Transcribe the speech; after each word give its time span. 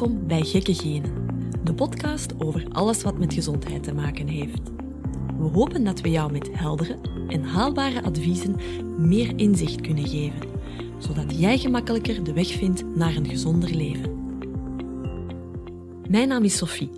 Welkom 0.00 0.26
bij 0.26 0.42
Gekke 0.42 0.74
Genen, 0.74 1.12
de 1.64 1.74
podcast 1.74 2.34
over 2.38 2.66
alles 2.68 3.02
wat 3.02 3.18
met 3.18 3.34
gezondheid 3.34 3.82
te 3.82 3.94
maken 3.94 4.28
heeft. 4.28 4.60
We 5.38 5.44
hopen 5.52 5.84
dat 5.84 6.00
we 6.00 6.10
jou 6.10 6.32
met 6.32 6.48
heldere 6.52 6.98
en 7.28 7.44
haalbare 7.44 8.02
adviezen 8.02 8.56
meer 8.98 9.32
inzicht 9.36 9.80
kunnen 9.80 10.08
geven, 10.08 10.40
zodat 10.98 11.38
jij 11.38 11.58
gemakkelijker 11.58 12.24
de 12.24 12.32
weg 12.32 12.46
vindt 12.46 12.84
naar 12.96 13.16
een 13.16 13.28
gezonder 13.28 13.70
leven. 13.74 14.34
Mijn 16.08 16.28
naam 16.28 16.44
is 16.44 16.56
Sophie. 16.56 16.90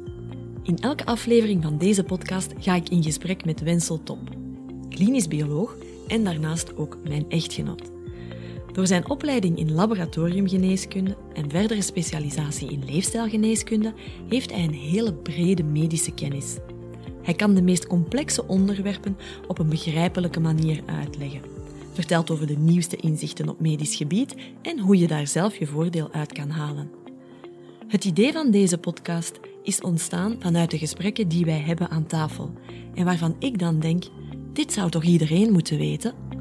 In 0.62 0.76
elke 0.76 1.04
aflevering 1.04 1.62
van 1.62 1.78
deze 1.78 2.04
podcast 2.04 2.52
ga 2.58 2.74
ik 2.74 2.88
in 2.88 3.02
gesprek 3.02 3.44
met 3.44 3.60
Wensel 3.60 4.02
Top, 4.02 4.36
klinisch 4.88 5.28
bioloog 5.28 5.76
en 6.08 6.24
daarnaast 6.24 6.76
ook 6.76 6.98
mijn 7.04 7.24
echtgenoot. 7.28 7.91
Door 8.72 8.86
zijn 8.86 9.10
opleiding 9.10 9.58
in 9.58 9.72
laboratoriumgeneeskunde 9.72 11.16
en 11.34 11.50
verdere 11.50 11.82
specialisatie 11.82 12.70
in 12.70 12.84
leefstijlgeneeskunde 12.84 13.92
heeft 14.28 14.50
hij 14.50 14.64
een 14.64 14.74
hele 14.74 15.14
brede 15.14 15.62
medische 15.62 16.14
kennis. 16.14 16.56
Hij 17.22 17.34
kan 17.34 17.54
de 17.54 17.62
meest 17.62 17.86
complexe 17.86 18.46
onderwerpen 18.46 19.16
op 19.48 19.58
een 19.58 19.68
begrijpelijke 19.68 20.40
manier 20.40 20.80
uitleggen. 20.86 21.40
Vertelt 21.92 22.30
over 22.30 22.46
de 22.46 22.58
nieuwste 22.58 22.96
inzichten 22.96 23.48
op 23.48 23.60
medisch 23.60 23.96
gebied 23.96 24.34
en 24.62 24.78
hoe 24.78 24.98
je 24.98 25.06
daar 25.06 25.26
zelf 25.26 25.56
je 25.56 25.66
voordeel 25.66 26.12
uit 26.12 26.32
kan 26.32 26.50
halen. 26.50 26.90
Het 27.88 28.04
idee 28.04 28.32
van 28.32 28.50
deze 28.50 28.78
podcast 28.78 29.40
is 29.62 29.80
ontstaan 29.80 30.36
vanuit 30.38 30.70
de 30.70 30.78
gesprekken 30.78 31.28
die 31.28 31.44
wij 31.44 31.60
hebben 31.60 31.90
aan 31.90 32.06
tafel 32.06 32.52
en 32.94 33.04
waarvan 33.04 33.36
ik 33.38 33.58
dan 33.58 33.80
denk: 33.80 34.04
dit 34.52 34.72
zou 34.72 34.90
toch 34.90 35.04
iedereen 35.04 35.52
moeten 35.52 35.78
weten? 35.78 36.31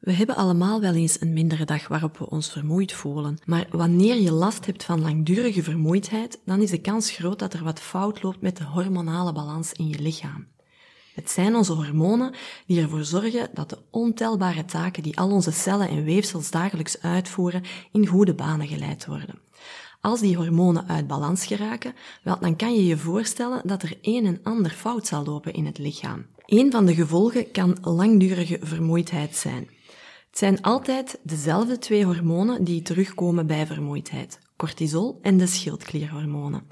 We 0.00 0.12
hebben 0.12 0.36
allemaal 0.36 0.80
wel 0.80 0.94
eens 0.94 1.20
een 1.20 1.32
mindere 1.32 1.64
dag 1.64 1.88
waarop 1.88 2.18
we 2.18 2.30
ons 2.30 2.50
vermoeid 2.50 2.92
voelen. 2.92 3.38
Maar 3.44 3.66
wanneer 3.70 4.20
je 4.20 4.32
last 4.32 4.66
hebt 4.66 4.84
van 4.84 5.00
langdurige 5.00 5.62
vermoeidheid, 5.62 6.40
dan 6.44 6.62
is 6.62 6.70
de 6.70 6.80
kans 6.80 7.10
groot 7.10 7.38
dat 7.38 7.52
er 7.52 7.64
wat 7.64 7.80
fout 7.80 8.22
loopt 8.22 8.40
met 8.40 8.56
de 8.56 8.64
hormonale 8.64 9.32
balans 9.32 9.72
in 9.72 9.88
je 9.88 9.98
lichaam. 9.98 10.46
Het 11.14 11.30
zijn 11.30 11.54
onze 11.54 11.72
hormonen 11.72 12.34
die 12.66 12.80
ervoor 12.80 13.04
zorgen 13.04 13.48
dat 13.54 13.70
de 13.70 13.78
ontelbare 13.90 14.64
taken 14.64 15.02
die 15.02 15.18
al 15.18 15.30
onze 15.30 15.50
cellen 15.50 15.88
en 15.88 16.04
weefsels 16.04 16.50
dagelijks 16.50 17.02
uitvoeren 17.02 17.62
in 17.92 18.06
goede 18.06 18.34
banen 18.34 18.66
geleid 18.66 19.06
worden. 19.06 19.40
Als 20.00 20.20
die 20.20 20.36
hormonen 20.36 20.88
uit 20.88 21.06
balans 21.06 21.46
geraken, 21.46 21.94
wel, 22.22 22.38
dan 22.40 22.56
kan 22.56 22.74
je 22.74 22.86
je 22.86 22.96
voorstellen 22.96 23.60
dat 23.64 23.82
er 23.82 23.98
een 24.02 24.26
en 24.26 24.40
ander 24.42 24.70
fout 24.70 25.06
zal 25.06 25.24
lopen 25.24 25.52
in 25.52 25.66
het 25.66 25.78
lichaam. 25.78 26.26
Een 26.46 26.70
van 26.70 26.86
de 26.86 26.94
gevolgen 26.94 27.50
kan 27.50 27.78
langdurige 27.80 28.58
vermoeidheid 28.62 29.36
zijn. 29.36 29.68
Het 30.30 30.38
zijn 30.38 30.62
altijd 30.62 31.20
dezelfde 31.22 31.78
twee 31.78 32.04
hormonen 32.04 32.64
die 32.64 32.82
terugkomen 32.82 33.46
bij 33.46 33.66
vermoeidheid. 33.66 34.38
Cortisol 34.56 35.18
en 35.22 35.36
de 35.36 35.46
schildklierhormonen. 35.46 36.62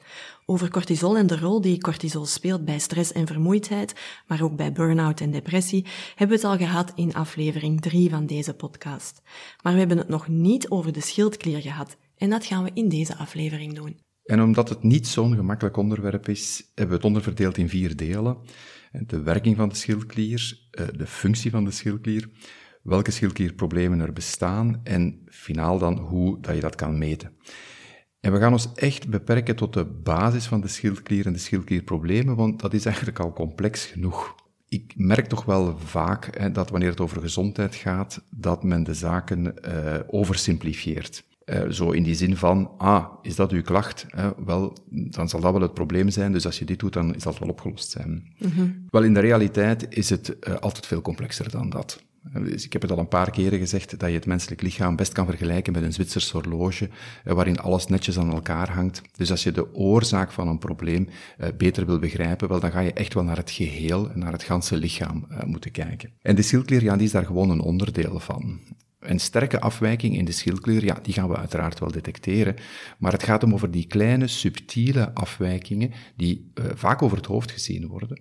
Over 0.47 0.71
cortisol 0.71 1.17
en 1.17 1.27
de 1.27 1.39
rol 1.39 1.61
die 1.61 1.81
cortisol 1.81 2.27
speelt 2.27 2.65
bij 2.65 2.79
stress 2.79 3.13
en 3.13 3.27
vermoeidheid, 3.27 3.95
maar 4.27 4.43
ook 4.43 4.57
bij 4.57 4.73
burn-out 4.73 5.21
en 5.21 5.31
depressie, 5.31 5.87
hebben 6.15 6.41
we 6.41 6.43
het 6.49 6.61
al 6.61 6.67
gehad 6.67 6.93
in 6.95 7.15
aflevering 7.15 7.81
3 7.81 8.11
van 8.11 8.27
deze 8.27 8.55
podcast. 8.55 9.23
Maar 9.63 9.73
we 9.73 9.79
hebben 9.79 9.99
het 9.99 10.09
nog 10.09 10.29
niet 10.29 10.69
over 10.69 10.93
de 10.93 11.01
schildklier 11.01 11.61
gehad. 11.61 11.97
En 12.17 12.31
dat 12.31 12.45
gaan 12.45 12.65
we 12.65 12.71
in 12.75 12.89
deze 12.89 13.17
aflevering 13.17 13.75
doen. 13.75 14.01
En 14.25 14.43
omdat 14.43 14.69
het 14.69 14.83
niet 14.83 15.07
zo'n 15.07 15.35
gemakkelijk 15.35 15.77
onderwerp 15.77 16.29
is, 16.29 16.63
hebben 16.67 16.89
we 16.89 16.95
het 16.95 17.05
onderverdeeld 17.05 17.57
in 17.57 17.69
vier 17.69 17.97
delen. 17.97 18.39
De 19.07 19.23
werking 19.23 19.57
van 19.57 19.69
de 19.69 19.75
schildklier, 19.75 20.59
eh, 20.71 20.87
de 20.97 21.07
functie 21.07 21.51
van 21.51 21.65
de 21.65 21.71
schildklier, 21.71 22.29
welke 22.89 23.11
schildklierproblemen 23.11 24.01
er 24.01 24.13
bestaan 24.13 24.81
en 24.83 25.21
finaal 25.27 25.79
dan 25.79 25.99
hoe 25.99 26.41
dat 26.41 26.55
je 26.55 26.61
dat 26.61 26.75
kan 26.75 26.99
meten. 26.99 27.33
En 28.21 28.33
we 28.33 28.39
gaan 28.39 28.53
ons 28.53 28.73
echt 28.75 29.09
beperken 29.09 29.57
tot 29.57 29.73
de 29.73 29.85
basis 29.85 30.47
van 30.47 30.61
de 30.61 30.69
schildklier 30.69 31.27
en 31.27 31.33
de 31.33 31.39
schildklierproblemen, 31.39 32.37
want 32.37 32.61
dat 32.61 32.75
is 32.75 32.85
eigenlijk 32.85 33.19
al 33.19 33.33
complex 33.33 33.85
genoeg. 33.85 34.35
Ik 34.69 34.93
merk 34.97 35.27
toch 35.27 35.45
wel 35.45 35.79
vaak 35.79 36.39
hè, 36.39 36.51
dat 36.51 36.71
wanneer 36.71 36.91
het 36.91 37.01
over 37.01 37.21
gezondheid 37.21 37.75
gaat, 37.75 38.23
dat 38.31 38.63
men 38.63 38.85
de 38.85 38.95
zaken 38.95 39.55
uh, 39.69 39.97
oversimplifieert. 40.07 41.25
Uh, 41.51 41.71
zo 41.71 41.91
in 41.91 42.03
die 42.03 42.15
zin 42.15 42.37
van, 42.37 42.71
ah, 42.79 43.05
is 43.23 43.37
dat 43.37 43.53
uw 43.53 43.63
klacht? 43.63 44.07
Uh, 44.17 44.31
wel, 44.45 44.77
dan 44.91 45.29
zal 45.29 45.41
dat 45.41 45.53
wel 45.53 45.63
het 45.63 45.75
probleem 45.75 46.11
zijn, 46.11 46.33
dus 46.33 46.47
als 46.47 46.59
je 46.59 46.65
dit 46.65 46.79
doet, 46.79 46.93
dan 46.93 47.15
is 47.15 47.23
dat 47.23 47.39
wel 47.39 47.49
opgelost 47.49 47.91
zijn. 47.91 48.35
Mm 48.39 48.51
-hmm. 48.51 48.87
Wel, 48.91 49.03
in 49.03 49.15
de 49.15 49.21
realiteit 49.21 49.87
is 49.89 50.11
het 50.11 50.37
uh, 50.49 50.55
altijd 50.55 50.87
veel 50.87 51.03
complexer 51.03 51.51
dan 51.51 51.71
dat. 51.71 52.03
Dus 52.33 52.65
ik 52.65 52.73
heb 52.73 52.83
het 52.83 52.91
al 52.91 52.99
een 52.99 53.09
paar 53.09 53.31
keren 53.31 53.59
gezegd 53.59 53.99
dat 53.99 54.09
je 54.09 54.15
het 54.15 54.27
menselijk 54.27 54.63
lichaam 54.63 54.97
best 54.97 55.13
kan 55.13 55.27
vergelijken 55.27 55.73
met 55.73 55.83
een 55.83 55.93
Zwitsers 55.93 56.31
horloge, 56.31 56.89
eh, 57.25 57.35
waarin 57.35 57.59
alles 57.59 57.87
netjes 57.87 58.19
aan 58.19 58.33
elkaar 58.33 58.71
hangt. 58.71 59.03
Dus 59.17 59.31
als 59.31 59.43
je 59.43 59.53
de 59.53 59.75
oorzaak 59.75 60.33
van 60.33 60.49
een 60.49 60.59
probleem 60.59 61.09
beter 61.57 61.87
wil 61.87 61.99
begrijpen, 61.99 62.49
wel, 62.49 62.61
dan 62.61 62.71
ga 62.71 62.81
je 62.81 62.93
echt 62.93 63.15
wel 63.15 63.25
naar 63.25 63.37
het 63.37 63.51
geheel, 63.51 64.11
naar 64.15 64.33
het 64.33 64.43
ganse 64.43 64.77
lichaam 64.77 65.27
moeten 65.45 65.71
kijken. 65.71 66.13
En 66.23 66.35
de 66.35 66.43
schildklier, 66.43 66.83
ja, 66.83 66.97
die 66.97 67.07
is 67.07 67.13
daar 67.13 67.27
gewoon 67.27 67.51
een 67.51 67.61
onderdeel 67.61 68.21
van. 68.21 68.61
Een 69.01 69.21
sterke 69.21 69.61
afwijking 69.61 70.17
in 70.17 70.25
de 70.25 70.33
schildklier, 70.33 70.85
ja, 70.85 70.99
die 71.03 71.15
gaan 71.15 71.29
we 71.29 71.37
uiteraard 71.37 71.79
wel 71.79 71.91
detecteren, 71.91 72.57
maar 72.99 73.13
het 73.13 73.23
gaat 73.23 73.43
om 73.43 73.53
over 73.53 73.71
die 73.71 73.87
kleine, 73.87 74.27
subtiele 74.27 75.15
afwijkingen 75.15 75.93
die 76.17 76.53
uh, 76.55 76.65
vaak 76.75 77.03
over 77.03 77.17
het 77.17 77.27
hoofd 77.27 77.51
gezien 77.51 77.87
worden 77.87 78.21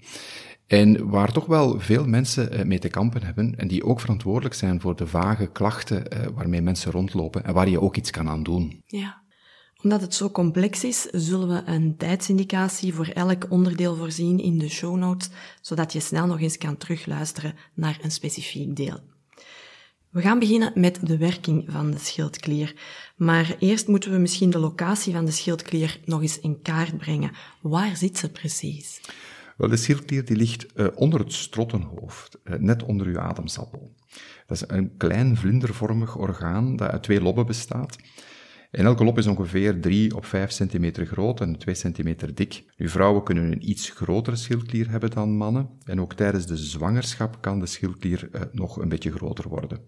en 0.67 1.09
waar 1.09 1.31
toch 1.31 1.45
wel 1.45 1.79
veel 1.79 2.05
mensen 2.05 2.53
uh, 2.53 2.65
mee 2.65 2.79
te 2.79 2.89
kampen 2.89 3.23
hebben 3.23 3.55
en 3.57 3.67
die 3.67 3.83
ook 3.83 3.99
verantwoordelijk 3.99 4.55
zijn 4.55 4.81
voor 4.81 4.95
de 4.95 5.07
vage 5.07 5.47
klachten 5.51 6.03
uh, 6.13 6.27
waarmee 6.33 6.61
mensen 6.61 6.91
rondlopen 6.91 7.43
en 7.43 7.53
waar 7.53 7.69
je 7.69 7.81
ook 7.81 7.95
iets 7.95 8.11
kan 8.11 8.29
aan 8.29 8.43
doen. 8.43 8.81
Ja. 8.85 9.25
Omdat 9.83 10.01
het 10.01 10.13
zo 10.13 10.29
complex 10.29 10.83
is, 10.83 11.01
zullen 11.01 11.47
we 11.47 11.71
een 11.71 11.97
tijdsindicatie 11.97 12.93
voor 12.93 13.07
elk 13.07 13.45
onderdeel 13.49 13.95
voorzien 13.95 14.39
in 14.39 14.57
de 14.57 14.69
show 14.69 14.97
notes, 14.97 15.29
zodat 15.61 15.93
je 15.93 15.99
snel 15.99 16.25
nog 16.25 16.41
eens 16.41 16.57
kan 16.57 16.77
terugluisteren 16.77 17.55
naar 17.73 17.99
een 18.01 18.11
specifiek 18.11 18.75
deel. 18.75 18.99
We 20.09 20.21
gaan 20.21 20.39
beginnen 20.39 20.71
met 20.75 20.99
de 21.03 21.17
werking 21.17 21.65
van 21.67 21.91
de 21.91 21.97
schildklier. 21.97 22.75
Maar 23.15 23.55
eerst 23.59 23.87
moeten 23.87 24.11
we 24.11 24.17
misschien 24.17 24.49
de 24.49 24.59
locatie 24.59 25.13
van 25.13 25.25
de 25.25 25.31
schildklier 25.31 25.99
nog 26.05 26.21
eens 26.21 26.39
in 26.39 26.61
kaart 26.61 26.97
brengen. 26.97 27.31
Waar 27.61 27.95
zit 27.95 28.17
ze 28.17 28.31
precies? 28.31 29.01
Wel, 29.57 29.69
de 29.69 29.77
schildklier 29.77 30.25
die 30.25 30.35
ligt 30.35 30.65
uh, 30.75 30.87
onder 30.95 31.19
het 31.19 31.33
strottenhoofd, 31.33 32.37
uh, 32.43 32.55
net 32.59 32.83
onder 32.83 33.07
uw 33.07 33.19
ademsappel. 33.19 33.95
Dat 34.47 34.57
is 34.57 34.63
een 34.67 34.97
klein 34.97 35.37
vlindervormig 35.37 36.17
orgaan 36.17 36.75
dat 36.75 36.89
uit 36.89 37.03
twee 37.03 37.21
lobben 37.21 37.45
bestaat. 37.45 37.97
En 38.71 38.85
elke 38.85 39.03
lob 39.03 39.17
is 39.17 39.27
ongeveer 39.27 39.79
3 39.79 40.15
op 40.15 40.25
5 40.25 40.51
centimeter 40.51 41.05
groot 41.05 41.41
en 41.41 41.57
2 41.57 41.75
centimeter 41.75 42.35
dik. 42.35 42.63
Nu, 42.77 42.89
vrouwen 42.89 43.23
kunnen 43.23 43.51
een 43.51 43.69
iets 43.69 43.89
grotere 43.89 44.35
schildklier 44.35 44.89
hebben 44.89 45.11
dan 45.11 45.37
mannen. 45.37 45.69
En 45.83 46.01
ook 46.01 46.13
tijdens 46.13 46.45
de 46.45 46.57
zwangerschap 46.57 47.41
kan 47.41 47.59
de 47.59 47.65
schildklier 47.65 48.29
uh, 48.31 48.41
nog 48.51 48.77
een 48.77 48.89
beetje 48.89 49.11
groter 49.11 49.49
worden. 49.49 49.79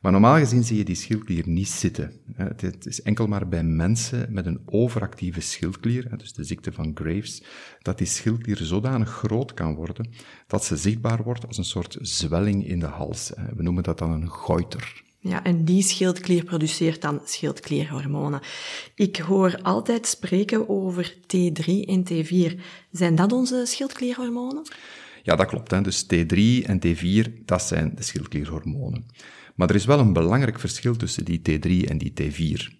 Maar 0.00 0.12
normaal 0.12 0.36
gezien 0.36 0.64
zie 0.64 0.76
je 0.76 0.84
die 0.84 0.94
schildklier 0.94 1.48
niet 1.48 1.68
zitten. 1.68 2.12
Het 2.34 2.86
is 2.86 3.02
enkel 3.02 3.26
maar 3.26 3.48
bij 3.48 3.64
mensen 3.64 4.32
met 4.32 4.46
een 4.46 4.60
overactieve 4.64 5.40
schildklier, 5.40 6.18
dus 6.18 6.32
de 6.32 6.44
ziekte 6.44 6.72
van 6.72 6.90
Graves, 6.94 7.42
dat 7.78 7.98
die 7.98 8.06
schildklier 8.06 8.56
zodanig 8.56 9.10
groot 9.10 9.54
kan 9.54 9.74
worden 9.74 10.10
dat 10.46 10.64
ze 10.64 10.76
zichtbaar 10.76 11.22
wordt 11.22 11.46
als 11.46 11.58
een 11.58 11.64
soort 11.64 11.96
zwelling 12.00 12.66
in 12.66 12.78
de 12.78 12.86
hals. 12.86 13.32
We 13.56 13.62
noemen 13.62 13.82
dat 13.82 13.98
dan 13.98 14.10
een 14.10 14.28
goiter. 14.28 15.06
Ja, 15.20 15.44
en 15.44 15.64
die 15.64 15.82
schildklier 15.82 16.44
produceert 16.44 17.02
dan 17.02 17.20
schildklierhormonen. 17.24 18.40
Ik 18.94 19.16
hoor 19.16 19.58
altijd 19.62 20.06
spreken 20.06 20.68
over 20.68 21.14
T3 21.14 21.64
en 21.64 22.04
T4. 22.12 22.60
Zijn 22.90 23.14
dat 23.14 23.32
onze 23.32 23.62
schildklierhormonen? 23.66 24.62
Ja, 25.22 25.36
dat 25.36 25.46
klopt. 25.46 25.70
Hè. 25.70 25.80
Dus 25.80 26.04
T3 26.04 26.66
en 26.66 26.80
T4, 26.86 27.44
dat 27.44 27.62
zijn 27.62 27.92
de 27.94 28.02
schildklierhormonen. 28.02 29.06
Maar 29.54 29.68
er 29.68 29.74
is 29.74 29.84
wel 29.84 29.98
een 29.98 30.12
belangrijk 30.12 30.60
verschil 30.60 30.96
tussen 30.96 31.24
die 31.24 31.38
T3 31.38 31.88
en 31.88 31.98
die 31.98 32.12
T4. 32.22 32.76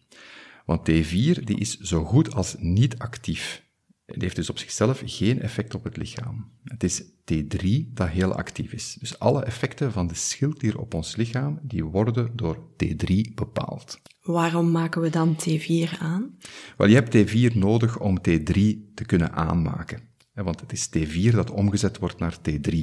Want 0.65 0.91
T4 0.91 1.45
die 1.45 1.59
is 1.59 1.79
zo 1.79 2.05
goed 2.05 2.35
als 2.35 2.57
niet 2.59 2.99
actief. 2.99 3.67
Het 4.13 4.23
heeft 4.23 4.37
dus 4.37 4.51
op 4.51 4.59
zichzelf 4.59 5.03
geen 5.05 5.43
effect 5.43 5.75
op 5.75 5.85
het 5.85 5.97
lichaam. 5.97 6.51
Het 6.65 6.85
is 6.85 7.03
T3 7.03 7.93
dat 7.95 8.09
heel 8.09 8.35
actief 8.35 8.73
is. 8.73 8.97
Dus 9.01 9.19
alle 9.19 9.45
effecten 9.45 9.93
van 9.93 10.07
de 10.07 10.15
schildklier 10.15 10.79
op 10.79 10.95
ons 10.95 11.17
lichaam, 11.17 11.59
die 11.63 11.85
worden 11.85 12.31
door 12.37 12.59
T3 12.85 13.35
bepaald. 13.35 14.01
Waarom 14.23 14.71
maken 14.71 15.01
we 15.01 15.11
dan 15.11 15.37
T4 15.37 15.99
aan? 15.99 16.37
Wel, 16.77 16.89
je 16.89 16.95
hebt 16.95 17.17
T4 17.17 17.57
nodig 17.57 17.99
om 17.99 18.19
T3 18.19 18.53
te 18.95 19.05
kunnen 19.07 19.33
aanmaken. 19.33 20.01
Want 20.35 20.61
het 20.61 20.73
is 20.73 20.89
T4 20.89 21.31
dat 21.31 21.51
omgezet 21.51 21.99
wordt 21.99 22.19
naar 22.19 22.39
T3. 22.51 22.79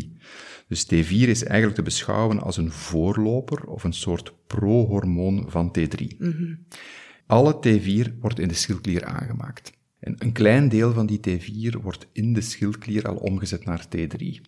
Dus 0.68 0.86
T4 0.86 1.10
is 1.10 1.44
eigenlijk 1.44 1.76
te 1.76 1.82
beschouwen 1.82 2.42
als 2.42 2.58
een 2.58 2.72
voorloper 2.72 3.66
of 3.66 3.84
een 3.84 3.94
soort 3.94 4.34
prohormoon 4.48 5.46
van 5.48 5.76
T3. 5.80 6.18
Mm-hmm. 6.18 6.66
Alle 7.28 7.56
T4 7.68 8.20
wordt 8.20 8.40
in 8.40 8.48
de 8.48 8.54
schildklier 8.54 9.06
aangemaakt. 9.06 9.72
En 10.00 10.16
een 10.18 10.32
klein 10.32 10.70
deel 10.70 10.94
van 10.94 11.06
die 11.06 11.20
T4 11.20 11.82
wordt 11.82 12.08
in 12.12 12.34
de 12.34 12.42
schildklier 12.42 13.08
al 13.08 13.16
omgezet 13.16 13.66
naar 13.66 13.86
T3. 13.86 14.42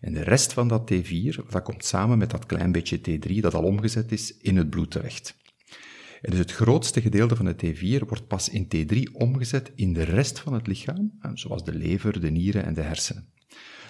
En 0.00 0.12
de 0.12 0.22
rest 0.22 0.52
van 0.52 0.68
dat 0.68 0.92
T4, 0.92 1.48
dat 1.50 1.62
komt 1.62 1.84
samen 1.84 2.18
met 2.18 2.30
dat 2.30 2.46
klein 2.46 2.72
beetje 2.72 2.98
T3 2.98 3.34
dat 3.40 3.54
al 3.54 3.62
omgezet 3.62 4.12
is 4.12 4.36
in 4.36 4.56
het 4.56 4.70
bloed 4.70 4.90
terecht. 4.90 5.40
En 6.22 6.30
dus 6.30 6.38
het 6.38 6.52
grootste 6.52 7.00
gedeelte 7.00 7.36
van 7.36 7.46
het 7.46 7.64
T4 7.64 7.98
wordt 8.06 8.26
pas 8.26 8.48
in 8.48 8.68
T3 8.76 9.12
omgezet 9.12 9.72
in 9.74 9.92
de 9.92 10.02
rest 10.02 10.38
van 10.38 10.52
het 10.52 10.66
lichaam, 10.66 11.12
zoals 11.34 11.64
de 11.64 11.74
lever, 11.74 12.20
de 12.20 12.30
nieren 12.30 12.64
en 12.64 12.74
de 12.74 12.80
hersenen. 12.80 13.28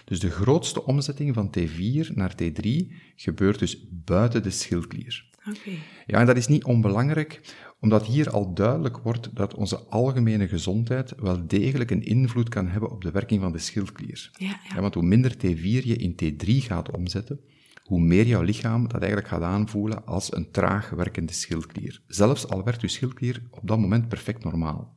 Dus 0.05 0.21
de 0.21 0.31
grootste 0.31 0.85
omzetting 0.85 1.35
van 1.35 1.55
T4 1.59 2.07
naar 2.15 2.35
T3 2.43 2.71
gebeurt 3.17 3.59
dus 3.59 3.87
buiten 3.91 4.43
de 4.43 4.51
schildklier. 4.51 5.31
Okay. 5.49 5.79
Ja, 6.07 6.21
en 6.21 6.27
dat 6.27 6.37
is 6.37 6.47
niet 6.47 6.65
onbelangrijk, 6.65 7.41
omdat 7.83 8.07
hier 8.07 8.31
al 8.31 8.55
duidelijk 8.55 8.99
wordt 8.99 9.31
dat 9.35 9.55
onze 9.55 9.79
algemene 9.79 10.49
gezondheid 10.49 11.15
wel 11.17 11.47
degelijk 11.47 11.91
een 11.91 12.05
invloed 12.05 12.49
kan 12.49 12.69
hebben 12.69 12.91
op 12.91 13.03
de 13.03 13.11
werking 13.11 13.41
van 13.41 13.53
de 13.53 13.59
schildklier. 13.59 14.31
Ja, 14.39 14.61
ja. 14.75 14.81
want 14.81 14.95
hoe 14.95 15.03
minder 15.03 15.35
T4 15.35 15.63
je 15.63 15.97
in 15.97 16.15
T3 16.23 16.47
gaat 16.47 16.91
omzetten, 16.91 17.41
hoe 17.83 18.01
meer 18.01 18.27
jouw 18.27 18.43
lichaam 18.43 18.83
dat 18.83 19.01
eigenlijk 19.01 19.29
gaat 19.29 19.43
aanvoelen 19.43 20.07
als 20.07 20.35
een 20.35 20.51
traag 20.51 20.91
werkende 20.91 21.33
schildklier. 21.33 22.03
Zelfs 22.07 22.49
al 22.49 22.65
werd 22.65 22.83
uw 22.83 22.89
schildklier 22.89 23.43
op 23.51 23.69
dat 23.69 23.79
moment 23.79 24.09
perfect 24.09 24.45
normaal. 24.45 24.97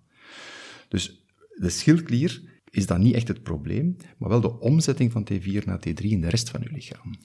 Dus 0.88 1.26
de 1.56 1.70
schildklier 1.70 2.42
is 2.70 2.86
dan 2.86 3.02
niet 3.02 3.14
echt 3.14 3.28
het 3.28 3.44
probleem, 3.44 3.96
maar 4.18 4.30
wel 4.30 4.42
de 4.42 4.60
omzetting 4.60 5.12
van 5.12 5.28
T4 5.32 5.64
naar 5.66 5.80
T3 5.88 6.04
in 6.04 6.22
de 6.22 6.30
rest 6.30 6.50
van 6.50 6.62
uw 6.64 6.74
lichaam. 6.74 7.16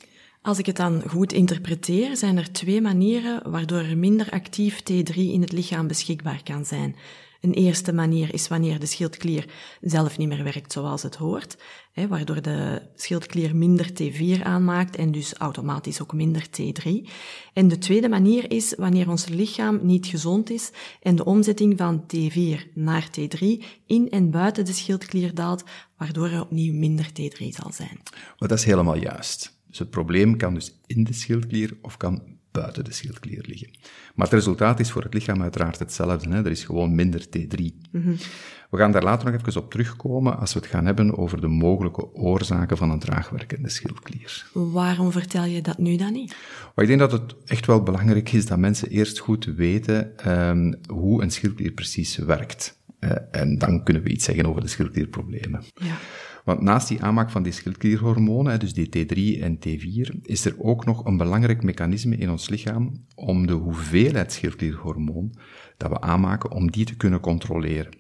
Als 0.43 0.59
ik 0.59 0.67
het 0.67 0.77
dan 0.77 1.03
goed 1.09 1.33
interpreteer, 1.33 2.17
zijn 2.17 2.37
er 2.37 2.53
twee 2.53 2.81
manieren 2.81 3.51
waardoor 3.51 3.79
er 3.79 3.99
minder 3.99 4.31
actief 4.31 4.81
T3 4.81 5.15
in 5.15 5.41
het 5.41 5.53
lichaam 5.53 5.87
beschikbaar 5.87 6.43
kan 6.43 6.65
zijn. 6.65 6.97
Een 7.41 7.53
eerste 7.53 7.93
manier 7.93 8.35
is 8.35 8.49
wanneer 8.49 8.79
de 8.79 8.87
schildklier 8.87 9.47
zelf 9.81 10.19
niet 10.19 10.29
meer 10.29 10.45
werkt 10.45 10.73
zoals 10.73 11.03
het 11.03 11.17
hoort, 11.17 11.57
hè, 11.93 12.09
waardoor 12.09 12.43
de 12.43 12.83
schildklier 12.95 13.57
minder 13.57 13.91
T4 13.93 14.43
aanmaakt 14.43 14.97
en 14.97 15.13
dus 15.13 15.35
automatisch 15.35 16.03
ook 16.03 16.13
minder 16.13 16.47
T3. 16.47 17.09
En 17.53 17.69
de 17.69 17.79
tweede 17.79 18.09
manier 18.09 18.51
is 18.51 18.75
wanneer 18.75 19.09
ons 19.09 19.29
lichaam 19.29 19.79
niet 19.83 20.07
gezond 20.07 20.51
is 20.51 20.71
en 21.03 21.17
de 21.17 21.25
omzetting 21.25 21.79
van 21.79 22.05
T4 22.15 22.73
naar 22.75 23.09
T3 23.11 23.47
in 23.87 24.11
en 24.11 24.31
buiten 24.31 24.65
de 24.65 24.73
schildklier 24.73 25.35
daalt, 25.35 25.65
waardoor 25.97 26.29
er 26.29 26.41
opnieuw 26.41 26.75
minder 26.75 27.09
T3 27.09 27.49
zal 27.49 27.73
zijn. 27.73 28.01
Maar 28.39 28.49
dat 28.49 28.59
is 28.59 28.65
helemaal 28.65 28.97
juist. 28.97 29.60
Dus 29.71 29.79
het 29.79 29.91
probleem 29.91 30.37
kan 30.37 30.55
dus 30.55 30.81
in 30.87 31.05
de 31.05 31.13
schildklier 31.13 31.77
of 31.83 31.97
kan 31.97 32.23
buiten 32.51 32.85
de 32.85 32.93
schildklier 32.93 33.45
liggen. 33.47 33.71
Maar 34.15 34.27
het 34.27 34.35
resultaat 34.35 34.81
is 34.81 34.91
voor 34.91 35.03
het 35.03 35.15
lichaam 35.15 35.43
uiteraard 35.43 35.79
hetzelfde. 35.79 36.29
Hè? 36.29 36.45
Er 36.45 36.51
is 36.51 36.65
gewoon 36.65 36.95
minder 36.95 37.27
T3. 37.27 37.65
We 38.71 38.77
gaan 38.77 38.93
daar 38.93 39.03
later 39.03 39.31
nog 39.31 39.41
even 39.41 39.63
op 39.63 39.71
terugkomen 39.71 40.39
als 40.39 40.53
we 40.53 40.59
het 40.59 40.69
gaan 40.69 40.87
hebben 40.87 41.19
over 41.19 41.41
de 41.41 41.47
mogelijke 41.47 42.15
oorzaken 42.15 42.77
van 42.77 42.91
een 42.91 42.99
traagwerkende 42.99 43.69
schildklier. 43.69 44.47
Waarom 44.53 45.13
vertel 45.13 45.45
je 45.45 45.63
dat 45.63 45.79
nu 45.79 45.97
dan 45.97 46.13
niet? 46.13 46.37
Maar 46.75 46.85
ik 46.85 46.87
denk 46.87 47.11
dat 47.11 47.13
het 47.13 47.35
echt 47.45 47.67
wel 47.67 47.83
belangrijk 47.83 48.33
is 48.33 48.47
dat 48.47 48.59
mensen 48.59 48.89
eerst 48.89 49.19
goed 49.19 49.45
weten 49.45 50.31
um, 50.31 50.81
hoe 50.89 51.23
een 51.23 51.31
schildklier 51.31 51.73
precies 51.73 52.17
werkt. 52.17 52.79
Uh, 53.01 53.11
en 53.31 53.59
dan 53.59 53.85
kunnen 53.85 54.03
we 54.03 54.11
iets 54.11 54.25
zeggen 54.25 54.47
over 54.47 54.61
de 54.61 54.69
schildklierproblemen. 54.69 55.63
Ja. 55.75 55.97
Want 56.51 56.63
naast 56.63 56.89
die 56.89 57.03
aanmaak 57.03 57.31
van 57.31 57.43
die 57.43 57.53
schildklierhormonen, 57.53 58.61
dus 58.61 58.73
die 58.73 58.87
T3 58.87 59.43
en 59.43 59.59
T4, 59.59 60.21
is 60.23 60.45
er 60.45 60.55
ook 60.59 60.85
nog 60.85 61.05
een 61.05 61.17
belangrijk 61.17 61.63
mechanisme 61.63 62.17
in 62.17 62.31
ons 62.31 62.49
lichaam 62.49 63.05
om 63.15 63.47
de 63.47 63.53
hoeveelheid 63.53 64.33
schildklierhormoon 64.33 65.35
dat 65.77 65.91
we 65.91 66.01
aanmaken, 66.01 66.51
om 66.51 66.71
die 66.71 66.85
te 66.85 66.97
kunnen 66.97 67.21
controleren. 67.21 67.93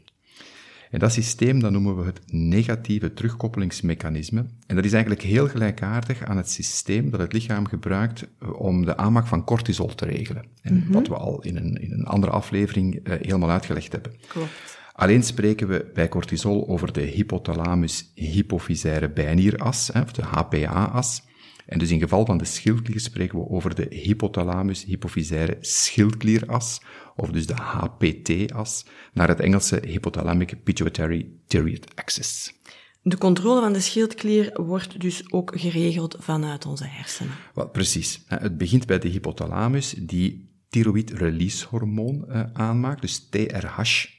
En 0.90 0.98
dat 0.98 1.12
systeem 1.12 1.60
dat 1.60 1.72
noemen 1.72 1.96
we 1.96 2.04
het 2.04 2.20
negatieve 2.32 3.12
terugkoppelingsmechanisme. 3.12 4.44
En 4.66 4.76
dat 4.76 4.84
is 4.84 4.92
eigenlijk 4.92 5.22
heel 5.22 5.48
gelijkaardig 5.48 6.24
aan 6.24 6.36
het 6.36 6.50
systeem 6.50 7.10
dat 7.10 7.20
het 7.20 7.32
lichaam 7.32 7.66
gebruikt 7.66 8.26
om 8.58 8.84
de 8.84 8.96
aanmaak 8.96 9.26
van 9.26 9.44
cortisol 9.44 9.94
te 9.94 10.04
regelen. 10.04 10.44
En 10.62 10.74
mm 10.74 10.82
-hmm. 10.82 10.92
wat 10.92 11.08
we 11.08 11.14
al 11.14 11.42
in 11.42 11.56
een, 11.56 11.80
in 11.80 11.92
een 11.92 12.06
andere 12.06 12.32
aflevering 12.32 12.94
uh, 12.94 13.14
helemaal 13.20 13.50
uitgelegd 13.50 13.92
hebben. 13.92 14.12
Klopt. 14.28 14.78
Alleen 15.00 15.22
spreken 15.22 15.68
we 15.68 15.90
bij 15.94 16.08
cortisol 16.08 16.68
over 16.68 16.92
de 16.92 17.00
hypothalamus-hypofysaire 17.00 19.10
bijnieras, 19.10 19.90
of 19.92 20.12
de 20.12 20.22
HPA-as. 20.22 21.22
En 21.66 21.78
dus 21.78 21.90
in 21.90 22.00
geval 22.00 22.26
van 22.26 22.38
de 22.38 22.44
schildklier 22.44 23.00
spreken 23.00 23.38
we 23.38 23.48
over 23.48 23.74
de 23.74 23.86
hypothalamus-hypofysaire 23.90 25.56
schildklieras, 25.60 26.80
of 27.16 27.30
dus 27.30 27.46
de 27.46 27.54
HPT-as, 27.54 28.84
naar 29.12 29.28
het 29.28 29.40
Engelse 29.40 29.82
hypothalamic 29.86 30.64
pituitary 30.64 31.30
thyroid 31.46 31.86
axis. 31.94 32.54
De 33.02 33.18
controle 33.18 33.60
van 33.60 33.72
de 33.72 33.80
schildklier 33.80 34.62
wordt 34.62 35.00
dus 35.00 35.32
ook 35.32 35.52
geregeld 35.54 36.16
vanuit 36.18 36.66
onze 36.66 36.86
hersenen. 36.86 37.32
Wel, 37.54 37.68
precies. 37.68 38.22
Het 38.26 38.58
begint 38.58 38.86
bij 38.86 38.98
de 38.98 39.08
hypothalamus, 39.08 39.94
die 39.98 40.48
thyroid 40.68 41.10
release 41.10 41.66
hormoon 41.66 42.26
aanmaakt, 42.52 43.00
dus 43.00 43.28
TRH. 43.28 44.18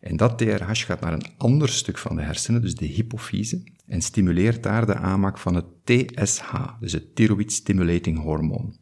En 0.00 0.16
dat 0.16 0.38
TRH 0.38 0.70
gaat 0.72 1.00
naar 1.00 1.12
een 1.12 1.26
ander 1.36 1.68
stuk 1.68 1.98
van 1.98 2.16
de 2.16 2.22
hersenen, 2.22 2.62
dus 2.62 2.74
de 2.74 2.86
hypofyse, 2.86 3.62
en 3.86 4.00
stimuleert 4.00 4.62
daar 4.62 4.86
de 4.86 4.94
aanmaak 4.94 5.38
van 5.38 5.54
het 5.54 5.66
TSH, 5.84 6.54
dus 6.80 6.92
het 6.92 7.14
thyroid 7.14 7.52
stimulating 7.52 8.18
hormoon. 8.18 8.78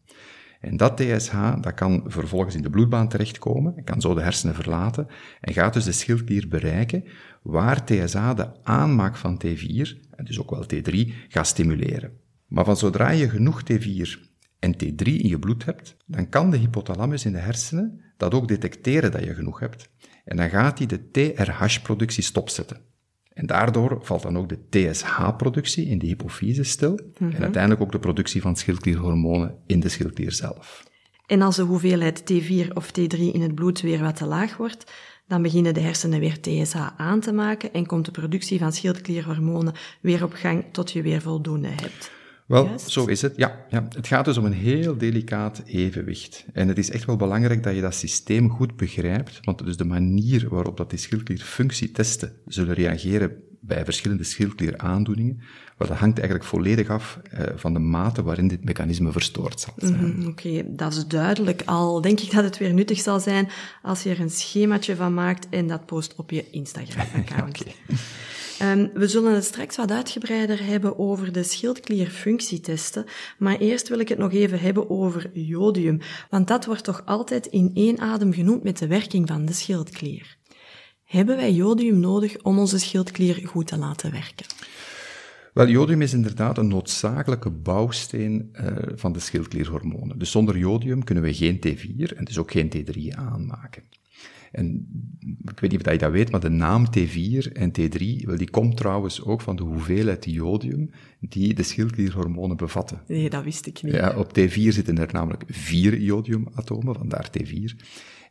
En 0.60 0.76
dat 0.76 0.96
TSH, 0.96 1.54
dat 1.60 1.74
kan 1.74 2.04
vervolgens 2.06 2.54
in 2.54 2.62
de 2.62 2.70
bloedbaan 2.70 3.08
terechtkomen, 3.08 3.84
kan 3.84 4.00
zo 4.00 4.14
de 4.14 4.22
hersenen 4.22 4.54
verlaten, 4.54 5.06
en 5.40 5.52
gaat 5.52 5.72
dus 5.72 5.84
de 5.84 5.92
schildklier 5.92 6.48
bereiken, 6.48 7.04
waar 7.42 7.84
TSH 7.84 8.34
de 8.34 8.64
aanmaak 8.64 9.16
van 9.16 9.42
T4, 9.46 10.08
en 10.10 10.24
dus 10.24 10.40
ook 10.40 10.50
wel 10.50 10.64
T3, 10.64 11.12
gaat 11.28 11.46
stimuleren. 11.46 12.12
Maar 12.46 12.64
van 12.64 12.76
zodra 12.76 13.10
je 13.10 13.28
genoeg 13.28 13.62
T4 13.62 14.28
en 14.58 14.74
T3 14.74 15.02
in 15.02 15.28
je 15.28 15.38
bloed 15.38 15.64
hebt, 15.64 15.96
dan 16.06 16.28
kan 16.28 16.50
de 16.50 16.56
hypothalamus 16.56 17.24
in 17.24 17.32
de 17.32 17.38
hersenen 17.38 18.00
dat 18.16 18.34
ook 18.34 18.48
detecteren 18.48 19.12
dat 19.12 19.24
je 19.24 19.34
genoeg 19.34 19.60
hebt. 19.60 19.90
En 20.28 20.36
dan 20.36 20.48
gaat 20.48 20.78
hij 20.78 20.86
de 20.86 21.10
TRH-productie 21.10 22.22
stopzetten. 22.22 22.80
En 23.32 23.46
daardoor 23.46 23.98
valt 24.02 24.22
dan 24.22 24.38
ook 24.38 24.48
de 24.48 24.58
TSH-productie 24.68 25.86
in 25.86 25.98
de 25.98 26.06
hypofyse 26.06 26.62
stil. 26.62 27.00
Mhm. 27.18 27.34
En 27.34 27.42
uiteindelijk 27.42 27.82
ook 27.82 27.92
de 27.92 27.98
productie 27.98 28.40
van 28.40 28.56
schildklierhormonen 28.56 29.58
in 29.66 29.80
de 29.80 29.88
schildklier 29.88 30.32
zelf. 30.32 30.86
En 31.26 31.42
als 31.42 31.56
de 31.56 31.62
hoeveelheid 31.62 32.20
T4 32.32 32.72
of 32.72 32.90
T3 32.90 33.18
in 33.18 33.42
het 33.42 33.54
bloed 33.54 33.80
weer 33.80 34.02
wat 34.02 34.16
te 34.16 34.26
laag 34.26 34.56
wordt, 34.56 34.92
dan 35.26 35.42
beginnen 35.42 35.74
de 35.74 35.80
hersenen 35.80 36.20
weer 36.20 36.40
TSH 36.40 36.76
aan 36.96 37.20
te 37.20 37.32
maken 37.32 37.72
en 37.72 37.86
komt 37.86 38.04
de 38.04 38.10
productie 38.10 38.58
van 38.58 38.72
schildklierhormonen 38.72 39.74
weer 40.00 40.24
op 40.24 40.32
gang 40.32 40.64
tot 40.72 40.92
je 40.92 41.02
weer 41.02 41.20
voldoende 41.20 41.68
hebt. 41.68 42.16
Wel, 42.48 42.64
Juist. 42.64 42.90
zo 42.90 43.04
is 43.04 43.22
het. 43.22 43.36
Ja, 43.36 43.64
ja, 43.70 43.86
het 43.94 44.06
gaat 44.06 44.24
dus 44.24 44.36
om 44.36 44.44
een 44.44 44.52
heel 44.52 44.96
delicaat 44.98 45.62
evenwicht. 45.66 46.44
En 46.52 46.68
het 46.68 46.78
is 46.78 46.90
echt 46.90 47.04
wel 47.04 47.16
belangrijk 47.16 47.62
dat 47.62 47.74
je 47.74 47.80
dat 47.80 47.94
systeem 47.94 48.50
goed 48.50 48.76
begrijpt, 48.76 49.40
want 49.42 49.64
dus 49.64 49.76
de 49.76 49.84
manier 49.84 50.48
waarop 50.48 50.76
dat 50.76 50.90
die 50.90 50.98
schildklierfunctietesten 50.98 52.32
zullen 52.46 52.74
reageren 52.74 53.32
bij 53.60 53.84
verschillende 53.84 54.24
schildklieraandoeningen, 54.24 55.40
dat 55.78 55.88
hangt 55.88 56.18
eigenlijk 56.18 56.48
volledig 56.48 56.88
af 56.88 57.20
eh, 57.30 57.46
van 57.56 57.72
de 57.72 57.78
mate 57.78 58.22
waarin 58.22 58.48
dit 58.48 58.64
mechanisme 58.64 59.12
verstoord 59.12 59.60
zal 59.60 59.74
zijn. 59.76 60.16
Mhm, 60.16 60.28
Oké, 60.28 60.62
dat 60.66 60.92
is 60.92 61.06
duidelijk. 61.06 61.62
Al 61.64 62.00
denk 62.00 62.20
ik 62.20 62.30
dat 62.30 62.44
het 62.44 62.58
weer 62.58 62.74
nuttig 62.74 62.98
zal 62.98 63.20
zijn 63.20 63.48
als 63.82 64.02
je 64.02 64.10
er 64.10 64.20
een 64.20 64.30
schemaatje 64.30 64.96
van 64.96 65.14
maakt 65.14 65.46
en 65.50 65.66
dat 65.66 65.86
post 65.86 66.14
op 66.16 66.30
je 66.30 66.50
Instagram-account. 66.50 67.64
Um, 68.62 68.90
we 68.94 69.08
zullen 69.08 69.34
het 69.34 69.44
straks 69.44 69.76
wat 69.76 69.90
uitgebreider 69.90 70.64
hebben 70.64 70.98
over 70.98 71.32
de 71.32 71.42
schildklierfunctietesten, 71.42 73.04
maar 73.38 73.58
eerst 73.58 73.88
wil 73.88 73.98
ik 73.98 74.08
het 74.08 74.18
nog 74.18 74.32
even 74.32 74.60
hebben 74.60 74.90
over 74.90 75.30
jodium, 75.32 76.00
want 76.30 76.48
dat 76.48 76.64
wordt 76.64 76.84
toch 76.84 77.02
altijd 77.04 77.46
in 77.46 77.70
één 77.74 77.98
adem 77.98 78.32
genoemd 78.32 78.62
met 78.62 78.78
de 78.78 78.86
werking 78.86 79.28
van 79.28 79.44
de 79.44 79.52
schildklier. 79.52 80.36
Hebben 81.04 81.36
wij 81.36 81.52
jodium 81.52 82.00
nodig 82.00 82.42
om 82.42 82.58
onze 82.58 82.78
schildklier 82.78 83.42
goed 83.46 83.66
te 83.66 83.78
laten 83.78 84.10
werken? 84.10 84.46
Wel, 85.54 85.68
jodium 85.68 86.02
is 86.02 86.12
inderdaad 86.12 86.58
een 86.58 86.68
noodzakelijke 86.68 87.50
bouwsteen 87.50 88.48
uh, 88.52 88.76
van 88.94 89.12
de 89.12 89.20
schildklierhormonen. 89.20 90.18
Dus 90.18 90.30
zonder 90.30 90.58
jodium 90.58 91.04
kunnen 91.04 91.24
we 91.24 91.34
geen 91.34 91.56
T4 91.56 92.16
en 92.16 92.24
dus 92.24 92.38
ook 92.38 92.50
geen 92.50 92.72
T3 92.76 93.16
aanmaken. 93.16 93.82
En 94.52 94.86
ik 95.44 95.60
weet 95.60 95.70
niet 95.70 95.86
of 95.86 95.92
je 95.92 95.98
dat 95.98 96.10
weet, 96.10 96.30
maar 96.30 96.40
de 96.40 96.48
naam 96.48 96.86
T4 96.98 97.52
en 97.52 97.72
T3, 97.80 98.24
wel, 98.26 98.36
die 98.36 98.50
komt 98.50 98.76
trouwens 98.76 99.24
ook 99.24 99.40
van 99.40 99.56
de 99.56 99.62
hoeveelheid 99.62 100.24
jodium 100.24 100.90
die 101.20 101.54
de 101.54 101.62
schildklierhormonen 101.62 102.56
bevatten. 102.56 103.02
Nee, 103.06 103.30
dat 103.30 103.44
wist 103.44 103.66
ik 103.66 103.82
niet. 103.82 103.94
Ja, 103.94 104.16
op 104.16 104.38
T4 104.38 104.68
zitten 104.68 104.98
er 104.98 105.12
namelijk 105.12 105.44
vier 105.46 106.00
jodiumatomen, 106.00 106.94
vandaar 106.94 107.30
T4. 107.38 107.76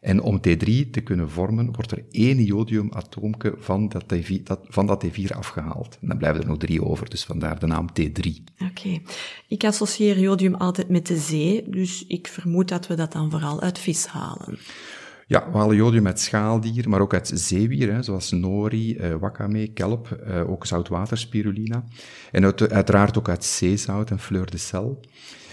En 0.02 0.22
om 0.22 0.38
T3 0.38 0.90
te 0.92 1.02
kunnen 1.04 1.30
vormen, 1.30 1.74
wordt 1.74 1.92
er 1.92 2.06
één 2.12 2.44
jodiumatoomke 2.44 3.56
van 3.58 3.90
dat, 3.90 4.04
T4, 4.16 4.44
dat, 4.44 4.60
van 4.64 4.86
dat 4.86 5.06
T4 5.06 5.36
afgehaald. 5.36 5.98
En 6.02 6.08
dan 6.08 6.18
blijven 6.18 6.42
er 6.42 6.48
nog 6.48 6.58
drie 6.58 6.84
over, 6.84 7.10
dus 7.10 7.24
vandaar 7.24 7.60
de 7.60 7.68
naam 7.68 7.88
T3. 8.02 8.30
Oké. 8.70 9.02
Ik 9.48 9.64
associeer 9.64 10.20
jodium 10.20 10.56
altijd 10.56 10.90
met 10.90 11.08
de 11.08 11.18
zee, 11.18 11.70
dus 11.70 12.06
ik 12.08 12.28
vermoed 12.28 12.68
dat 12.68 12.88
we 12.88 12.96
dat 12.96 13.12
dan 13.12 13.32
vooral 13.32 13.62
uit 13.62 13.80
vis 13.80 14.06
halen. 14.06 14.58
Ja, 15.30 15.52
we 15.52 15.58
halen 15.58 15.76
jodium 15.76 16.06
uit 16.06 16.20
schaaldier, 16.20 16.90
maar 16.90 17.02
ook 17.02 17.14
uit 17.14 17.32
zeewier, 17.34 17.94
hè, 17.94 18.04
zoals 18.04 18.32
nori, 18.32 18.96
eh, 18.96 19.16
wakame, 19.16 19.68
kelp, 19.68 20.12
eh, 20.12 20.50
ook 20.50 20.66
zoutwaterspirulina. 20.66 21.84
En 22.32 22.44
uit, 22.44 22.72
uiteraard 22.72 23.18
ook 23.18 23.30
uit 23.30 23.44
zeezout 23.44 24.12
en 24.12 24.20
fleur 24.20 24.50
de 24.50 24.58
sel. 24.58 25.00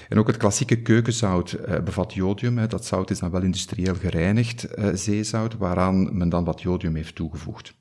En 0.08 0.18
ook 0.18 0.26
het 0.26 0.36
klassieke 0.36 0.82
keukenzout 0.82 1.52
eh, 1.52 1.82
bevat 1.82 2.14
jodium. 2.14 2.58
Hè. 2.58 2.66
Dat 2.66 2.84
zout 2.84 3.10
is 3.10 3.18
dan 3.18 3.30
wel 3.30 3.42
industrieel 3.42 3.94
gereinigd 3.94 4.64
eh, 4.64 4.88
zeezout, 4.92 5.56
waaraan 5.56 6.16
men 6.16 6.28
dan 6.28 6.44
wat 6.44 6.62
jodium 6.62 6.94
heeft 6.94 7.14
toegevoegd. 7.14 7.74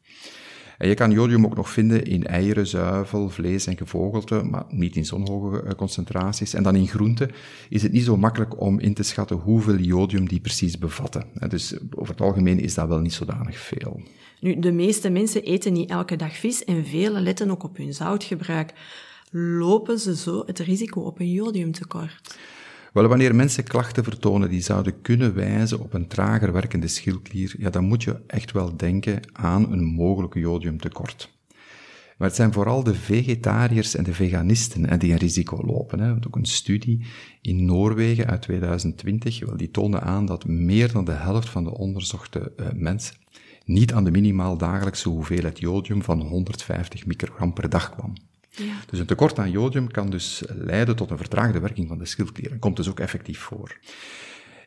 En 0.83 0.89
je 0.89 0.95
kan 0.95 1.11
jodium 1.11 1.45
ook 1.45 1.55
nog 1.55 1.69
vinden 1.69 2.05
in 2.05 2.25
eieren, 2.25 2.67
zuivel, 2.67 3.29
vlees 3.29 3.67
en 3.67 3.77
gevogelte, 3.77 4.43
maar 4.43 4.63
niet 4.69 4.95
in 4.95 5.05
zo'n 5.05 5.27
hoge 5.27 5.63
eh, 5.63 5.75
concentraties. 5.75 6.53
En 6.53 6.63
dan 6.63 6.75
in 6.75 6.87
groenten 6.87 7.31
is 7.69 7.83
het 7.83 7.91
niet 7.91 8.03
zo 8.03 8.17
makkelijk 8.17 8.61
om 8.61 8.79
in 8.79 8.93
te 8.93 9.03
schatten 9.03 9.37
hoeveel 9.37 9.77
jodium 9.77 10.27
die 10.27 10.39
precies 10.39 10.77
bevatten. 10.77 11.25
Dus 11.47 11.73
over 11.95 12.13
het 12.13 12.21
algemeen 12.21 12.59
is 12.59 12.73
dat 12.73 12.87
wel 12.87 12.99
niet 12.99 13.13
zodanig 13.13 13.57
veel. 13.57 14.01
Nu, 14.39 14.59
de 14.59 14.71
meeste 14.71 15.09
mensen 15.09 15.43
eten 15.43 15.73
niet 15.73 15.89
elke 15.89 16.15
dag 16.15 16.35
vis 16.35 16.63
en 16.63 16.85
velen 16.85 17.21
letten 17.21 17.51
ook 17.51 17.63
op 17.63 17.77
hun 17.77 17.93
zoutgebruik. 17.93 18.73
Lopen 19.31 19.99
ze 19.99 20.15
zo 20.15 20.43
het 20.45 20.59
risico 20.59 21.01
op 21.01 21.19
een 21.19 21.31
jodiumtekort? 21.31 22.37
Wel, 22.93 23.07
wanneer 23.07 23.35
mensen 23.35 23.63
klachten 23.63 24.03
vertonen 24.03 24.49
die 24.49 24.61
zouden 24.61 25.01
kunnen 25.01 25.35
wijzen 25.35 25.79
op 25.79 25.93
een 25.93 26.07
trager 26.07 26.53
werkende 26.53 26.87
schildklier, 26.87 27.55
ja, 27.57 27.69
dan 27.69 27.83
moet 27.83 28.03
je 28.03 28.21
echt 28.27 28.51
wel 28.51 28.77
denken 28.77 29.19
aan 29.31 29.71
een 29.71 29.83
mogelijk 29.83 30.33
jodiumtekort. 30.33 31.31
Maar 32.17 32.27
het 32.27 32.37
zijn 32.37 32.53
vooral 32.53 32.83
de 32.83 32.95
vegetariërs 32.95 33.95
en 33.95 34.03
de 34.03 34.13
veganisten 34.13 34.99
die 34.99 35.11
een 35.11 35.17
risico 35.17 35.65
lopen. 35.65 35.99
Hè. 35.99 36.11
Ook 36.11 36.35
een 36.35 36.45
studie 36.45 37.05
in 37.41 37.65
Noorwegen 37.65 38.27
uit 38.27 38.41
2020, 38.41 39.45
wel, 39.45 39.57
die 39.57 39.71
toonde 39.71 39.99
aan 39.99 40.25
dat 40.25 40.45
meer 40.45 40.91
dan 40.91 41.05
de 41.05 41.11
helft 41.11 41.49
van 41.49 41.63
de 41.63 41.77
onderzochte 41.77 42.53
uh, 42.57 42.67
mensen 42.73 43.15
niet 43.65 43.93
aan 43.93 44.03
de 44.03 44.11
minimaal 44.11 44.57
dagelijkse 44.57 45.09
hoeveelheid 45.09 45.59
jodium 45.59 46.03
van 46.03 46.21
150 46.21 47.05
microgram 47.05 47.53
per 47.53 47.69
dag 47.69 47.95
kwam. 47.95 48.13
Ja. 48.55 48.75
Dus 48.89 48.99
een 48.99 49.05
tekort 49.05 49.39
aan 49.39 49.51
jodium 49.51 49.91
kan 49.91 50.09
dus 50.09 50.43
leiden 50.47 50.95
tot 50.95 51.11
een 51.11 51.17
vertraagde 51.17 51.59
werking 51.59 51.87
van 51.87 51.97
de 51.97 52.05
schildklier 52.05 52.51
en 52.51 52.59
komt 52.59 52.75
dus 52.75 52.89
ook 52.89 52.99
effectief 52.99 53.39
voor. 53.39 53.77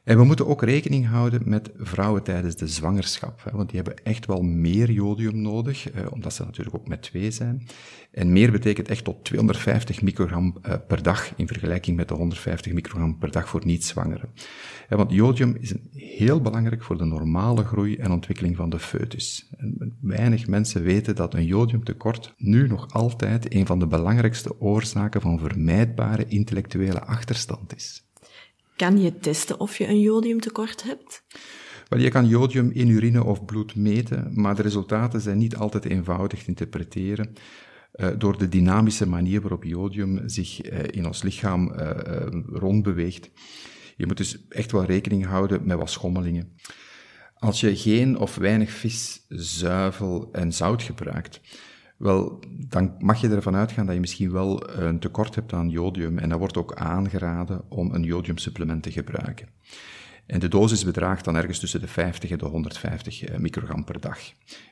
En 0.06 0.18
we 0.18 0.24
moeten 0.24 0.46
ook 0.46 0.62
rekening 0.62 1.06
houden 1.06 1.42
met 1.44 1.70
vrouwen 1.76 2.22
tijdens 2.22 2.56
de 2.56 2.66
zwangerschap, 2.66 3.44
hè, 3.44 3.50
want 3.50 3.70
die 3.70 3.80
hebben 3.82 4.04
echt 4.04 4.26
wel 4.26 4.42
meer 4.42 4.90
jodium 4.90 5.40
nodig, 5.40 5.90
eh, 5.90 6.12
omdat 6.12 6.34
ze 6.34 6.44
natuurlijk 6.44 6.76
ook 6.76 6.88
met 6.88 7.02
twee 7.02 7.30
zijn. 7.30 7.66
En 8.10 8.32
meer 8.32 8.52
betekent 8.52 8.88
echt 8.88 9.04
tot 9.04 9.24
250 9.24 10.02
microgram 10.02 10.58
eh, 10.62 10.74
per 10.88 11.02
dag 11.02 11.32
in 11.36 11.46
vergelijking 11.46 11.96
met 11.96 12.08
de 12.08 12.14
150 12.14 12.72
microgram 12.72 13.18
per 13.18 13.30
dag 13.30 13.48
voor 13.48 13.64
niet-zwangeren. 13.64 14.28
want 14.88 15.12
jodium 15.12 15.56
is 15.60 15.74
heel 15.92 16.40
belangrijk 16.40 16.82
voor 16.82 16.98
de 16.98 17.04
normale 17.04 17.64
groei 17.64 17.96
en 17.96 18.10
ontwikkeling 18.10 18.56
van 18.56 18.70
de 18.70 18.78
foetus. 18.78 19.48
En 19.56 19.96
weinig 20.00 20.46
mensen 20.46 20.82
weten 20.82 21.14
dat 21.14 21.34
een 21.34 21.46
jodiumtekort 21.46 22.34
nu 22.36 22.68
nog 22.68 22.92
altijd 22.92 23.54
een 23.54 23.66
van 23.66 23.78
de 23.78 23.86
belangrijkste 23.86 24.60
oorzaken 24.60 25.20
van 25.20 25.38
vermijdbare 25.38 26.26
intellectuele 26.28 27.00
achterstand 27.00 27.76
is. 27.76 28.05
Kan 28.76 29.00
je 29.00 29.18
testen 29.18 29.60
of 29.60 29.78
je 29.78 29.86
een 29.86 30.00
jodiumtekort 30.00 30.82
hebt? 30.82 31.22
Wel, 31.88 32.00
je 32.00 32.10
kan 32.10 32.28
jodium 32.28 32.70
in 32.70 32.88
urine 32.88 33.24
of 33.24 33.44
bloed 33.44 33.76
meten, 33.76 34.30
maar 34.34 34.54
de 34.54 34.62
resultaten 34.62 35.20
zijn 35.20 35.38
niet 35.38 35.56
altijd 35.56 35.84
eenvoudig 35.84 36.42
te 36.42 36.48
interpreteren. 36.48 37.32
Uh, 37.94 38.08
door 38.18 38.38
de 38.38 38.48
dynamische 38.48 39.08
manier 39.08 39.40
waarop 39.40 39.64
jodium 39.64 40.28
zich 40.28 40.70
uh, 40.70 40.78
in 40.90 41.06
ons 41.06 41.22
lichaam 41.22 41.72
uh, 41.72 41.90
rondbeweegt. 42.46 43.30
Je 43.96 44.06
moet 44.06 44.16
dus 44.16 44.46
echt 44.48 44.72
wel 44.72 44.84
rekening 44.84 45.26
houden 45.26 45.66
met 45.66 45.78
wat 45.78 45.90
schommelingen. 45.90 46.52
Als 47.34 47.60
je 47.60 47.76
geen 47.76 48.18
of 48.18 48.34
weinig 48.34 48.70
vis, 48.70 49.24
zuivel 49.28 50.28
en 50.32 50.52
zout 50.52 50.82
gebruikt, 50.82 51.40
wel, 51.96 52.40
dan 52.68 52.94
mag 52.98 53.20
je 53.20 53.28
ervan 53.28 53.56
uitgaan 53.56 53.86
dat 53.86 53.94
je 53.94 54.00
misschien 54.00 54.32
wel 54.32 54.78
een 54.78 54.98
tekort 54.98 55.34
hebt 55.34 55.52
aan 55.52 55.68
jodium. 55.68 56.18
En 56.18 56.28
dat 56.28 56.38
wordt 56.38 56.56
ook 56.56 56.74
aangeraden 56.74 57.62
om 57.68 57.94
een 57.94 58.02
jodiumsupplement 58.02 58.82
te 58.82 58.92
gebruiken. 58.92 59.48
En 60.26 60.40
de 60.40 60.48
dosis 60.48 60.84
bedraagt 60.84 61.24
dan 61.24 61.36
ergens 61.36 61.58
tussen 61.58 61.80
de 61.80 61.86
50 61.86 62.30
en 62.30 62.38
de 62.38 62.44
150 62.44 63.24
eh, 63.24 63.38
microgram 63.38 63.84
per 63.84 64.00
dag. 64.00 64.18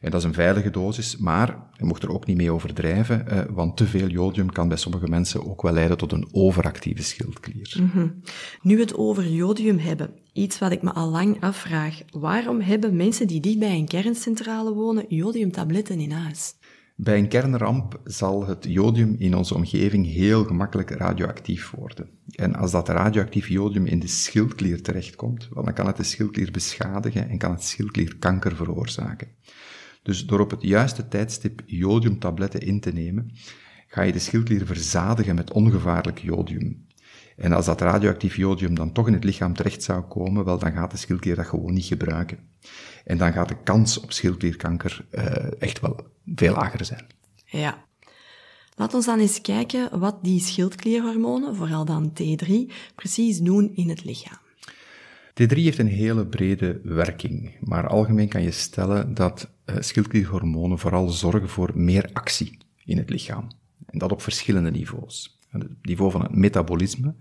En 0.01 0.11
dat 0.11 0.21
is 0.21 0.27
een 0.27 0.35
veilige 0.35 0.71
dosis, 0.71 1.17
maar 1.17 1.59
je 1.73 1.85
mocht 1.85 2.03
er 2.03 2.11
ook 2.11 2.27
niet 2.27 2.37
mee 2.37 2.51
overdrijven, 2.51 3.29
eh, 3.29 3.43
want 3.51 3.77
te 3.77 3.87
veel 3.87 4.07
jodium 4.07 4.53
kan 4.53 4.69
bij 4.69 4.77
sommige 4.77 5.09
mensen 5.09 5.47
ook 5.47 5.63
wel 5.63 5.73
leiden 5.73 5.97
tot 5.97 6.13
een 6.13 6.29
overactieve 6.33 7.03
schildklier. 7.03 7.77
Mm 7.81 8.23
Nu 8.63 8.75
we 8.75 8.83
het 8.83 8.97
over 8.97 9.29
jodium 9.29 9.79
hebben, 9.79 10.11
iets 10.33 10.59
wat 10.59 10.73
ik 10.73 10.83
me 10.83 10.93
al 10.93 11.09
lang 11.09 11.41
afvraag. 11.41 12.01
Waarom 12.11 12.61
hebben 12.61 12.97
mensen 12.97 13.27
die 13.27 13.41
dicht 13.41 13.59
bij 13.59 13.77
een 13.77 13.89
kerncentrale 13.89 14.73
wonen 14.73 15.05
jodiumtabletten 15.09 16.01
in 16.01 16.13
huis? 16.13 16.55
Bij 16.97 17.19
een 17.19 17.29
kernramp 17.29 18.01
zal 18.05 18.47
het 18.47 18.65
jodium 18.69 19.15
in 19.19 19.37
onze 19.37 19.55
omgeving 19.55 20.07
heel 20.07 20.45
gemakkelijk 20.45 20.91
radioactief 20.91 21.71
worden. 21.71 22.09
En 22.31 22.55
als 22.55 22.71
dat 22.71 22.89
radioactief 22.89 23.49
jodium 23.49 23.87
in 23.87 23.99
de 23.99 24.07
schildklier 24.07 24.83
terechtkomt, 24.83 25.49
dan 25.55 25.73
kan 25.73 25.87
het 25.87 25.97
de 25.97 26.03
schildklier 26.03 26.51
beschadigen 26.51 27.29
en 27.29 27.39
kan 27.39 27.51
het 27.51 27.65
schildklierkanker 27.65 28.57
veroorzaken. 28.57 29.29
Dus 30.03 30.27
door 30.27 30.41
op 30.41 30.51
het 30.51 30.63
juiste 30.63 31.09
tijdstip 31.09 31.63
jodiumtabletten 31.67 32.61
in 32.61 32.81
te 32.81 32.93
nemen, 32.93 33.31
ga 33.87 34.03
je 34.03 34.13
de 34.13 34.19
schildklier 34.19 34.67
verzadigen 34.67 35.35
met 35.35 35.53
ongevaarlijk 35.53 36.19
jodium. 36.19 36.87
En 37.37 37.53
als 37.53 37.67
dat 37.67 37.81
radioactief 37.81 38.37
jodium 38.37 38.75
dan 38.75 38.93
toch 38.93 39.07
in 39.07 39.13
het 39.13 39.25
lichaam 39.25 39.55
terecht 39.55 39.83
zou 39.83 40.03
komen, 40.03 40.45
wel, 40.45 40.59
dan 40.59 40.73
gaat 40.73 40.91
de 40.91 40.97
schildklier 40.97 41.35
dat 41.35 41.47
gewoon 41.47 41.75
niet 41.75 41.85
gebruiken. 41.85 42.39
En 43.05 43.19
dan 43.19 43.33
gaat 43.33 43.49
de 43.49 43.63
kans 43.63 44.01
op 44.01 44.13
schildklierkanker 44.13 45.07
uh, 45.11 45.63
echt 45.63 45.81
wel 45.81 45.97
veel 46.35 46.53
lager 46.53 46.85
zijn. 46.85 47.07
Ja. 47.45 47.85
Laat 48.77 48.95
ons 48.95 49.07
dan 49.07 49.19
eens 49.19 49.41
kijken 49.41 49.99
wat 49.99 50.19
die 50.23 50.41
schildklierhormonen, 50.41 51.57
vooral 51.57 51.85
dan 51.85 52.13
T3, 52.13 52.53
precies 52.95 53.39
doen 53.39 53.73
in 53.75 53.89
het 53.89 54.05
lichaam. 54.05 54.39
T3 55.43 55.57
heeft 55.57 55.79
een 55.79 55.87
hele 55.87 56.27
brede 56.27 56.81
werking, 56.83 57.57
maar 57.61 57.89
algemeen 57.89 58.29
kan 58.29 58.43
je 58.43 58.51
stellen 58.51 59.15
dat 59.15 59.51
uh, 59.67 59.77
schildklierhormonen 59.79 60.79
vooral 60.79 61.09
zorgen 61.09 61.49
voor 61.49 61.71
meer 61.75 62.11
actie 62.13 62.59
in 62.85 62.99
het 62.99 63.11
lichaam. 63.11 63.49
En 63.87 63.99
dat 63.99 64.13
op 64.13 64.23
verschillende 64.23 64.71
niveaus. 64.71 65.39
Het 65.49 65.67
niveau 65.83 66.11
van 66.11 66.23
het 66.23 66.35
metabolisme, 66.35 67.15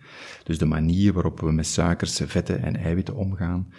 dus 0.43 0.57
de 0.57 0.65
manier 0.65 1.13
waarop 1.13 1.39
we 1.39 1.51
met 1.51 1.67
suikers, 1.67 2.21
vetten 2.25 2.61
en 2.61 2.75
eiwitten 2.75 3.15
omgaan, 3.15 3.73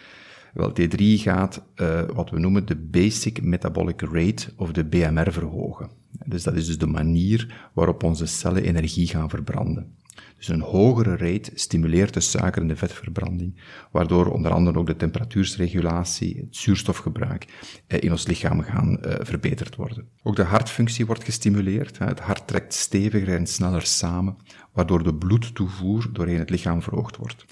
wel, 0.55 0.73
T3 0.81 0.97
gaat 0.99 1.65
uh, 1.77 2.03
wat 2.13 2.31
we 2.31 2.39
noemen 2.39 2.67
de 2.67 2.77
Basic 2.77 3.43
Metabolic 3.43 4.01
Rate, 4.01 4.53
of 4.57 4.73
de 4.73 4.85
BMR, 4.85 5.33
verhogen. 5.33 5.91
Dus 6.27 6.43
dat 6.43 6.55
is 6.55 6.67
dus 6.67 6.79
de 6.79 6.87
manier 6.87 7.71
waarop 7.75 8.03
onze 8.03 8.27
cellen 8.27 8.63
energie 8.63 9.07
gaan 9.07 9.31
verbranden. 9.31 9.97
Dus 10.37 10.49
een 10.49 10.61
hogere 10.61 11.17
rate 11.17 11.51
stimuleert 11.55 12.15
de 12.15 12.21
suiker- 12.21 12.63
en 12.63 12.69
de 12.69 12.77
vetverbranding, 12.77 13.61
waardoor 13.91 14.27
onder 14.27 14.53
andere 14.53 14.79
ook 14.79 14.87
de 14.87 14.97
temperatuursregulatie, 14.97 16.37
het 16.37 16.57
zuurstofgebruik 16.57 17.47
eh, 17.87 17.99
in 18.03 18.11
ons 18.11 18.27
lichaam 18.27 18.63
gaan 18.63 18.99
uh, 19.07 19.15
verbeterd 19.21 19.77
worden. 19.77 20.09
Ook 20.23 20.37
de 20.37 20.43
hartfunctie 20.43 21.07
wordt 21.07 21.25
gestimuleerd. 21.25 21.99
Het 21.99 22.21
hart 22.21 22.47
trekt 22.47 22.75
steviger 22.75 23.35
en 23.35 23.47
sneller 23.47 23.87
samen, 23.87 24.37
waardoor 24.73 25.03
de 25.03 25.15
bloedtoevoer 25.15 26.09
doorheen 26.13 26.39
het 26.39 26.51
lichaam 26.51 26.83
verhoogd 26.83 27.17
wordt. 27.17 27.45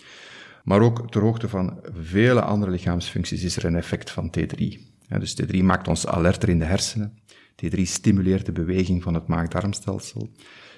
Maar 0.64 0.81
ook 0.81 1.11
ter 1.11 1.23
hoogte 1.23 1.49
van 1.49 1.81
vele 1.92 2.42
andere 2.42 2.71
lichaamsfuncties 2.71 3.42
is 3.42 3.57
er 3.57 3.64
een 3.64 3.76
effect 3.76 4.11
van 4.11 4.35
T3. 4.38 4.78
dus 5.19 5.42
T3 5.42 5.57
maakt 5.62 5.88
ons 5.88 6.07
alerter 6.07 6.49
in 6.49 6.59
de 6.59 6.64
hersenen. 6.64 7.19
T3 7.64 7.81
stimuleert 7.83 8.47
de 8.47 8.52
beweging 8.52 9.02
van 9.02 9.14
het 9.14 9.26
maag-darmstelsel. 9.26 10.31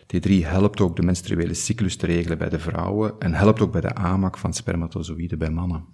T3 0.07 0.31
helpt 0.31 0.81
ook 0.81 0.97
de 0.97 1.03
menstruele 1.03 1.55
cyclus 1.55 1.97
te 1.97 2.07
regelen 2.07 2.38
bij 2.38 2.49
de 2.49 2.59
vrouwen 2.59 3.14
en 3.19 3.35
helpt 3.35 3.61
ook 3.61 3.73
bij 3.73 3.81
de 3.81 3.95
aanmaak 3.95 4.38
van 4.38 4.55
spermatozoïden 4.55 5.38
bij 5.38 5.50
mannen. 5.50 5.85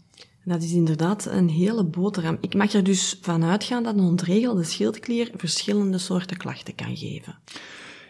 Dat 0.45 0.63
is 0.63 0.73
inderdaad 0.73 1.27
een 1.27 1.49
hele 1.49 1.85
boterham. 1.85 2.37
Ik 2.41 2.55
mag 2.55 2.73
er 2.73 2.85
dus 2.85 3.19
van 3.21 3.45
uitgaan 3.45 3.83
dat 3.83 3.95
een 3.95 4.05
ontregelde 4.05 4.65
schildklier 4.65 5.31
verschillende 5.37 5.99
soorten 5.99 6.37
klachten 6.37 6.75
kan 6.75 6.97
geven. 6.97 7.39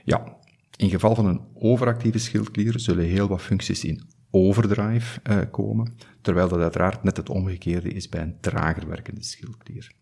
Ja, 0.05 0.37
in 0.77 0.91
geval 0.91 1.15
van 1.15 1.27
een 1.27 1.41
overactieve 1.55 2.19
schildklier 2.19 2.79
zullen 2.79 3.05
heel 3.05 3.29
wat 3.29 3.43
functies 3.43 3.85
in 3.85 4.03
overdrive 4.31 5.21
uh, 5.31 5.39
komen, 5.51 5.97
terwijl 6.21 6.49
dat 6.49 6.61
uiteraard 6.61 7.03
net 7.03 7.17
het 7.17 7.29
omgekeerde 7.29 7.89
is 7.89 8.09
bij 8.09 8.23
een 8.23 8.41
trager 8.41 8.89
werkende 8.89 9.23
schildklier. 9.23 9.93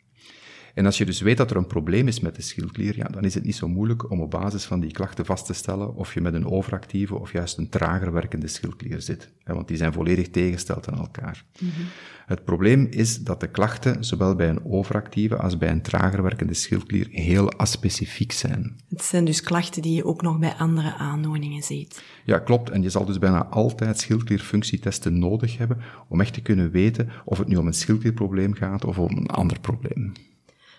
En 0.79 0.87
als 0.87 0.99
je 0.99 1.05
dus 1.05 1.21
weet 1.21 1.37
dat 1.37 1.51
er 1.51 1.57
een 1.57 1.67
probleem 1.67 2.09
is 2.09 2.21
met 2.21 2.37
de 2.37 2.43
schildklier, 2.43 2.97
ja, 2.97 3.05
dan 3.05 3.25
is 3.25 3.35
het 3.35 3.45
niet 3.45 3.57
zo 3.57 3.69
moeilijk 3.69 4.11
om 4.11 4.21
op 4.21 4.31
basis 4.31 4.65
van 4.65 4.81
die 4.81 4.91
klachten 4.91 5.25
vast 5.25 5.47
te 5.47 5.53
stellen 5.53 5.95
of 5.95 6.15
je 6.15 6.21
met 6.21 6.35
een 6.35 6.47
overactieve 6.47 7.15
of 7.15 7.33
juist 7.33 7.59
een 7.59 7.69
trager 7.69 8.13
werkende 8.13 8.49
schildklier 8.49 9.01
zit. 9.01 9.31
Want 9.45 9.69
die 9.69 9.77
zijn 9.77 9.93
volledig 9.93 10.29
tegengesteld 10.29 10.89
aan 10.89 10.99
elkaar. 10.99 11.45
Mm 11.61 11.71
-hmm. 11.71 11.85
Het 12.27 12.45
probleem 12.45 12.87
is 12.91 13.19
dat 13.19 13.41
de 13.41 13.51
klachten, 13.51 14.05
zowel 14.05 14.35
bij 14.35 14.49
een 14.49 14.65
overactieve 14.65 15.37
als 15.37 15.59
bij 15.59 15.71
een 15.71 15.83
trager 15.83 16.23
werkende 16.23 16.55
schildklier, 16.55 17.09
heel 17.11 17.53
aspecifiek 17.53 18.33
zijn. 18.33 18.77
Het 18.89 19.03
zijn 19.03 19.25
dus 19.25 19.41
klachten 19.41 19.83
die 19.83 19.95
je 19.95 20.05
ook 20.05 20.23
nog 20.23 20.39
bij 20.39 20.55
andere 20.55 20.95
aandoeningen 20.95 21.63
ziet. 21.63 22.03
Ja, 22.25 22.39
klopt. 22.39 22.71
En 22.71 22.83
je 22.83 22.91
zal 22.91 23.05
dus 23.05 23.19
bijna 23.19 23.47
altijd 23.47 24.01
schildklierfunctietesten 24.01 25.19
nodig 25.19 25.59
hebben 25.59 25.81
om 26.09 26.21
echt 26.21 26.35
te 26.35 26.43
kunnen 26.43 26.71
weten 26.71 27.09
of 27.25 27.39
het 27.39 27.49
nu 27.49 27.57
om 27.57 27.67
een 27.67 27.73
schildklierprobleem 27.73 28.55
gaat 28.55 28.85
of 28.85 28.99
om 28.99 29.17
een 29.17 29.27
ander 29.27 29.61
probleem. 29.61 30.13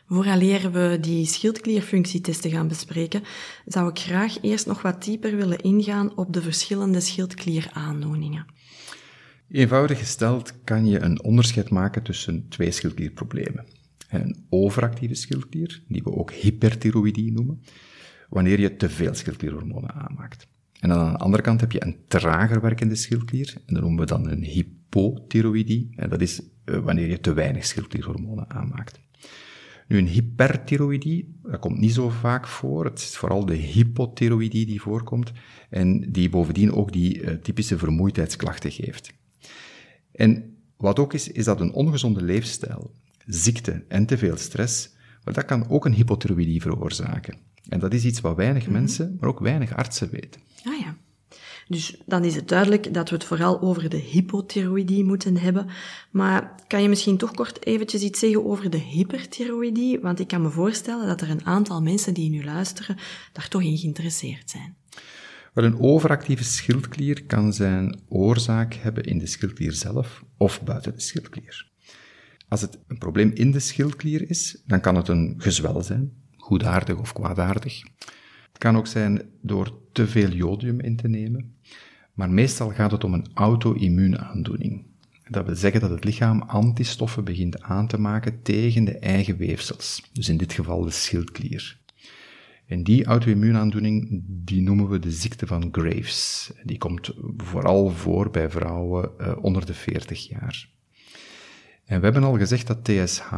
Vooraleer 0.10 0.72
we 0.72 0.98
die 1.02 1.26
schildklierfunctietesten 1.26 2.52
gaan 2.52 2.68
bespreken, 2.68 3.24
zou 3.66 3.90
ik 3.90 4.00
graag 4.00 4.42
eerst 4.42 4.66
nog 4.66 4.82
wat 4.82 5.04
dieper 5.04 5.36
willen 5.36 5.60
ingaan 5.60 6.18
op 6.18 6.34
de 6.34 6.42
verschillende 6.42 7.00
schildklieraandoeningen. 7.00 8.46
Eenvoudig 9.50 9.98
gesteld 10.00 10.64
kan 10.64 10.88
je 10.88 11.00
een 11.00 11.24
onderscheid 11.24 11.70
maken 11.70 12.04
tussen 12.04 12.48
twee 12.48 12.72
schildklierproblemen. 12.72 13.66
Een 14.10 14.46
overactieve 14.50 15.16
schildklier, 15.16 15.84
die 15.88 16.04
we 16.04 16.12
ook 16.12 16.32
hyperthyroïdie 16.32 17.32
noemen, 17.32 17.62
wanneer 18.30 18.60
je 18.60 18.76
te 18.76 18.90
veel 18.90 19.14
schildklierhormonen 19.14 19.94
aanmaakt. 19.94 20.48
En 20.80 20.92
aan 20.92 21.12
de 21.12 21.18
andere 21.18 21.44
kant 21.44 21.62
heb 21.62 21.72
je 21.72 21.86
een 21.86 21.98
trager 22.08 22.62
werkende 22.62 22.96
schildklier, 22.96 23.54
en 23.66 23.74
dat 23.74 23.84
noemen 23.84 24.00
we 24.00 24.06
dan 24.06 24.30
een 24.30 24.44
hypothyroïdie, 24.44 25.90
en 25.96 26.10
dat 26.10 26.22
is 26.22 26.42
eh, 26.66 26.80
wanneer 26.80 27.10
je 27.10 27.20
te 27.20 27.34
weinig 27.34 27.66
schildklierhormonen 27.66 28.50
aanmaakt. 28.50 29.00
Nu, 29.90 29.98
een 29.98 30.08
hyperthyroïdie, 30.08 31.40
dat 31.44 31.60
komt 31.60 31.80
niet 31.80 31.94
zo 31.94 32.10
vaak 32.10 32.48
voor. 32.48 32.86
Het 32.86 33.00
is 33.00 33.18
vooral 33.18 33.46
de 33.46 33.56
hypothyroïdie 33.56 34.66
die 34.66 34.82
voorkomt 34.82 35.32
en 35.70 36.12
die 36.12 36.30
bovendien 36.30 36.74
ook 36.74 36.92
die 36.92 37.22
uh, 37.22 37.34
typische 37.34 37.78
vermoeidheidsklachten 37.78 38.72
geeft. 38.72 39.14
En 40.12 40.58
wat 40.78 41.00
ook 41.00 41.14
is, 41.14 41.28
is 41.28 41.46
dat 41.46 41.62
een 41.62 41.74
ongezonde 41.74 42.24
leefstijl, 42.24 42.92
ziekte 43.26 43.84
en 43.88 44.06
te 44.06 44.18
veel 44.18 44.38
stress, 44.38 44.96
maar 45.24 45.34
dat 45.34 45.46
kan 45.46 45.70
ook 45.70 45.86
een 45.86 45.94
hypothyroïdie 45.94 46.62
veroorzaken. 46.62 47.38
En 47.70 47.80
dat 47.80 47.94
is 47.94 48.06
iets 48.06 48.22
wat 48.22 48.36
weinig 48.36 48.64
mhm. 48.64 48.72
mensen, 48.72 49.18
maar 49.20 49.30
ook 49.30 49.40
weinig 49.40 49.76
artsen 49.76 50.10
weten. 50.10 50.42
Ah 50.64 50.80
ja. 50.80 50.98
Dus 51.70 51.96
dan 52.06 52.24
is 52.24 52.36
het 52.36 52.48
duidelijk 52.48 52.94
dat 52.94 53.10
we 53.10 53.16
het 53.16 53.24
vooral 53.24 53.62
over 53.62 53.90
de 53.90 53.98
hypothyroïdie 53.98 55.04
moeten 55.04 55.38
hebben. 55.38 55.68
Maar 56.12 56.56
kan 56.68 56.82
je 56.82 56.90
misschien 56.90 57.18
toch 57.18 57.32
kort 57.32 57.66
eventjes 57.66 58.02
iets 58.02 58.20
zeggen 58.20 58.46
over 58.46 58.70
de 58.70 58.78
hyperthyroïdie? 58.78 60.00
Want 60.00 60.20
ik 60.20 60.28
kan 60.28 60.42
me 60.42 60.50
voorstellen 60.50 61.08
dat 61.08 61.22
er 61.22 61.30
een 61.30 61.46
aantal 61.46 61.82
mensen 61.82 62.14
die 62.14 62.30
nu 62.30 62.44
luisteren 62.44 62.98
daar 63.34 63.48
toch 63.48 63.62
in 63.62 63.78
geïnteresseerd 63.78 64.50
zijn. 64.50 64.76
Wel, 65.54 65.66
een 65.66 65.80
overactieve 65.80 66.44
schildklier 66.44 67.24
kan 67.24 67.54
zijn 67.54 68.00
oorzaak 68.08 68.74
hebben 68.74 69.04
in 69.04 69.18
de 69.18 69.28
schildklier 69.28 69.74
zelf 69.74 70.24
of 70.38 70.64
buiten 70.64 70.94
de 70.94 71.02
schildklier. 71.02 71.68
Als 72.48 72.62
het 72.62 72.80
een 72.88 72.98
probleem 72.98 73.32
in 73.34 73.52
de 73.52 73.60
schildklier 73.60 74.30
is, 74.30 74.62
dan 74.66 74.82
kan 74.82 74.96
het 74.96 75.08
een 75.08 75.36
gezwel 75.38 75.82
zijn, 75.82 76.12
goedaardig 76.38 76.98
of 77.00 77.14
kwaadaardig. 77.14 77.82
Kan 78.60 78.78
ook 78.78 78.88
zijn 78.88 79.22
door 79.42 79.74
te 79.92 80.08
veel 80.08 80.30
jodium 80.30 80.80
in 80.80 80.96
te 80.96 81.08
nemen, 81.08 81.56
maar 82.14 82.30
meestal 82.30 82.70
gaat 82.70 82.92
het 82.92 83.04
om 83.04 83.14
een 83.14 83.28
auto-immuunaandoening. 83.34 84.84
Dat 85.30 85.46
wil 85.46 85.56
zeggen 85.56 85.82
dat 85.82 85.90
het 85.90 86.04
lichaam 86.04 86.42
antistoffen 86.42 87.24
begint 87.24 87.62
aan 87.62 87.88
te 87.88 88.00
maken 88.00 88.42
tegen 88.42 88.86
de 88.86 88.98
eigen 88.98 89.38
weefsels, 89.38 90.10
dus 90.14 90.30
in 90.30 90.38
dit 90.38 90.54
geval 90.54 90.84
de 90.84 90.92
schildklier. 90.92 91.80
En 92.68 92.84
die 92.84 93.06
auto-immuunaandoening, 93.06 94.24
die 94.28 94.62
noemen 94.62 94.90
we 94.90 95.00
de 95.00 95.12
ziekte 95.12 95.48
van 95.48 95.70
Graves. 95.72 96.52
Die 96.64 96.78
komt 96.78 97.12
vooral 97.38 97.90
voor 97.90 98.30
bij 98.30 98.50
vrouwen 98.50 99.12
uh, 99.22 99.34
onder 99.42 99.66
de 99.66 99.74
40 99.74 100.28
jaar. 100.28 100.70
En 101.86 102.00
we 102.00 102.04
hebben 102.04 102.24
al 102.24 102.38
gezegd 102.38 102.68
dat 102.68 102.84
TSH 102.84 103.34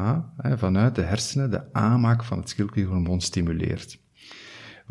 vanuit 0.55 0.95
de 0.95 1.01
hersenen 1.01 1.51
de 1.51 1.73
aanmaak 1.73 2.23
van 2.23 2.37
het 2.37 2.49
schildklierhormoon 2.49 3.21
stimuleert. 3.21 3.99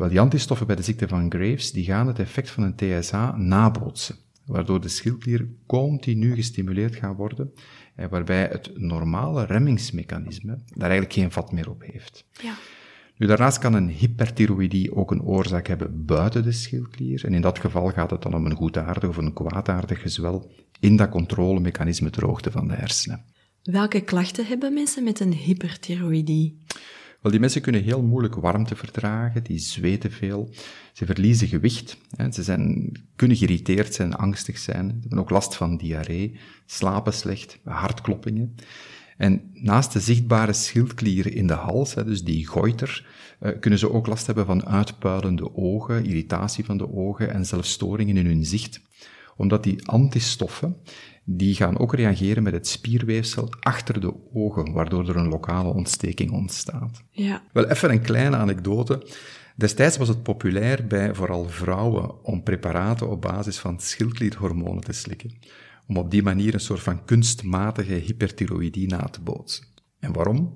Wel, 0.01 0.09
die 0.09 0.19
antistoffen 0.19 0.67
bij 0.67 0.75
de 0.75 0.81
ziekte 0.81 1.07
van 1.07 1.31
Graves, 1.31 1.71
die 1.71 1.83
gaan 1.83 2.07
het 2.07 2.19
effect 2.19 2.49
van 2.49 2.63
een 2.63 2.75
TSH 2.75 3.35
nabootsen, 3.35 4.15
waardoor 4.45 4.81
de 4.81 4.87
schildklier 4.87 5.47
continu 5.65 6.35
gestimuleerd 6.35 6.95
gaat 6.95 7.15
worden 7.15 7.53
en 7.95 8.09
waarbij 8.09 8.47
het 8.51 8.71
normale 8.79 9.45
remmingsmechanisme 9.45 10.59
daar 10.65 10.89
eigenlijk 10.89 11.13
geen 11.13 11.31
vat 11.31 11.51
meer 11.51 11.69
op 11.69 11.81
heeft. 11.85 12.25
Ja. 12.41 12.53
Nu, 13.17 13.27
daarnaast 13.27 13.57
kan 13.57 13.73
een 13.73 13.89
hyperthyroïdie 13.89 14.95
ook 14.95 15.11
een 15.11 15.23
oorzaak 15.23 15.67
hebben 15.67 16.05
buiten 16.05 16.43
de 16.43 16.51
schildklier. 16.51 17.25
En 17.25 17.33
in 17.33 17.41
dat 17.41 17.59
geval 17.59 17.89
gaat 17.89 18.11
het 18.11 18.21
dan 18.21 18.33
om 18.33 18.45
een 18.45 18.55
goedaardig 18.55 19.09
of 19.09 19.17
een 19.17 19.33
kwaadaardig 19.33 20.01
gezwel 20.01 20.51
in 20.79 20.95
dat 20.95 21.09
controlemechanisme 21.09 22.09
ter 22.09 22.25
hoogte 22.25 22.51
van 22.51 22.67
de 22.67 22.73
hersenen. 22.73 23.25
Welke 23.63 24.01
klachten 24.01 24.45
hebben 24.45 24.73
mensen 24.73 25.03
met 25.03 25.19
een 25.19 25.33
hyperthyroïdie? 25.33 26.57
Wel, 27.21 27.31
die 27.31 27.39
mensen 27.39 27.61
kunnen 27.61 27.83
heel 27.83 28.01
moeilijk 28.01 28.35
warmte 28.35 28.75
verdragen, 28.75 29.43
die 29.43 29.57
zweten 29.57 30.11
veel, 30.11 30.49
ze 30.93 31.05
verliezen 31.05 31.47
gewicht, 31.47 31.97
hè, 32.15 32.31
ze 32.31 32.43
zijn, 32.43 32.91
kunnen 33.15 33.37
geïrriteerd 33.37 33.93
zijn, 33.93 34.15
angstig 34.15 34.57
zijn, 34.57 34.87
ze 34.87 34.99
hebben 34.99 35.19
ook 35.19 35.29
last 35.29 35.55
van 35.55 35.77
diarree, 35.77 36.39
slapen 36.65 37.13
slecht, 37.13 37.59
hartkloppingen. 37.63 38.55
En 39.17 39.51
naast 39.53 39.93
de 39.93 39.99
zichtbare 39.99 40.53
schildklier 40.53 41.35
in 41.35 41.47
de 41.47 41.53
hals, 41.53 41.93
dus 41.93 42.23
die 42.23 42.47
goiter, 42.47 43.07
eh, 43.39 43.51
kunnen 43.59 43.79
ze 43.79 43.91
ook 43.91 44.07
last 44.07 44.25
hebben 44.25 44.45
van 44.45 44.65
uitpuilende 44.65 45.55
ogen, 45.55 46.05
irritatie 46.05 46.65
van 46.65 46.77
de 46.77 46.93
ogen 46.93 47.33
en 47.33 47.45
zelfs 47.45 47.71
storingen 47.71 48.17
in 48.17 48.25
hun 48.25 48.45
zicht. 48.45 48.81
Omdat 49.41 49.63
die 49.63 49.87
antistoffen, 49.87 50.77
die 51.23 51.55
gaan 51.55 51.79
ook 51.79 51.95
reageren 51.95 52.43
met 52.43 52.53
het 52.53 52.67
spierweefsel 52.67 53.49
achter 53.59 54.01
de 54.01 54.13
ogen, 54.33 54.73
waardoor 54.73 55.09
er 55.09 55.15
een 55.15 55.27
lokale 55.27 55.73
ontsteking 55.73 56.31
ontstaat. 56.31 57.03
Ja. 57.11 57.43
Wel, 57.53 57.67
even 57.69 57.91
een 57.91 58.01
kleine 58.01 58.35
anekdote. 58.35 59.07
Destijds 59.55 59.97
was 59.97 60.07
het 60.07 60.23
populair 60.23 60.87
bij 60.87 61.15
vooral 61.15 61.49
vrouwen 61.49 62.23
om 62.23 62.43
preparaten 62.43 63.09
op 63.09 63.21
basis 63.21 63.57
van 63.57 63.79
schildklierhormonen 63.79 64.83
te 64.83 64.93
slikken 64.93 65.31
om 65.91 65.97
op 65.97 66.11
die 66.11 66.23
manier 66.23 66.53
een 66.53 66.59
soort 66.59 66.81
van 66.81 67.05
kunstmatige 67.05 67.93
hyperthyroïdie 67.93 68.87
na 68.87 69.03
te 69.03 69.21
bootsen. 69.21 69.65
En 69.99 70.13
waarom? 70.13 70.53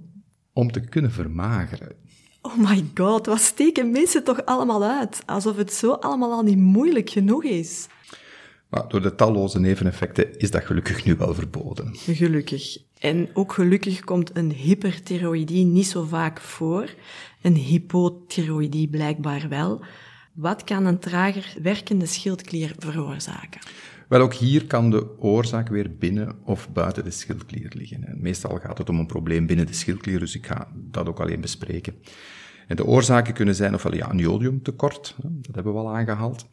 Om 0.53 0.71
te 0.71 0.79
kunnen 0.79 1.11
vermageren. 1.11 1.95
Oh 2.41 2.57
my 2.57 2.85
god, 2.93 3.25
wat 3.25 3.39
steken 3.39 3.91
mensen 3.91 4.23
toch 4.23 4.45
allemaal 4.45 4.83
uit? 4.83 5.23
Alsof 5.25 5.55
het 5.55 5.73
zo 5.73 5.91
allemaal 5.91 6.31
al 6.31 6.43
niet 6.43 6.57
moeilijk 6.57 7.09
genoeg 7.09 7.43
is. 7.43 7.87
Maar 8.75 8.87
door 8.87 9.01
de 9.01 9.15
talloze 9.15 9.59
neveneffecten 9.59 10.37
is 10.37 10.51
dat 10.51 10.63
gelukkig 10.63 11.05
nu 11.05 11.15
wel 11.15 11.33
verboden. 11.33 11.95
Gelukkig. 11.95 12.77
En 12.99 13.29
ook 13.33 13.53
gelukkig 13.53 13.99
komt 13.99 14.37
een 14.37 14.51
hyperthyroïdie 14.51 15.65
niet 15.65 15.87
zo 15.87 16.03
vaak 16.03 16.41
voor. 16.41 16.93
Een 17.41 17.55
hypothyroïdie 17.55 18.87
blijkbaar 18.87 19.49
wel. 19.49 19.83
Wat 20.33 20.63
kan 20.63 20.85
een 20.85 20.99
trager 20.99 21.55
werkende 21.61 22.05
schildklier 22.05 22.75
veroorzaken? 22.77 23.61
Wel, 24.07 24.21
ook 24.21 24.33
hier 24.33 24.65
kan 24.65 24.89
de 24.89 25.19
oorzaak 25.19 25.69
weer 25.69 25.95
binnen 25.97 26.35
of 26.45 26.69
buiten 26.73 27.03
de 27.03 27.11
schildklier 27.11 27.71
liggen. 27.75 28.07
En 28.07 28.21
meestal 28.21 28.57
gaat 28.57 28.77
het 28.77 28.89
om 28.89 28.99
een 28.99 29.05
probleem 29.05 29.45
binnen 29.45 29.67
de 29.67 29.73
schildklier, 29.73 30.19
dus 30.19 30.35
ik 30.35 30.45
ga 30.45 30.67
dat 30.73 31.07
ook 31.07 31.19
alleen 31.19 31.41
bespreken. 31.41 31.93
En 32.67 32.75
de 32.75 32.85
oorzaken 32.85 33.33
kunnen 33.33 33.55
zijn 33.55 33.73
ofwel 33.73 33.95
ja, 33.95 34.11
een 34.11 34.17
jodiumtekort, 34.17 35.15
dat 35.21 35.55
hebben 35.55 35.73
we 35.73 35.79
al 35.79 35.95
aangehaald, 35.95 36.45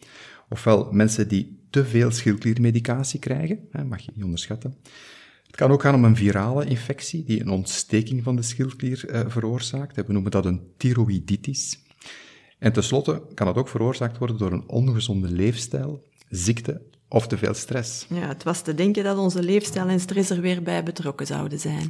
ofwel 0.49 0.89
mensen 0.93 1.29
die 1.29 1.61
te 1.73 1.85
veel 1.85 2.11
schildkliermedicatie 2.11 3.19
krijgen, 3.19 3.69
mag 3.89 4.01
je 4.01 4.11
niet 4.15 4.25
onderschatten. 4.25 4.77
Het 5.47 5.57
kan 5.57 5.71
ook 5.71 5.83
gaan 5.83 5.95
om 5.95 6.05
een 6.05 6.17
virale 6.17 6.65
infectie 6.65 7.25
die 7.25 7.41
een 7.41 7.49
ontsteking 7.49 8.23
van 8.23 8.37
de 8.37 8.43
schildklier 8.43 9.09
eh, 9.09 9.21
veroorzaakt. 9.27 10.07
We 10.07 10.13
noemen 10.13 10.31
dat 10.31 10.45
een 10.45 10.61
thyroïditis. 10.77 11.83
En 12.59 12.73
tenslotte 12.73 13.23
kan 13.35 13.47
het 13.47 13.57
ook 13.57 13.69
veroorzaakt 13.69 14.19
worden 14.19 14.39
door 14.39 14.53
een 14.53 14.69
ongezonde 14.69 15.31
leefstijl, 15.31 16.09
ziekte 16.29 16.83
of 17.09 17.27
te 17.27 17.39
veel 17.39 17.55
stress. 17.55 18.07
Ja, 18.09 18.29
het 18.29 18.43
was 18.43 18.63
te 18.63 18.75
denken 18.75 19.05
dat 19.05 19.19
onze 19.19 19.43
leefstijl 19.43 19.89
en 19.89 20.01
stress 20.01 20.31
er 20.31 20.41
weer 20.41 20.63
bij 20.63 20.83
betrokken 20.83 21.27
zouden 21.27 21.59
zijn. 21.59 21.89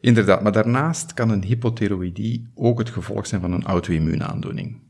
Inderdaad, 0.00 0.42
maar 0.42 0.52
daarnaast 0.52 1.14
kan 1.14 1.30
een 1.30 1.44
hypothyroïdie 1.44 2.50
ook 2.54 2.78
het 2.78 2.90
gevolg 2.90 3.26
zijn 3.26 3.40
van 3.40 3.52
een 3.52 3.64
auto-immuunaandoening. 3.64 4.85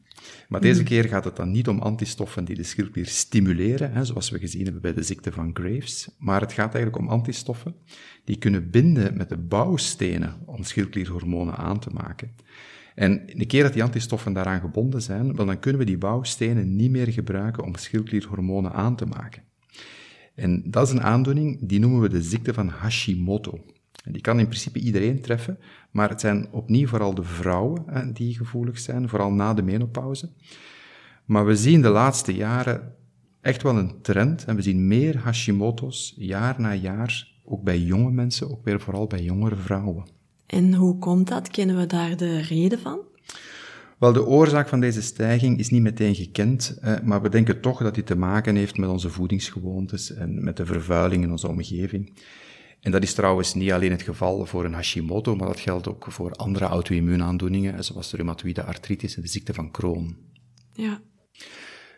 Maar 0.48 0.60
deze 0.60 0.80
mhm. 0.80 0.88
keer 0.88 1.04
gaat 1.04 1.24
het 1.24 1.36
dan 1.36 1.50
niet 1.50 1.68
om 1.68 1.78
antistoffen 1.78 2.44
die 2.44 2.56
de 2.56 2.62
schildklier 2.62 3.06
stimuleren, 3.06 3.92
hè, 3.92 4.04
zoals 4.04 4.30
we 4.30 4.38
gezien 4.38 4.64
hebben 4.64 4.82
bij 4.82 4.94
de 4.94 5.02
ziekte 5.02 5.32
van 5.32 5.50
Graves, 5.54 6.08
maar 6.18 6.40
het 6.40 6.52
gaat 6.52 6.74
eigenlijk 6.74 7.04
om 7.04 7.10
antistoffen 7.10 7.74
die 8.24 8.38
kunnen 8.38 8.70
binden 8.70 9.16
met 9.16 9.28
de 9.28 9.36
bouwstenen 9.36 10.34
om 10.46 10.62
schildklierhormonen 10.62 11.56
aan 11.56 11.78
te 11.78 11.90
maken. 11.90 12.34
En 12.94 13.26
de 13.26 13.46
keer 13.46 13.62
dat 13.62 13.72
die 13.72 13.82
antistoffen 13.82 14.32
daaraan 14.32 14.60
gebonden 14.60 15.02
zijn, 15.02 15.36
wel, 15.36 15.46
dan 15.46 15.58
kunnen 15.58 15.80
we 15.80 15.86
die 15.86 15.98
bouwstenen 15.98 16.76
niet 16.76 16.90
meer 16.90 17.12
gebruiken 17.12 17.64
om 17.64 17.74
schildklierhormonen 17.74 18.72
aan 18.72 18.96
te 18.96 19.06
maken. 19.06 19.42
En 20.34 20.62
dat 20.70 20.86
is 20.86 20.92
een 20.92 21.02
aandoening, 21.02 21.68
die 21.68 21.80
noemen 21.80 22.00
we 22.00 22.08
de 22.08 22.22
ziekte 22.22 22.54
van 22.54 22.68
Hashimoto. 22.68 23.64
En 24.06 24.12
die 24.12 24.22
kan 24.22 24.38
in 24.38 24.46
principe 24.46 24.78
iedereen 24.78 25.20
treffen, 25.20 25.58
maar 25.90 26.08
het 26.08 26.20
zijn 26.20 26.48
opnieuw 26.50 26.86
vooral 26.86 27.14
de 27.14 27.22
vrouwen 27.22 27.82
hè, 27.86 28.12
die 28.12 28.34
gevoelig 28.34 28.78
zijn, 28.78 29.08
vooral 29.08 29.32
na 29.32 29.54
de 29.54 29.62
menopauze. 29.62 30.30
Maar 31.24 31.46
we 31.46 31.56
zien 31.56 31.82
de 31.82 31.88
laatste 31.88 32.34
jaren 32.34 32.94
echt 33.40 33.62
wel 33.62 33.76
een 33.76 34.02
trend 34.02 34.44
en 34.44 34.56
we 34.56 34.62
zien 34.62 34.86
meer 34.86 35.18
Hashimoto's 35.18 36.14
jaar 36.16 36.60
na 36.60 36.74
jaar, 36.74 37.32
ook 37.44 37.62
bij 37.62 37.78
jonge 37.78 38.10
mensen, 38.10 38.50
ook 38.50 38.64
weer 38.64 38.80
vooral 38.80 39.06
bij 39.06 39.22
jongere 39.22 39.56
vrouwen. 39.56 40.04
En 40.46 40.74
hoe 40.74 40.98
komt 40.98 41.28
dat? 41.28 41.48
Kennen 41.48 41.76
we 41.76 41.86
daar 41.86 42.16
de 42.16 42.40
reden 42.40 42.78
van? 42.78 42.98
Wel, 43.98 44.12
de 44.12 44.26
oorzaak 44.26 44.68
van 44.68 44.80
deze 44.80 45.02
stijging 45.02 45.58
is 45.58 45.70
niet 45.70 45.82
meteen 45.82 46.14
gekend, 46.14 46.78
maar 47.04 47.22
we 47.22 47.28
denken 47.28 47.60
toch 47.60 47.82
dat 47.82 47.94
die 47.94 48.04
te 48.04 48.16
maken 48.16 48.56
heeft 48.56 48.76
met 48.76 48.88
onze 48.88 49.10
voedingsgewoontes 49.10 50.14
en 50.14 50.44
met 50.44 50.56
de 50.56 50.66
vervuiling 50.66 51.22
in 51.22 51.30
onze 51.30 51.48
omgeving. 51.48 52.12
En 52.80 52.90
dat 52.90 53.02
is 53.02 53.14
trouwens 53.14 53.54
niet 53.54 53.72
alleen 53.72 53.90
het 53.90 54.02
geval 54.02 54.46
voor 54.46 54.64
een 54.64 54.74
Hashimoto, 54.74 55.36
maar 55.36 55.48
dat 55.48 55.60
geldt 55.60 55.88
ook 55.88 56.06
voor 56.08 56.32
andere 56.32 56.64
auto-immuunaandoeningen, 56.64 57.84
zoals 57.84 58.10
de 58.10 58.16
reumatoïde 58.16 58.62
artritis 58.62 59.16
en 59.16 59.22
de 59.22 59.28
ziekte 59.28 59.54
van 59.54 59.70
Crohn. 59.70 60.16
Ja. 60.72 61.00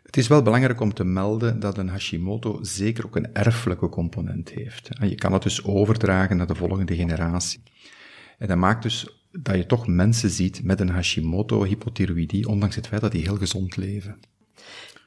Het 0.03 0.17
is 0.17 0.27
wel 0.27 0.43
belangrijk 0.43 0.81
om 0.81 0.95
te 0.95 1.05
melden 1.05 1.61
dat 1.61 1.79
een 1.79 1.89
Hashimoto 1.89 2.59
zeker 2.63 3.07
ook 3.07 3.17
een 3.17 3.35
erfelijke 3.35 3.89
component 3.89 4.51
heeft. 4.51 4.99
En 4.99 5.09
je 5.09 5.15
kan 5.15 5.33
het 5.33 5.43
dus 5.43 5.65
overdragen 5.65 6.37
naar 6.37 6.47
de 6.47 6.55
volgende 6.55 6.97
generatie. 6.97 7.63
En 8.39 8.49
dat 8.49 8.57
maakt 8.57 8.83
dus 8.83 9.27
dat 9.31 9.57
je 9.57 9.67
toch 9.67 9.87
mensen 9.87 10.31
ziet 10.31 10.63
met 10.65 10.81
een 10.81 10.89
Hashimoto-hypothyroïdie, 10.89 12.49
ondanks 12.49 12.77
het 12.77 12.87
feit 12.87 13.01
dat 13.01 13.13
die 13.13 13.23
heel 13.23 13.37
gezond 13.37 13.77
leven. 13.77 14.19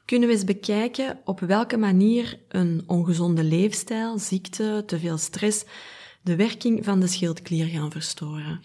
Kunnen 0.04 0.28
we 0.28 0.34
eens 0.34 0.44
bekijken 0.44 1.18
op 1.24 1.40
welke 1.40 1.76
manier 1.76 2.38
een 2.48 2.82
ongezonde 2.86 3.44
leefstijl, 3.44 4.18
ziekte, 4.18 4.82
te 4.86 4.98
veel 4.98 5.18
stress 5.18 5.64
de 6.22 6.36
werking 6.36 6.84
van 6.84 7.00
de 7.00 7.06
schildklier 7.06 7.66
gaan 7.66 7.90
verstoren? 7.90 8.60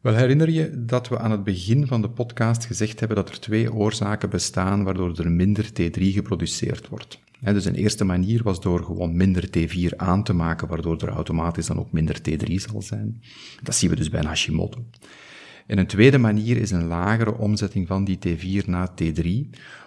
Wel 0.00 0.14
herinner 0.14 0.50
je 0.50 0.84
dat 0.84 1.08
we 1.08 1.18
aan 1.18 1.30
het 1.30 1.44
begin 1.44 1.86
van 1.86 2.02
de 2.02 2.10
podcast 2.10 2.64
gezegd 2.64 2.98
hebben 2.98 3.16
dat 3.16 3.28
er 3.28 3.40
twee 3.40 3.72
oorzaken 3.72 4.30
bestaan 4.30 4.84
waardoor 4.84 5.18
er 5.18 5.30
minder 5.30 5.64
T3 5.64 6.02
geproduceerd 6.02 6.88
wordt. 6.88 7.18
dus 7.40 7.64
een 7.64 7.74
eerste 7.74 8.04
manier 8.04 8.42
was 8.42 8.60
door 8.60 8.84
gewoon 8.84 9.16
minder 9.16 9.48
T4 9.58 9.96
aan 9.96 10.24
te 10.24 10.32
maken, 10.32 10.68
waardoor 10.68 10.96
er 10.96 11.08
automatisch 11.08 11.66
dan 11.66 11.78
ook 11.78 11.92
minder 11.92 12.18
T3 12.18 12.54
zal 12.54 12.82
zijn. 12.82 13.22
Dat 13.62 13.74
zien 13.74 13.90
we 13.90 13.96
dus 13.96 14.10
bij 14.10 14.22
Hashimoto. 14.22 14.84
En 15.66 15.78
een 15.78 15.86
tweede 15.86 16.18
manier 16.18 16.56
is 16.56 16.70
een 16.70 16.86
lagere 16.86 17.38
omzetting 17.38 17.86
van 17.86 18.04
die 18.04 18.18
T4 18.26 18.66
naar 18.66 18.90
T3, 18.90 19.28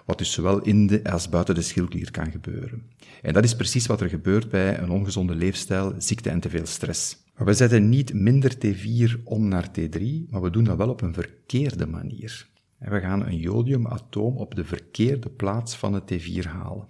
wat 0.05 0.17
dus 0.17 0.31
zowel 0.31 0.61
in 0.61 0.87
de 0.87 1.03
als 1.11 1.29
buiten 1.29 1.55
de 1.55 1.61
schildklier 1.61 2.11
kan 2.11 2.31
gebeuren. 2.31 2.83
En 3.21 3.33
dat 3.33 3.43
is 3.43 3.55
precies 3.55 3.85
wat 3.85 4.01
er 4.01 4.09
gebeurt 4.09 4.49
bij 4.49 4.79
een 4.79 4.89
ongezonde 4.89 5.35
leefstijl, 5.35 5.93
ziekte 5.97 6.29
en 6.29 6.39
te 6.39 6.49
veel 6.49 6.65
stress. 6.65 7.17
We 7.35 7.53
zetten 7.53 7.89
niet 7.89 8.13
minder 8.13 8.55
T4 8.55 9.23
om 9.23 9.47
naar 9.47 9.67
T3, 9.67 10.01
maar 10.29 10.41
we 10.41 10.49
doen 10.49 10.63
dat 10.63 10.77
wel 10.77 10.89
op 10.89 11.01
een 11.01 11.13
verkeerde 11.13 11.87
manier. 11.87 12.47
En 12.79 12.91
we 12.91 12.99
gaan 12.99 13.25
een 13.25 13.37
jodiumatoom 13.37 14.37
op 14.37 14.55
de 14.55 14.65
verkeerde 14.65 15.29
plaats 15.29 15.75
van 15.75 15.93
het 15.93 16.13
T4 16.13 16.43
halen. 16.47 16.87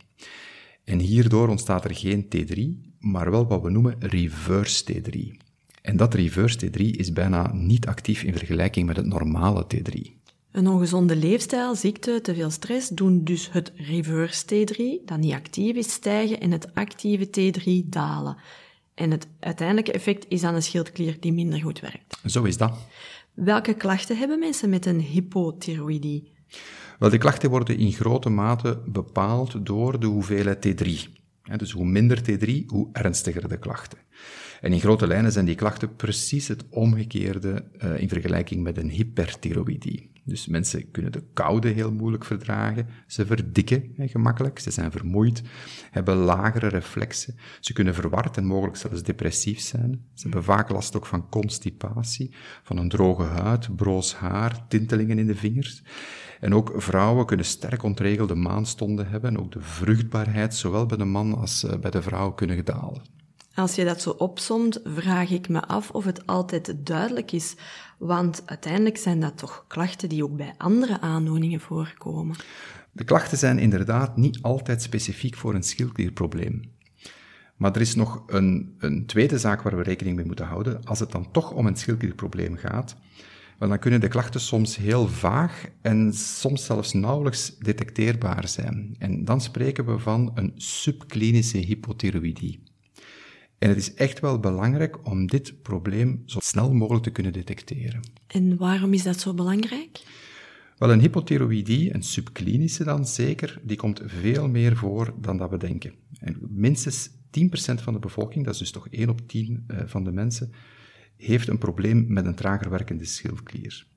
En 0.84 1.00
hierdoor 1.00 1.48
ontstaat 1.48 1.84
er 1.84 1.96
geen 1.96 2.26
T3, 2.36 2.90
maar 3.00 3.32
wel 3.32 3.48
wat 3.48 3.62
we 3.62 3.70
noemen 3.70 3.96
reverse 4.00 4.84
T3. 4.84 5.49
En 5.82 5.98
dat 5.98 6.14
reverse 6.14 6.66
T3 6.66 6.82
is 6.82 7.14
bijna 7.14 7.54
niet 7.54 7.88
actief 7.88 8.24
in 8.24 8.38
vergelijking 8.38 8.88
met 8.88 8.96
het 8.96 9.06
normale 9.06 9.66
T3. 9.76 10.18
Een 10.52 10.68
ongezonde 10.68 11.16
leefstijl, 11.16 11.76
ziekte, 11.76 12.20
te 12.22 12.36
veel 12.36 12.50
stress 12.50 12.90
doen 12.90 13.24
dus 13.24 13.52
het 13.52 13.72
reverse 13.76 14.46
T3, 14.46 15.06
dat 15.06 15.18
niet 15.18 15.34
actief 15.34 15.76
is, 15.76 15.92
stijgen 15.92 16.40
en 16.40 16.52
het 16.52 16.76
actieve 16.76 17.28
T3 17.28 17.90
dalen. 17.90 18.38
En 18.94 19.12
het 19.12 19.28
uiteindelijke 19.40 19.92
effect 19.92 20.26
is 20.28 20.42
dan 20.42 20.56
een 20.56 20.64
schildklier 20.64 21.18
die 21.20 21.34
minder 21.34 21.60
goed 21.60 21.80
werkt. 21.80 22.20
Zo 22.26 22.44
is 22.44 22.58
dat. 22.58 22.78
Welke 23.34 23.74
klachten 23.74 24.18
hebben 24.18 24.40
mensen 24.40 24.70
met 24.70 24.86
een 24.86 25.00
hypothyroïdie? 25.00 26.32
Wel, 27.00 27.10
die 27.10 27.20
klachten 27.20 27.50
worden 27.50 27.78
in 27.78 27.92
grote 27.92 28.30
mate 28.30 28.82
bepaald 28.86 29.66
door 29.66 30.00
de 30.00 30.06
hoeveelheid 30.06 30.68
T3. 30.68 31.18
Dus 31.56 31.72
hoe 31.72 31.86
minder 31.86 32.20
T3, 32.22 32.66
hoe 32.66 32.90
ernstiger 32.92 33.50
de 33.50 33.60
klachten. 33.60 33.98
En 34.60 34.74
in 34.74 34.80
grote 34.80 35.08
lijnen 35.08 35.32
zijn 35.32 35.46
die 35.46 35.56
klachten 35.56 35.96
precies 35.96 36.48
het 36.48 36.66
omgekeerde 36.70 37.64
uh, 37.84 38.00
in 38.00 38.10
vergelijking 38.10 38.64
met 38.64 38.78
een 38.78 38.90
hyperthyroïdie. 38.90 40.12
Dus 40.24 40.48
mensen 40.48 40.92
kunnen 40.92 41.12
de 41.12 41.24
koude 41.34 41.68
heel 41.68 41.92
moeilijk 41.92 42.26
verdragen, 42.26 42.88
ze 43.08 43.26
verdikken 43.26 43.94
gemakkelijk, 43.98 44.60
ze 44.60 44.72
zijn 44.72 44.92
vermoeid, 44.92 45.42
hebben 45.92 46.16
lagere 46.16 46.68
reflexen, 46.68 47.36
ze 47.60 47.74
kunnen 47.74 47.94
verward 47.94 48.38
en 48.38 48.46
mogelijk 48.46 48.78
zelfs 48.78 49.04
depressief 49.04 49.60
zijn. 49.60 50.06
Ze 50.14 50.24
hebben 50.24 50.44
vaak 50.44 50.70
last 50.70 50.96
ook 50.96 51.06
van 51.06 51.30
constipatie, 51.30 52.34
van 52.64 52.78
een 52.78 52.90
droge 52.90 53.24
huid, 53.24 53.76
broos 53.76 54.16
haar, 54.16 54.68
tintelingen 54.68 55.20
in 55.20 55.28
de 55.28 55.36
vingers. 55.36 55.84
En 56.40 56.54
ook 56.54 56.74
vrouwen 56.76 57.26
kunnen 57.26 57.46
sterk 57.46 57.84
ontregelde 57.84 58.36
maanstonden 58.36 59.08
hebben 59.08 59.30
en 59.30 59.40
ook 59.40 59.52
de 59.52 59.62
vruchtbaarheid, 59.62 60.56
zowel 60.56 60.86
bij 60.86 60.98
de 60.98 61.06
man 61.06 61.38
als 61.38 61.64
eh, 61.64 61.80
bij 61.80 61.92
de 61.92 62.02
vrouw, 62.02 62.32
kunnen 62.32 62.66
dalen. 62.66 63.19
Als 63.60 63.76
je 63.76 63.86
dat 63.86 64.02
zo 64.02 64.10
opsomt, 64.10 64.80
vraag 64.84 65.30
ik 65.30 65.50
me 65.50 65.62
af 65.62 65.92
of 65.92 66.06
het 66.06 66.26
altijd 66.26 66.76
duidelijk 66.78 67.32
is, 67.32 67.56
want 67.98 68.42
uiteindelijk 68.46 68.98
zijn 68.98 69.20
dat 69.20 69.38
toch 69.38 69.66
klachten 69.68 70.10
die 70.10 70.24
ook 70.24 70.38
bij 70.38 70.54
andere 70.58 71.02
aandoeningen 71.02 71.60
voorkomen. 71.60 72.36
De 72.92 73.04
klachten 73.04 73.38
zijn 73.38 73.60
inderdaad 73.60 74.18
niet 74.18 74.42
altijd 74.42 74.82
specifiek 74.82 75.36
voor 75.36 75.56
een 75.56 75.64
schildklierprobleem. 75.64 76.62
Maar 77.56 77.76
er 77.76 77.82
is 77.82 77.96
nog 77.96 78.24
een, 78.28 78.76
een 78.78 79.06
tweede 79.06 79.38
zaak 79.38 79.62
waar 79.62 79.78
we 79.78 79.84
rekening 79.84 80.16
mee 80.16 80.26
moeten 80.26 80.46
houden. 80.46 80.84
Als 80.84 81.00
het 81.00 81.12
dan 81.12 81.32
toch 81.32 81.52
om 81.52 81.66
een 81.66 81.78
schildklierprobleem 81.78 82.56
gaat, 82.56 82.96
dan 83.60 83.80
kunnen 83.80 84.00
de 84.00 84.08
klachten 84.08 84.42
soms 84.42 84.76
heel 84.76 85.08
vaag 85.08 85.66
en 85.82 86.14
soms 86.14 86.66
zelfs 86.66 86.94
nauwelijks 86.94 87.58
detecteerbaar 87.58 88.48
zijn. 88.48 88.96
En 89.00 89.26
dan 89.26 89.42
spreken 89.42 89.86
we 89.86 90.00
van 90.00 90.32
een 90.36 90.52
subklinische 90.56 91.58
hypothyroïdie. 91.58 92.69
En 93.60 93.70
het 93.70 93.78
is 93.78 93.94
echt 93.94 94.20
wel 94.20 94.40
belangrijk 94.40 95.08
om 95.08 95.28
dit 95.28 95.62
probleem 95.62 96.24
zo 96.26 96.40
snel 96.42 96.74
mogelijk 96.74 97.04
te 97.04 97.12
kunnen 97.12 97.34
detecteren. 97.34 98.02
En 98.28 98.58
waarom 98.58 98.94
is 98.94 99.04
dat 99.04 99.20
zo 99.20 99.34
belangrijk? 99.34 100.04
Wel, 100.78 100.92
een 100.92 101.00
hypothyroïdie, 101.00 101.94
een 101.94 102.04
subklinische 102.04 102.84
dan 102.84 103.08
zeker, 103.08 103.60
die 103.64 103.78
komt 103.78 104.02
veel 104.06 104.48
meer 104.48 104.76
voor 104.76 105.14
dan 105.22 105.38
dat 105.38 105.50
we 105.50 105.58
denken. 105.58 105.94
En 106.20 106.38
minstens 106.50 107.10
10% 107.10 107.12
van 107.76 107.94
de 107.94 108.00
bevolking, 108.00 108.46
dat 108.46 108.54
is 108.54 108.60
dus 108.60 108.72
toch 108.72 108.88
1 108.90 109.10
op 109.10 109.28
10 109.28 109.64
uh, 109.68 109.80
eh, 109.80 109.88
van 109.88 110.04
de 110.04 110.12
mensen, 110.12 110.52
heeft 111.18 111.48
een 111.48 111.58
probleem 111.58 112.06
met 112.08 112.26
een 112.26 112.36
trager 112.36 112.70
werkende 112.70 113.06
schildklier. 113.06 113.88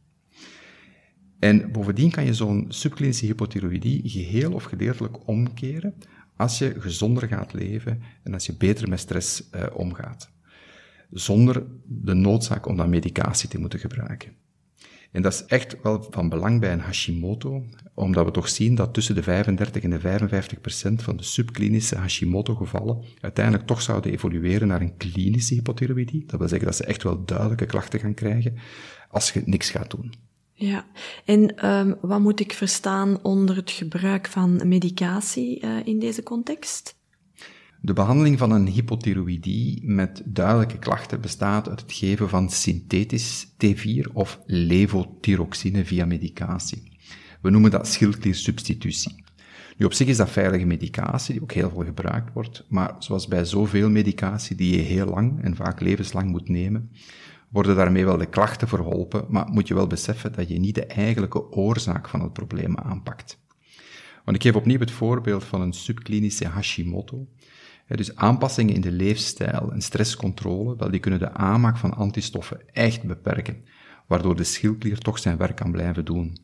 En 1.38 1.72
bovendien 1.72 2.10
kan 2.10 2.24
je 2.24 2.34
zo'n 2.34 2.64
subklinische 2.68 3.26
hypothyroïdie 3.26 4.08
geheel 4.08 4.52
of 4.52 4.64
gedeeltelijk 4.64 5.28
omkeren 5.28 5.94
als 6.42 6.58
je 6.58 6.74
gezonder 6.78 7.28
gaat 7.28 7.52
leven 7.52 8.02
en 8.22 8.34
als 8.34 8.46
je 8.46 8.56
beter 8.56 8.88
met 8.88 9.00
stress 9.00 9.48
uh, 9.54 9.62
omgaat. 9.72 10.30
Zonder 11.10 11.66
de 11.84 12.14
noodzaak 12.14 12.66
om 12.66 12.76
dan 12.76 12.90
medicatie 12.90 13.48
te 13.48 13.58
moeten 13.58 13.78
gebruiken. 13.78 14.32
En 15.12 15.22
dat 15.22 15.32
is 15.32 15.44
echt 15.44 15.76
wel 15.82 16.06
van 16.10 16.28
belang 16.28 16.60
bij 16.60 16.72
een 16.72 16.80
Hashimoto, 16.80 17.64
omdat 17.94 18.24
we 18.24 18.30
toch 18.30 18.48
zien 18.48 18.74
dat 18.74 18.94
tussen 18.94 19.14
de 19.14 19.22
35 19.22 19.82
en 19.82 19.90
de 19.90 20.00
55 20.00 20.60
procent 20.60 21.02
van 21.02 21.16
de 21.16 21.22
subklinische 21.22 21.96
Hashimoto-gevallen 21.96 23.04
uiteindelijk 23.20 23.66
toch 23.66 23.82
zouden 23.82 24.12
evolueren 24.12 24.68
naar 24.68 24.80
een 24.80 24.96
klinische 24.96 25.54
hypothyroïdie. 25.54 26.24
Dat 26.26 26.38
wil 26.38 26.48
zeggen 26.48 26.66
dat 26.66 26.76
ze 26.76 26.84
echt 26.84 27.02
wel 27.02 27.24
duidelijke 27.24 27.66
klachten 27.66 28.00
gaan 28.00 28.14
krijgen 28.14 28.54
als 29.08 29.30
je 29.30 29.42
niks 29.44 29.70
gaat 29.70 29.90
doen. 29.90 30.12
Ja, 30.54 30.86
en 31.24 31.68
um, 31.70 31.96
wat 32.00 32.20
moet 32.20 32.40
ik 32.40 32.52
verstaan 32.52 33.22
onder 33.22 33.56
het 33.56 33.70
gebruik 33.70 34.26
van 34.28 34.68
medicatie 34.68 35.64
uh, 35.64 35.86
in 35.86 35.98
deze 35.98 36.22
context? 36.22 37.00
De 37.80 37.92
behandeling 37.92 38.38
van 38.38 38.50
een 38.50 38.66
hypothyroïdie 38.66 39.80
met 39.84 40.22
duidelijke 40.24 40.78
klachten 40.78 41.20
bestaat 41.20 41.68
uit 41.68 41.80
het 41.80 41.92
geven 41.92 42.28
van 42.28 42.50
synthetisch 42.50 43.46
T4 43.46 44.12
of 44.12 44.40
levothyroxine 44.46 45.84
via 45.84 46.04
medicatie. 46.04 46.98
We 47.40 47.50
noemen 47.50 47.70
dat 47.70 47.88
schildkliersubstitutie. 47.88 49.24
Nu, 49.76 49.86
op 49.86 49.92
zich 49.92 50.06
is 50.06 50.16
dat 50.16 50.30
veilige 50.30 50.64
medicatie, 50.64 51.32
die 51.32 51.42
ook 51.42 51.52
heel 51.52 51.70
veel 51.70 51.84
gebruikt 51.84 52.32
wordt, 52.32 52.64
maar 52.68 52.94
zoals 52.98 53.28
bij 53.28 53.44
zoveel 53.44 53.90
medicatie 53.90 54.56
die 54.56 54.76
je 54.76 54.82
heel 54.82 55.06
lang 55.06 55.42
en 55.42 55.56
vaak 55.56 55.80
levenslang 55.80 56.30
moet 56.30 56.48
nemen, 56.48 56.90
worden 57.52 57.76
daarmee 57.76 58.04
wel 58.04 58.16
de 58.16 58.26
klachten 58.26 58.68
verholpen, 58.68 59.24
maar 59.28 59.48
moet 59.48 59.68
je 59.68 59.74
wel 59.74 59.86
beseffen 59.86 60.32
dat 60.32 60.48
je 60.48 60.58
niet 60.58 60.74
de 60.74 60.86
eigenlijke 60.86 61.50
oorzaak 61.50 62.08
van 62.08 62.20
het 62.20 62.32
probleem 62.32 62.78
aanpakt. 62.78 63.40
Want 64.24 64.36
ik 64.36 64.42
geef 64.42 64.54
opnieuw 64.54 64.78
het 64.78 64.90
voorbeeld 64.90 65.44
van 65.44 65.60
een 65.60 65.72
subklinische 65.72 66.46
Hashimoto. 66.46 67.26
Dus 67.86 68.16
aanpassingen 68.16 68.74
in 68.74 68.80
de 68.80 68.92
leefstijl 68.92 69.72
en 69.72 69.80
stresscontrole, 69.80 70.76
wel, 70.76 70.90
die 70.90 71.00
kunnen 71.00 71.20
de 71.20 71.32
aanmaak 71.32 71.76
van 71.76 71.94
antistoffen 71.94 72.60
echt 72.72 73.02
beperken, 73.02 73.64
waardoor 74.06 74.36
de 74.36 74.44
schildklier 74.44 74.98
toch 74.98 75.18
zijn 75.18 75.36
werk 75.36 75.56
kan 75.56 75.72
blijven 75.72 76.04
doen. 76.04 76.36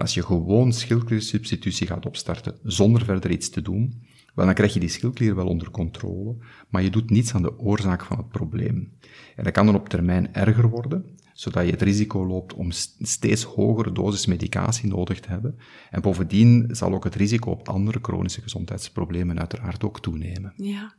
Als 0.00 0.14
je 0.14 0.22
gewoon 0.22 0.72
schildkliersubstitutie 0.72 1.86
gaat 1.86 2.06
opstarten 2.06 2.58
zonder 2.62 3.04
verder 3.04 3.30
iets 3.30 3.50
te 3.50 3.62
doen, 3.62 4.02
Wel, 4.34 4.46
dan 4.46 4.54
krijg 4.54 4.74
je 4.74 4.80
die 4.80 4.88
schildklier 4.88 5.34
wel 5.34 5.46
onder 5.46 5.70
controle, 5.70 6.36
maar 6.68 6.82
je 6.82 6.90
doet 6.90 7.10
niets 7.10 7.34
aan 7.34 7.42
de 7.42 7.58
oorzaak 7.58 8.04
van 8.04 8.16
het 8.16 8.28
probleem. 8.28 8.92
En 9.36 9.44
dat 9.44 9.52
kan 9.52 9.66
dan 9.66 9.74
op 9.74 9.88
termijn 9.88 10.34
erger 10.34 10.68
worden, 10.68 11.04
zodat 11.32 11.64
je 11.64 11.70
het 11.70 11.82
risico 11.82 12.26
loopt 12.26 12.54
om 12.54 12.70
steeds 13.00 13.42
hogere 13.42 13.92
dosis 13.92 14.26
medicatie 14.26 14.88
nodig 14.88 15.20
te 15.20 15.28
hebben. 15.28 15.58
En 15.90 16.00
bovendien 16.00 16.68
zal 16.70 16.94
ook 16.94 17.04
het 17.04 17.14
risico 17.14 17.50
op 17.50 17.68
andere 17.68 17.98
chronische 18.02 18.40
gezondheidsproblemen 18.40 19.38
uiteraard 19.38 19.84
ook 19.84 20.00
toenemen. 20.00 20.52
Ja. 20.56 20.94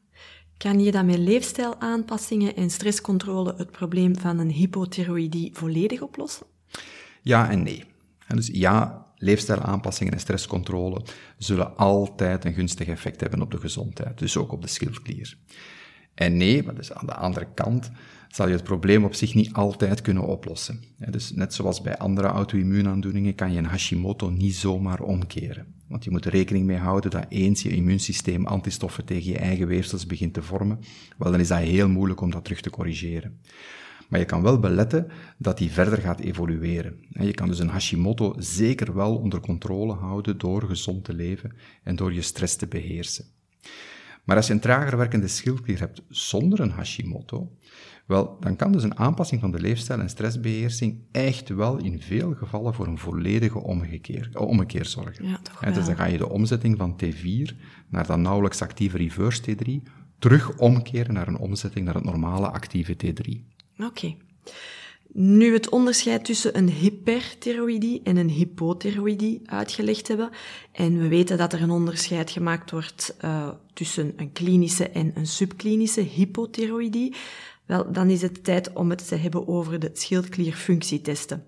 Kan 0.57 0.79
je 0.79 0.91
dan 0.91 1.05
met 1.05 1.17
leefstijlaanpassingen 1.17 2.55
en 2.55 2.69
stresscontrole 2.69 3.53
het 3.57 3.71
probleem 3.71 4.17
van 4.17 4.39
een 4.39 4.51
hypothyroïdie 4.51 5.49
volledig 5.53 6.01
oplossen? 6.01 6.45
Ja 7.21 7.49
en 7.49 7.63
nee. 7.63 7.90
Dus 8.35 8.49
ja, 8.53 9.05
leefstijlaanpassingen 9.15 10.13
en 10.13 10.19
stresscontrole 10.19 11.01
zullen 11.37 11.77
altijd 11.77 12.45
een 12.45 12.53
gunstig 12.53 12.87
effect 12.87 13.21
hebben 13.21 13.41
op 13.41 13.51
de 13.51 13.59
gezondheid, 13.59 14.17
dus 14.17 14.37
ook 14.37 14.51
op 14.51 14.61
de 14.61 14.67
schildklier. 14.67 15.37
En 16.13 16.37
nee, 16.37 16.63
maar 16.63 16.75
dus 16.75 16.93
aan 16.93 17.05
de 17.05 17.15
andere 17.15 17.47
kant 17.53 17.91
zal 18.27 18.47
je 18.47 18.53
het 18.53 18.63
probleem 18.63 19.03
op 19.03 19.13
zich 19.13 19.33
niet 19.33 19.53
altijd 19.53 20.01
kunnen 20.01 20.23
oplossen. 20.23 20.83
Dus 20.97 21.31
net 21.31 21.53
zoals 21.53 21.81
bij 21.81 21.97
andere 21.97 22.27
auto-immuunaandoeningen 22.27 23.35
kan 23.35 23.51
je 23.51 23.57
een 23.57 23.65
Hashimoto 23.65 24.29
niet 24.29 24.55
zomaar 24.55 25.01
omkeren. 25.01 25.73
Want 25.87 26.03
je 26.03 26.11
moet 26.11 26.25
er 26.25 26.31
rekening 26.31 26.65
mee 26.65 26.77
houden 26.77 27.11
dat 27.11 27.25
eens 27.29 27.61
je 27.61 27.69
immuunsysteem 27.69 28.45
antistoffen 28.45 29.05
tegen 29.05 29.31
je 29.31 29.37
eigen 29.37 29.67
weefsels 29.67 30.05
begint 30.05 30.33
te 30.33 30.41
vormen, 30.41 30.79
wel 31.17 31.31
dan 31.31 31.39
is 31.39 31.47
dat 31.47 31.59
heel 31.59 31.89
moeilijk 31.89 32.21
om 32.21 32.31
dat 32.31 32.43
terug 32.43 32.61
te 32.61 32.69
corrigeren. 32.69 33.39
Maar 34.11 34.19
je 34.19 34.25
kan 34.25 34.41
wel 34.41 34.59
beletten 34.59 35.07
dat 35.37 35.57
die 35.57 35.71
verder 35.71 35.97
gaat 35.97 36.19
evolueren. 36.19 36.99
Je 37.09 37.33
kan 37.33 37.47
dus 37.47 37.59
een 37.59 37.69
Hashimoto 37.69 38.35
zeker 38.37 38.95
wel 38.95 39.17
onder 39.17 39.39
controle 39.39 39.93
houden 39.93 40.37
door 40.37 40.63
gezond 40.63 41.03
te 41.03 41.13
leven 41.13 41.51
en 41.83 41.95
door 41.95 42.13
je 42.13 42.21
stress 42.21 42.55
te 42.55 42.67
beheersen. 42.67 43.25
Maar 44.23 44.35
als 44.35 44.47
je 44.47 44.53
een 44.53 44.59
trager 44.59 44.97
werkende 44.97 45.27
schildklier 45.27 45.79
hebt 45.79 46.01
zonder 46.09 46.59
een 46.59 46.71
Hashimoto, 46.71 47.51
wel, 48.05 48.37
dan 48.39 48.55
kan 48.55 48.71
dus 48.71 48.83
een 48.83 48.97
aanpassing 48.97 49.41
van 49.41 49.51
de 49.51 49.59
leefstijl 49.59 49.99
en 49.99 50.09
stressbeheersing 50.09 50.99
echt 51.11 51.49
wel 51.49 51.77
in 51.77 52.01
veel 52.01 52.33
gevallen 52.33 52.73
voor 52.73 52.87
een 52.87 52.97
volledige 52.97 53.59
omgekeer, 53.59 54.29
ommekeer 54.33 54.85
zorgen. 54.85 55.27
Ja, 55.27 55.39
toch 55.43 55.73
dus 55.73 55.85
dan 55.85 55.95
ga 55.95 56.05
je 56.05 56.17
de 56.17 56.29
omzetting 56.29 56.77
van 56.77 56.99
T4 57.03 57.55
naar 57.89 58.05
dat 58.05 58.17
nauwelijks 58.17 58.61
actieve 58.61 58.97
reverse 58.97 59.41
T3 59.41 59.91
terug 60.19 60.57
omkeren 60.57 61.13
naar 61.13 61.27
een 61.27 61.37
omzetting 61.37 61.85
naar 61.85 61.95
het 61.95 62.03
normale 62.03 62.47
actieve 62.47 62.95
T3. 63.05 63.51
Oké. 63.85 64.15
Nu 65.13 65.53
het 65.53 65.69
onderscheid 65.69 66.25
tussen 66.25 66.57
een 66.57 66.69
hyperthyroïdie 66.69 68.01
en 68.03 68.17
een 68.17 68.29
hypothyroïdie 68.29 69.41
uitgelegd 69.45 70.07
hebben, 70.07 70.29
en 70.71 71.01
we 71.01 71.07
weten 71.07 71.37
dat 71.37 71.53
er 71.53 71.61
een 71.61 71.69
onderscheid 71.69 72.31
gemaakt 72.31 72.71
wordt 72.71 73.15
uh, 73.25 73.49
tussen 73.73 74.13
een 74.15 74.31
klinische 74.31 74.89
en 74.89 75.11
een 75.15 75.27
subklinische 75.27 76.01
hypothyroïdie, 76.01 77.15
wel, 77.65 77.91
dan 77.91 78.09
is 78.09 78.21
het 78.21 78.43
tijd 78.43 78.73
om 78.73 78.89
het 78.89 79.07
te 79.07 79.15
hebben 79.15 79.47
over 79.47 79.79
de 79.79 79.89
schildklierfunctietesten. 79.93 81.45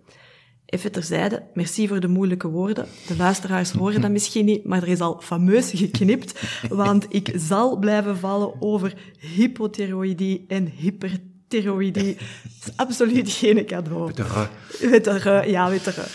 Even 0.65 0.91
terzijde, 0.91 1.43
merci 1.53 1.87
voor 1.87 1.99
de 1.99 2.07
moeilijke 2.07 2.47
woorden. 2.47 2.87
De 3.07 3.15
luisteraars 3.15 3.71
horen 3.71 4.01
dat 4.01 4.11
misschien 4.11 4.45
niet, 4.45 4.65
maar 4.65 4.81
er 4.81 4.87
is 4.87 4.99
al 4.99 5.21
fameus 5.21 5.71
geknipt, 5.71 6.41
want 6.69 7.05
ik 7.09 7.33
zal 7.35 7.77
blijven 7.77 8.17
vallen 8.17 8.61
over 8.61 9.13
hypothyroïdie 9.19 10.45
en 10.47 10.67
hyperthyroïdie 10.67 11.31
steroïdie. 11.53 12.17
is 12.65 12.71
absoluut 12.75 13.31
geen 13.31 13.65
cadeau. 13.65 14.11
Wittere. 14.79 15.49
ja, 15.49 15.69
wittere. 15.69 16.05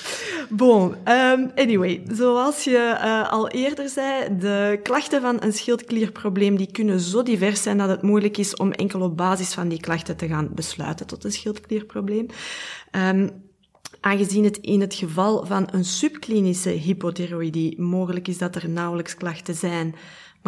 Bon, 0.50 0.94
um, 1.04 1.50
anyway, 1.54 2.02
zoals 2.12 2.64
je 2.64 2.98
uh, 3.04 3.30
al 3.32 3.48
eerder 3.48 3.88
zei, 3.88 4.38
de 4.38 4.80
klachten 4.82 5.20
van 5.20 5.36
een 5.40 5.52
schildklierprobleem 5.52 6.56
die 6.56 6.72
kunnen 6.72 7.00
zo 7.00 7.22
divers 7.22 7.62
zijn 7.62 7.78
dat 7.78 7.88
het 7.88 8.02
moeilijk 8.02 8.36
is 8.36 8.56
om 8.56 8.72
enkel 8.72 9.00
op 9.00 9.16
basis 9.16 9.54
van 9.54 9.68
die 9.68 9.80
klachten 9.80 10.16
te 10.16 10.28
gaan 10.28 10.48
besluiten 10.54 11.06
tot 11.06 11.24
een 11.24 11.32
schildklierprobleem. 11.32 12.26
Um, 12.92 13.30
aangezien 14.00 14.44
het 14.44 14.56
in 14.56 14.80
het 14.80 14.94
geval 14.94 15.46
van 15.46 15.68
een 15.70 15.84
subklinische 15.84 16.70
hypothyroïdie 16.70 17.80
mogelijk 17.80 18.28
is 18.28 18.38
dat 18.38 18.54
er 18.54 18.68
nauwelijks 18.68 19.14
klachten 19.14 19.54
zijn, 19.54 19.94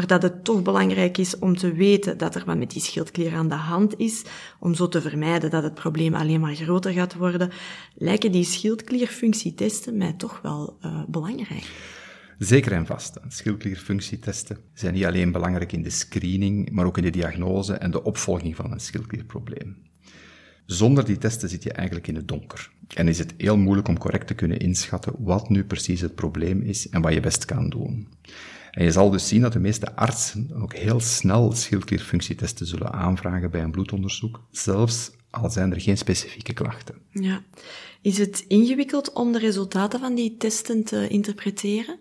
maar 0.00 0.08
dat 0.08 0.22
het 0.22 0.44
toch 0.44 0.62
belangrijk 0.62 1.18
is 1.18 1.38
om 1.38 1.56
te 1.56 1.72
weten 1.72 2.18
dat 2.18 2.34
er 2.34 2.44
wat 2.44 2.58
met 2.58 2.70
die 2.70 2.82
schildklier 2.82 3.34
aan 3.34 3.48
de 3.48 3.54
hand 3.54 3.98
is, 3.98 4.22
om 4.58 4.74
zo 4.74 4.88
te 4.88 5.00
vermijden 5.00 5.50
dat 5.50 5.62
het 5.62 5.74
probleem 5.74 6.14
alleen 6.14 6.40
maar 6.40 6.54
groter 6.54 6.92
gaat 6.92 7.14
worden, 7.14 7.50
lijken 7.94 8.32
die 8.32 8.44
schildklierfunctietesten 8.44 9.96
mij 9.96 10.12
toch 10.12 10.40
wel 10.42 10.78
uh, 10.84 11.02
belangrijk. 11.08 11.64
Zeker 12.38 12.72
en 12.72 12.86
vast. 12.86 13.18
Schildklierfunctietesten 13.28 14.58
zijn 14.74 14.94
niet 14.94 15.04
alleen 15.04 15.32
belangrijk 15.32 15.72
in 15.72 15.82
de 15.82 15.90
screening, 15.90 16.70
maar 16.70 16.86
ook 16.86 16.96
in 16.96 17.04
de 17.04 17.10
diagnose 17.10 17.74
en 17.74 17.90
de 17.90 18.04
opvolging 18.04 18.56
van 18.56 18.72
een 18.72 18.80
schildklierprobleem. 18.80 19.76
Zonder 20.66 21.04
die 21.04 21.18
testen 21.18 21.48
zit 21.48 21.62
je 21.62 21.72
eigenlijk 21.72 22.06
in 22.06 22.14
het 22.14 22.28
donker. 22.28 22.70
En 22.94 23.08
is 23.08 23.18
het 23.18 23.34
heel 23.36 23.56
moeilijk 23.56 23.88
om 23.88 23.98
correct 23.98 24.26
te 24.26 24.34
kunnen 24.34 24.58
inschatten 24.58 25.12
wat 25.18 25.48
nu 25.48 25.64
precies 25.64 26.00
het 26.00 26.14
probleem 26.14 26.62
is 26.62 26.88
en 26.88 27.00
wat 27.00 27.12
je 27.12 27.20
best 27.20 27.44
kan 27.44 27.68
doen. 27.68 28.08
En 28.70 28.84
je 28.84 28.90
zal 28.90 29.10
dus 29.10 29.28
zien 29.28 29.40
dat 29.40 29.52
de 29.52 29.58
meeste 29.58 29.96
artsen 29.96 30.50
ook 30.54 30.74
heel 30.74 31.00
snel 31.00 31.52
schildklierfunctietesten 31.52 32.66
zullen 32.66 32.92
aanvragen 32.92 33.50
bij 33.50 33.62
een 33.62 33.70
bloedonderzoek, 33.70 34.42
zelfs 34.50 35.10
al 35.30 35.50
zijn 35.50 35.72
er 35.72 35.80
geen 35.80 35.98
specifieke 35.98 36.52
klachten. 36.52 36.94
Ja. 37.10 37.42
Is 38.02 38.18
het 38.18 38.44
ingewikkeld 38.48 39.12
om 39.12 39.32
de 39.32 39.38
resultaten 39.38 40.00
van 40.00 40.14
die 40.14 40.36
testen 40.36 40.84
te 40.84 41.08
interpreteren? 41.08 41.98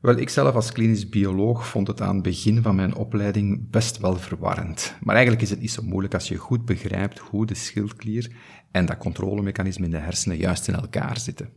Wel, 0.00 0.16
ik 0.16 0.28
zelf 0.28 0.54
als 0.54 0.72
klinisch 0.72 1.08
bioloog 1.08 1.66
vond 1.66 1.86
het 1.88 2.00
aan 2.00 2.14
het 2.14 2.22
begin 2.22 2.62
van 2.62 2.74
mijn 2.74 2.94
opleiding 2.94 3.70
best 3.70 3.98
wel 3.98 4.16
verwarrend. 4.16 4.94
Maar 5.00 5.14
eigenlijk 5.14 5.44
is 5.44 5.50
het 5.50 5.60
niet 5.60 5.70
zo 5.70 5.82
moeilijk 5.82 6.14
als 6.14 6.28
je 6.28 6.36
goed 6.36 6.64
begrijpt 6.64 7.18
hoe 7.18 7.46
de 7.46 7.54
schildklier 7.54 8.30
en 8.70 8.86
dat 8.86 8.98
controlemechanisme 8.98 9.84
in 9.84 9.90
de 9.90 9.98
hersenen 9.98 10.36
juist 10.36 10.68
in 10.68 10.74
elkaar 10.74 11.18
zitten. 11.18 11.48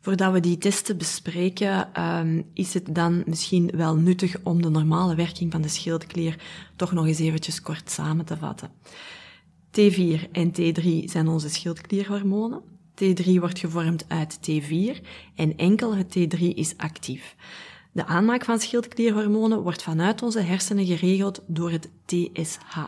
Voordat 0.00 0.32
we 0.32 0.40
die 0.40 0.58
testen 0.58 0.98
bespreken, 0.98 2.02
um, 2.02 2.44
is 2.54 2.74
het 2.74 2.94
dan 2.94 3.22
misschien 3.26 3.70
wel 3.74 3.96
nuttig 3.96 4.36
om 4.42 4.62
de 4.62 4.68
normale 4.68 5.14
werking 5.14 5.52
van 5.52 5.62
de 5.62 5.68
schildklier 5.68 6.42
toch 6.76 6.92
nog 6.92 7.06
eens 7.06 7.18
eventjes 7.18 7.60
kort 7.60 7.90
samen 7.90 8.24
te 8.24 8.36
vatten. 8.36 8.70
T4 9.70 10.30
en 10.32 10.52
T3 10.52 11.04
zijn 11.04 11.28
onze 11.28 11.48
schildklierhormonen. 11.48 12.62
T3 12.94 13.24
wordt 13.24 13.58
gevormd 13.58 14.04
uit 14.08 14.38
T4 14.50 15.04
en 15.34 15.56
enkel 15.56 15.96
het 15.96 16.18
T3 16.18 16.38
is 16.38 16.76
actief. 16.76 17.36
De 17.92 18.06
aanmaak 18.06 18.44
van 18.44 18.58
schildklierhormonen 18.58 19.62
wordt 19.62 19.82
vanuit 19.82 20.22
onze 20.22 20.40
hersenen 20.40 20.86
geregeld 20.86 21.42
door 21.46 21.70
het 21.70 21.90
TSH. 22.04 22.78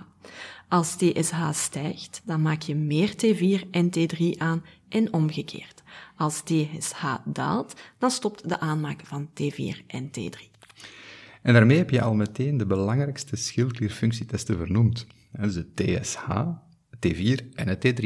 Als 0.71 0.97
TSH 0.97 1.53
stijgt, 1.53 2.23
dan 2.25 2.43
maak 2.43 2.63
je 2.63 2.75
meer 2.75 3.11
T4 3.11 3.71
en 3.71 3.91
T3 3.99 4.39
aan 4.39 4.65
en 4.89 5.13
omgekeerd. 5.13 5.83
Als 6.17 6.43
TSH 6.43 7.05
daalt, 7.25 7.81
dan 7.99 8.11
stopt 8.11 8.49
de 8.49 8.61
aanmaak 8.61 9.01
van 9.05 9.29
T4 9.29 9.87
en 9.87 10.11
T3. 10.11 10.51
En 11.43 11.53
daarmee 11.53 11.77
heb 11.77 11.91
je 11.91 12.03
al 12.03 12.15
meteen 12.15 12.57
de 12.57 12.67
belangrijkste 12.67 13.37
schildklierfunctietesten 13.37 14.57
vernoemd. 14.57 15.07
Dus 15.31 15.55
de 15.55 15.75
TSH, 15.75 16.29
het 16.91 17.15
T4 17.15 17.55
en 17.55 17.69
het 17.69 17.87
T3. 17.87 18.05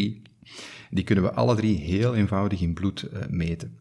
Die 0.91 1.05
kunnen 1.05 1.25
we 1.25 1.33
alle 1.33 1.55
drie 1.55 1.79
heel 1.79 2.15
eenvoudig 2.15 2.61
in 2.61 2.75
bloed 2.75 3.09
uh, 3.13 3.21
meten. 3.29 3.79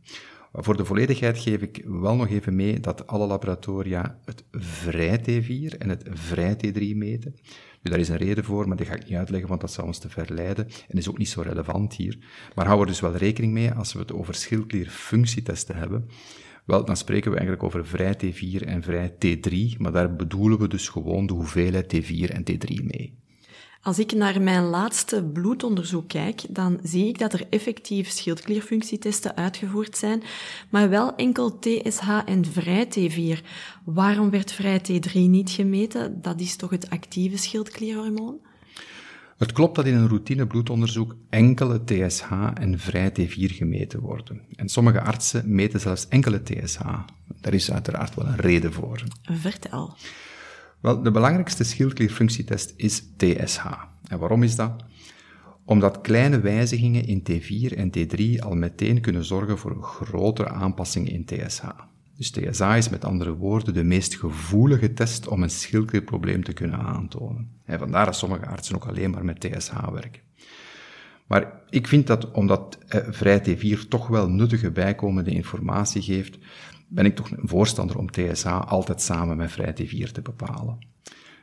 Voor 0.55 0.77
de 0.77 0.85
volledigheid 0.85 1.37
geef 1.37 1.61
ik 1.61 1.81
wel 1.85 2.15
nog 2.15 2.29
even 2.29 2.55
mee 2.55 2.79
dat 2.79 3.07
alle 3.07 3.27
laboratoria 3.27 4.19
het 4.25 4.43
vrij 4.51 5.19
T4 5.19 5.77
en 5.77 5.89
het 5.89 6.03
vrij 6.11 6.55
T3 6.55 6.95
meten. 6.95 7.35
Daar 7.83 7.99
is 7.99 8.09
een 8.09 8.17
reden 8.17 8.43
voor, 8.43 8.67
maar 8.67 8.77
die 8.77 8.85
ga 8.85 8.93
ik 8.93 9.05
niet 9.05 9.17
uitleggen, 9.17 9.49
want 9.49 9.61
dat 9.61 9.71
zou 9.71 9.87
ons 9.87 9.99
te 9.99 10.09
verleiden 10.09 10.67
en 10.87 10.97
is 10.97 11.09
ook 11.09 11.17
niet 11.17 11.29
zo 11.29 11.41
relevant 11.41 11.93
hier. 11.93 12.17
Maar 12.55 12.65
hou 12.65 12.81
er 12.81 12.87
dus 12.87 12.99
wel 12.99 13.15
rekening 13.15 13.53
mee 13.53 13.71
als 13.71 13.93
we 13.93 13.99
het 13.99 14.13
over 14.13 14.35
schildklierfunctietesten 14.35 15.75
hebben. 15.75 16.09
Wel, 16.65 16.85
dan 16.85 16.97
spreken 16.97 17.31
we 17.31 17.37
eigenlijk 17.37 17.65
over 17.65 17.87
vrij 17.87 18.15
T4 18.15 18.65
en 18.65 18.83
vrij 18.83 19.13
T3, 19.13 19.77
maar 19.77 19.91
daar 19.91 20.15
bedoelen 20.15 20.59
we 20.59 20.67
dus 20.67 20.89
gewoon 20.89 21.25
de 21.25 21.33
hoeveelheid 21.33 21.95
T4 21.95 22.29
en 22.29 22.43
T3 22.51 22.83
mee. 22.83 23.22
Als 23.83 23.99
ik 23.99 24.13
naar 24.13 24.41
mijn 24.41 24.63
laatste 24.63 25.23
bloedonderzoek 25.23 26.07
kijk, 26.07 26.41
dan 26.49 26.79
zie 26.83 27.07
ik 27.07 27.19
dat 27.19 27.33
er 27.33 27.45
effectief 27.49 28.09
schildklierfunctietesten 28.09 29.35
uitgevoerd 29.35 29.97
zijn, 29.97 30.23
maar 30.69 30.89
wel 30.89 31.15
enkel 31.15 31.59
TSH 31.59 32.21
en 32.25 32.45
vrij 32.45 32.87
T4. 32.87 33.45
Waarom 33.83 34.29
werd 34.29 34.51
vrij 34.51 34.79
T3 34.79 35.13
niet 35.13 35.49
gemeten? 35.49 36.21
Dat 36.21 36.39
is 36.39 36.55
toch 36.55 36.69
het 36.69 36.89
actieve 36.89 37.37
schildklierhormoon? 37.37 38.39
Het 39.37 39.51
klopt 39.51 39.75
dat 39.75 39.85
in 39.85 39.95
een 39.95 40.07
routine 40.07 40.47
bloedonderzoek 40.47 41.15
enkele 41.29 41.83
TSH 41.83 42.31
en 42.53 42.79
vrij 42.79 43.09
T4 43.09 43.55
gemeten 43.55 43.99
worden. 43.99 44.41
En 44.55 44.69
sommige 44.69 45.01
artsen 45.01 45.55
meten 45.55 45.79
zelfs 45.79 46.07
enkele 46.07 46.43
TSH. 46.43 46.81
Daar 47.41 47.53
is 47.53 47.71
uiteraard 47.71 48.15
wel 48.15 48.25
een 48.25 48.35
reden 48.35 48.73
voor. 48.73 49.03
Vertel. 49.21 49.95
Wel, 50.83 51.01
de 51.01 51.11
belangrijkste 51.11 51.63
schildklierfunctietest 51.63 52.73
is 52.75 53.03
TSH. 53.17 53.65
En 54.07 54.19
waarom 54.19 54.43
is 54.43 54.55
dat? 54.55 54.83
Omdat 55.65 56.01
kleine 56.01 56.39
wijzigingen 56.39 57.05
in 57.05 57.23
T4 57.29 57.77
en 57.77 57.91
T3 57.97 58.39
al 58.39 58.55
meteen 58.55 59.01
kunnen 59.01 59.25
zorgen 59.25 59.57
voor 59.57 59.71
een 59.71 59.83
grotere 59.83 60.49
aanpassing 60.49 61.09
in 61.09 61.25
TSH. 61.25 61.65
Dus 62.17 62.31
TSA 62.31 62.75
is 62.75 62.89
met 62.89 63.05
andere 63.05 63.35
woorden 63.35 63.73
de 63.73 63.83
meest 63.83 64.15
gevoelige 64.15 64.93
test 64.93 65.27
om 65.27 65.43
een 65.43 65.49
schildklierprobleem 65.49 66.43
te 66.43 66.53
kunnen 66.53 66.79
aantonen. 66.79 67.49
En 67.65 67.79
vandaar 67.79 68.05
dat 68.05 68.15
sommige 68.15 68.45
artsen 68.45 68.75
ook 68.75 68.85
alleen 68.85 69.11
maar 69.11 69.25
met 69.25 69.39
TSH 69.39 69.89
werken. 69.91 70.21
Maar 71.27 71.61
ik 71.69 71.87
vind 71.87 72.07
dat, 72.07 72.31
omdat 72.31 72.77
eh, 72.87 73.01
vrij 73.09 73.39
T4 73.39 73.87
toch 73.89 74.07
wel 74.07 74.29
nuttige 74.29 74.71
bijkomende 74.71 75.31
informatie 75.31 76.01
geeft, 76.01 76.37
ben 76.93 77.05
ik 77.05 77.15
toch 77.15 77.31
een 77.31 77.47
voorstander 77.47 77.97
om 77.97 78.11
TSH 78.11 78.45
altijd 78.45 79.01
samen 79.01 79.37
met 79.37 79.51
vrij 79.51 79.75
T4 79.81 80.11
te 80.11 80.21
bepalen. 80.21 80.77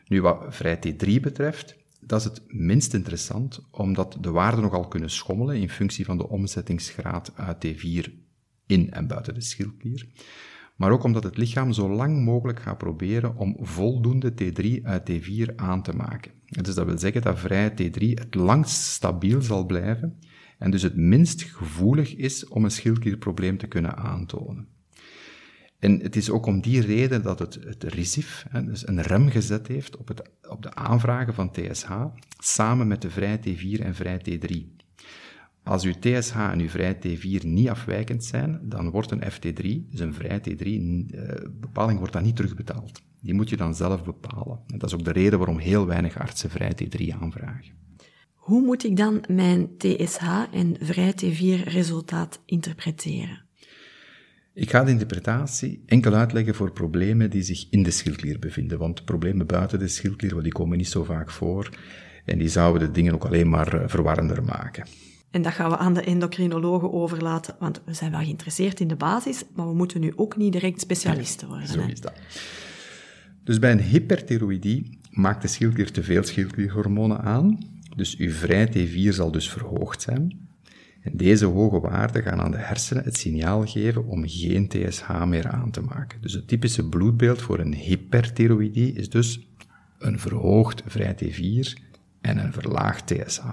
Nu, 0.07 0.23
wat 0.23 0.45
vrij 0.49 0.77
T3 0.77 1.21
betreft, 1.21 1.77
dat 2.01 2.19
is 2.19 2.25
het 2.25 2.43
minst 2.47 2.95
interessant, 2.95 3.67
omdat 3.71 4.17
de 4.21 4.31
waarden 4.31 4.63
nogal 4.63 4.89
kunnen 4.89 5.11
schommelen 5.11 5.57
in 5.57 5.71
functie 5.71 6.05
van 6.05 6.19
de 6.19 6.29
omzettingsgraad 6.29 7.33
uit 7.35 7.67
T4 7.67 8.13
in 8.67 8.91
en 8.91 9.07
buiten 9.07 9.35
de 9.35 9.41
schildklier. 9.41 10.09
Maar 10.77 10.91
ook 10.91 11.05
omdat 11.05 11.25
het 11.25 11.37
lichaam 11.37 11.73
zo 11.73 11.91
lang 11.91 12.25
mogelijk 12.25 12.61
gaat 12.61 12.79
proberen 12.79 13.37
om 13.37 13.57
voldoende 13.61 14.33
T3 14.33 14.83
uit 14.83 15.11
T4 15.11 15.55
aan 15.57 15.83
te 15.83 15.97
maken. 15.97 16.33
Dus 16.47 16.75
dat 16.75 16.87
wil 16.87 16.99
zeggen 16.99 17.23
dat 17.23 17.39
vrij 17.39 17.71
T3 17.71 18.03
het 18.15 18.35
langst 18.35 18.83
stabiel 18.83 19.43
zal 19.43 19.67
blijven 19.67 20.19
en 20.59 20.71
dus 20.71 20.83
het 20.83 20.97
minst 20.97 21.43
gevoelig 21.43 22.17
is 22.17 22.49
om 22.49 22.65
een 22.65 22.71
schildklierprobleem 22.71 23.59
te 23.59 23.67
kunnen 23.67 23.97
aantonen. 23.97 24.69
En 25.81 26.01
het 26.01 26.17
is 26.17 26.31
ook 26.31 26.47
om 26.47 26.61
die 26.61 26.81
reden 26.81 27.23
dat 27.23 27.39
het, 27.39 27.59
het 27.65 27.85
RISIF 27.85 28.47
hè, 28.49 28.65
dus 28.65 28.89
een 28.89 29.03
rem 29.03 29.29
gezet 29.29 29.67
heeft 29.67 29.97
op, 29.97 30.09
het, 30.09 30.23
op 30.49 30.63
de 30.63 30.75
aanvragen 30.75 31.35
van 31.35 31.51
TSH, 31.51 31.91
samen 32.39 32.89
met 32.89 33.03
de 33.03 33.11
vrij 33.11 33.39
T4 33.39 33.83
en 33.83 33.95
vrij 33.95 34.21
T3. 34.29 34.81
Als 35.63 35.85
uw 35.85 35.93
TSH 36.01 36.37
en 36.37 36.61
uw 36.61 36.69
vrij 36.69 36.97
T4 36.97 37.47
niet 37.47 37.69
afwijkend 37.69 38.25
zijn, 38.25 38.61
dan 38.63 38.91
wordt 38.91 39.11
een 39.11 39.23
FT3, 39.23 39.91
dus 39.91 40.01
een 40.01 40.15
vrij 40.15 40.41
T3-bepaling, 40.41 41.99
wordt 41.99 42.13
dan 42.13 42.23
niet 42.23 42.37
terugbetaald. 42.37 43.03
Die 43.21 43.35
moet 43.35 43.49
je 43.49 43.57
dan 43.57 43.75
zelf 43.75 44.05
bepalen. 44.05 44.61
En 44.67 44.79
dat 44.79 44.89
is 44.89 44.95
ook 44.95 45.05
de 45.05 45.13
reden 45.13 45.39
waarom 45.39 45.59
heel 45.59 45.87
weinig 45.87 46.19
artsen 46.19 46.51
vrij 46.51 46.73
T3 46.83 47.09
aanvragen. 47.21 47.73
Hoe 48.35 48.63
moet 48.63 48.85
ik 48.85 48.97
dan 48.97 49.25
mijn 49.29 49.77
TSH 49.77 50.45
en 50.53 50.77
vrij 50.81 51.13
T4-resultaat 51.13 52.43
interpreteren? 52.45 53.49
Ik 54.61 54.71
ga 54.71 54.85
de 54.85 54.91
interpretatie 54.91 55.83
enkel 55.87 56.15
uitleggen 56.15 56.55
voor 56.55 56.73
problemen 56.73 57.31
die 57.31 57.43
zich 57.43 57.67
in 57.71 57.83
de 57.83 57.91
schildklier 57.91 58.39
bevinden, 58.39 58.79
want 58.79 59.05
problemen 59.05 59.47
buiten 59.47 59.79
de 59.79 59.89
schildklier, 59.89 60.43
die 60.43 60.53
komen 60.53 60.77
niet 60.77 60.89
zo 60.89 61.05
vaak 61.05 61.31
voor 61.31 61.71
en 62.25 62.39
die 62.39 62.49
zouden 62.49 62.87
de 62.87 62.91
dingen 62.91 63.15
ook 63.15 63.25
alleen 63.25 63.49
maar 63.49 63.75
eh, 63.75 63.89
verwarrender 63.89 64.45
maken. 64.45 64.87
En 65.31 65.43
dat 65.43 65.53
gaan 65.53 65.71
we 65.71 65.77
aan 65.77 65.95
de 65.95 66.01
endocrinologen 66.03 66.93
overlaten, 66.93 67.57
want 67.59 67.83
we 67.85 67.95
zijn 67.95 68.11
wel 68.11 68.21
geïnteresseerd 68.21 68.81
in 68.81 68.89
de 68.89 68.97
basis, 68.97 69.45
maar 69.55 69.67
we 69.67 69.75
moeten 69.75 70.01
nu 70.01 70.13
ook 70.17 70.37
niet 70.37 70.53
direct 70.53 70.81
specialisten 70.81 71.49
worden. 71.49 71.69
Zo 71.69 71.81
is 71.81 72.01
dat. 72.01 72.13
Dus 73.45 73.59
bij 73.59 73.73
een 73.73 73.83
hyperthyroïdie 73.83 74.99
maakt 75.11 75.43
de 75.43 75.49
schildklier 75.49 75.91
te 75.93 76.03
veel 76.03 76.23
schildklierhormonen 76.23 77.21
aan, 77.21 77.59
dus 77.97 78.17
uw 78.17 78.31
vrij 78.31 78.69
T4 78.69 79.09
zal 79.09 79.31
dus 79.31 79.51
verhoogd 79.51 80.03
zijn. 80.03 80.49
En 81.01 81.17
deze 81.17 81.45
hoge 81.45 81.81
waarden 81.81 82.23
gaan 82.23 82.41
aan 82.41 82.51
de 82.51 82.59
hersenen 82.59 83.05
het 83.05 83.17
signaal 83.17 83.67
geven 83.67 84.07
om 84.07 84.29
geen 84.29 84.69
TSH 84.69 85.25
meer 85.25 85.49
aan 85.49 85.71
te 85.71 85.81
maken. 85.81 86.21
Dus 86.21 86.33
het 86.33 86.49
typische 86.49 86.89
bloedbeeld 86.89 87.43
voor 87.43 87.59
een 87.59 87.75
hyperthyroïdie 87.75 88.93
is 88.93 89.09
dus 89.09 89.49
een 89.99 90.19
verhoogd 90.19 90.83
vrij 90.87 91.15
T4 91.15 91.89
en 92.21 92.39
een 92.39 92.53
verlaagd 92.53 93.07
TSH. 93.07 93.45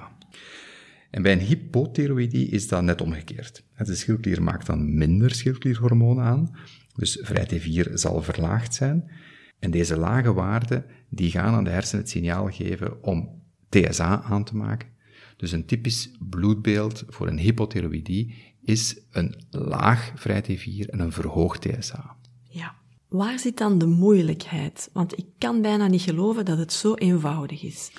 En 1.10 1.22
bij 1.22 1.32
een 1.32 1.40
hypothyroïdie 1.40 2.48
is 2.50 2.68
dat 2.68 2.84
net 2.84 3.02
omgekeerd. 3.02 3.64
De 3.78 3.96
schildklier 3.96 4.44
maakt 4.44 4.66
dan 4.66 4.98
minder 4.98 5.32
schildklierhormonen 5.32 6.24
aan, 6.24 6.56
dus 6.96 7.20
vrij 7.22 7.48
T4 7.54 7.94
zal 7.94 8.22
verlaagd 8.22 8.74
zijn. 8.74 9.12
En 9.60 9.72
deze 9.72 9.98
lage 9.98 10.34
waarden 10.34 10.86
die 11.10 11.32
gaan 11.32 11.54
aan 11.54 11.64
de 11.64 11.70
hersenen 11.70 12.02
het 12.02 12.12
signaal 12.12 12.52
geven 12.52 13.04
om 13.04 13.42
TSH 13.70 14.02
aan 14.02 14.44
te 14.44 14.56
maken. 14.56 14.90
Dus 15.38 15.52
een 15.52 15.66
typisch 15.66 16.12
bloedbeeld 16.20 17.04
voor 17.08 17.28
een 17.28 17.40
hypothyroïdie 17.40 18.56
is 18.62 19.00
een 19.12 19.36
laag 19.50 20.12
vrij 20.16 20.44
T4 20.44 20.90
en 20.90 21.00
een 21.00 21.12
verhoogd 21.12 21.62
TSH. 21.62 21.96
Ja. 22.44 22.76
Waar 23.08 23.40
zit 23.40 23.58
dan 23.58 23.78
de 23.78 23.86
moeilijkheid? 23.86 24.90
Want 24.94 25.18
ik 25.18 25.26
kan 25.38 25.62
bijna 25.62 25.88
niet 25.88 26.02
geloven 26.02 26.46
dat 26.46 26.58
het 26.58 26.74
zo 26.74 26.94
eenvoudig 26.94 27.64
is. 27.64 27.92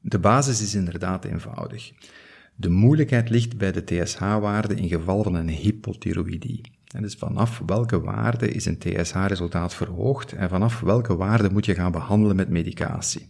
De 0.00 0.18
basis 0.18 0.60
is 0.60 0.74
inderdaad 0.74 1.24
eenvoudig. 1.24 1.92
De 2.54 2.68
moeilijkheid 2.68 3.30
ligt 3.30 3.56
bij 3.56 3.72
de 3.72 3.84
TSH-waarde 3.84 4.74
in 4.74 4.88
geval 4.88 5.22
van 5.22 5.34
een 5.34 5.48
hypothyroïdie. 5.48 6.60
En 6.88 7.02
dus 7.02 7.14
vanaf 7.14 7.62
welke 7.66 8.00
waarde 8.00 8.50
is 8.50 8.64
een 8.64 8.78
TSH-resultaat 8.78 9.74
verhoogd 9.74 10.32
en 10.32 10.48
vanaf 10.48 10.80
welke 10.80 11.16
waarde 11.16 11.50
moet 11.50 11.66
je 11.66 11.74
gaan 11.74 11.92
behandelen 11.92 12.36
met 12.36 12.48
medicatie. 12.48 13.28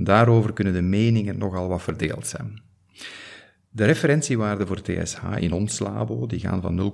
Daarover 0.00 0.52
kunnen 0.52 0.72
de 0.72 0.82
meningen 0.82 1.38
nogal 1.38 1.68
wat 1.68 1.82
verdeeld 1.82 2.26
zijn. 2.26 2.62
De 3.70 3.84
referentiewaarden 3.84 4.66
voor 4.66 4.82
TSH 4.82 5.22
in 5.38 5.52
ons 5.52 5.78
labo 5.78 6.26
die 6.26 6.40
gaan 6.40 6.62
van 6.62 6.92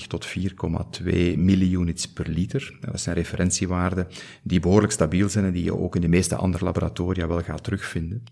0,27 0.00 0.06
tot 0.06 0.26
4,2 0.26 1.04
milliunits 1.36 2.12
per 2.12 2.28
liter. 2.28 2.78
Dat 2.80 3.00
zijn 3.00 3.16
referentiewaarden 3.16 4.06
die 4.42 4.60
behoorlijk 4.60 4.92
stabiel 4.92 5.28
zijn 5.28 5.44
en 5.44 5.52
die 5.52 5.64
je 5.64 5.78
ook 5.78 5.94
in 5.94 6.00
de 6.00 6.08
meeste 6.08 6.36
andere 6.36 6.64
laboratoria 6.64 7.28
wel 7.28 7.42
gaat 7.42 7.64
terugvinden. 7.64 8.24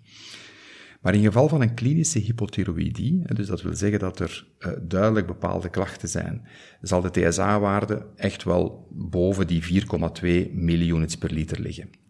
Maar 1.00 1.14
in 1.14 1.22
geval 1.22 1.48
van 1.48 1.60
een 1.60 1.74
klinische 1.74 2.18
hypothyroïdie, 2.18 3.34
dus 3.34 3.46
dat 3.46 3.62
wil 3.62 3.74
zeggen 3.74 3.98
dat 3.98 4.20
er 4.20 4.46
uh, 4.58 4.72
duidelijk 4.82 5.26
bepaalde 5.26 5.68
klachten 5.68 6.08
zijn, 6.08 6.48
zal 6.80 7.00
de 7.00 7.10
TSH-waarde 7.10 8.06
echt 8.16 8.44
wel 8.44 8.88
boven 8.90 9.46
die 9.46 9.62
4,2 9.62 10.52
milliounits 10.52 11.16
per 11.16 11.32
liter 11.32 11.60
liggen. 11.60 12.05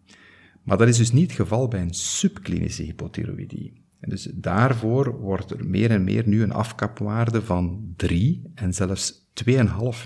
Maar 0.67 0.77
dat 0.77 0.87
is 0.87 0.97
dus 0.97 1.11
niet 1.11 1.27
het 1.27 1.39
geval 1.39 1.67
bij 1.67 1.81
een 1.81 1.93
subklinische 1.93 2.83
hypothyroïdie. 2.83 3.73
En 3.99 4.09
dus 4.09 4.29
daarvoor 4.33 5.19
wordt 5.19 5.51
er 5.51 5.65
meer 5.65 5.91
en 5.91 6.03
meer 6.03 6.27
nu 6.27 6.43
een 6.43 6.51
afkapwaarde 6.51 7.41
van 7.41 7.93
3 7.95 8.51
en 8.55 8.73
zelfs 8.73 9.29
2,5 9.45 9.55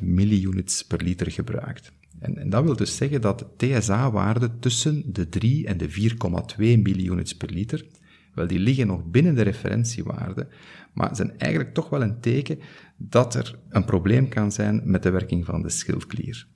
milliounits 0.04 0.86
per 0.86 1.04
liter 1.04 1.32
gebruikt. 1.32 1.91
En, 2.19 2.38
en, 2.38 2.50
dat 2.50 2.63
wil 2.63 2.76
dus 2.76 2.95
zeggen 2.95 3.21
dat 3.21 3.47
TSH-waarden 3.58 4.60
tussen 4.60 5.04
de 5.13 5.30
3 5.30 5.67
en 5.67 5.78
de 5.78 5.89
4,2 5.89 6.56
milliounits 6.58 7.38
per 7.38 7.50
liter 7.50 7.86
wel, 8.34 8.47
die 8.47 8.60
liggen 8.60 8.88
nog 8.88 9.06
binnen 9.06 9.36
de 9.36 9.41
referentiewaarde, 9.41 10.47
maar 10.93 11.15
zijn 11.15 11.38
eigenlijk 11.38 11.74
toch 11.74 11.89
wel 11.89 12.02
een 12.02 12.19
teken 12.19 12.60
dat 12.97 13.36
er 13.36 13.60
een 13.69 13.86
probleem 13.86 14.30
kan 14.30 14.52
zijn 14.52 14.82
met 14.84 15.04
de 15.04 15.10
werking 15.10 15.45
van 15.45 15.62
de 15.62 15.69
schildklier. 15.69 16.47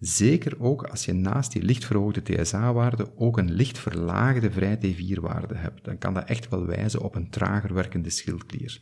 Zeker 0.00 0.60
ook 0.60 0.82
als 0.82 1.04
je 1.04 1.12
naast 1.12 1.52
die 1.52 1.62
licht 1.62 1.84
verhoogde 1.84 2.22
TSH-waarde 2.22 3.10
ook 3.16 3.38
een 3.38 3.52
licht 3.52 3.78
verlaagde 3.78 4.50
vrij 4.50 4.76
T4-waarde 4.76 5.54
hebt, 5.54 5.84
dan 5.84 5.98
kan 5.98 6.14
dat 6.14 6.28
echt 6.28 6.48
wel 6.48 6.66
wijzen 6.66 7.00
op 7.00 7.14
een 7.14 7.30
trager 7.30 7.74
werkende 7.74 8.10
schildklier. 8.10 8.80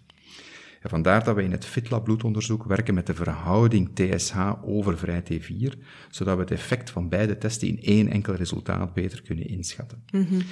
En 0.80 0.90
vandaar 0.90 1.24
dat 1.24 1.34
we 1.34 1.42
in 1.42 1.50
het 1.50 1.64
FitLab 1.64 2.04
bloedonderzoek 2.04 2.64
werken 2.64 2.94
met 2.94 3.06
de 3.06 3.14
verhouding 3.14 3.90
TSH 3.94 4.52
over 4.62 4.98
vrij 4.98 5.22
T4, 5.22 5.78
zodat 6.10 6.36
we 6.36 6.42
het 6.42 6.50
effect 6.50 6.90
van 6.90 7.08
beide 7.08 7.38
testen 7.38 7.68
in 7.68 7.82
één 7.82 8.08
enkel 8.08 8.34
resultaat 8.34 8.94
beter 8.94 9.22
kunnen 9.22 9.48
inschatten. 9.48 10.02
Mm 10.10 10.42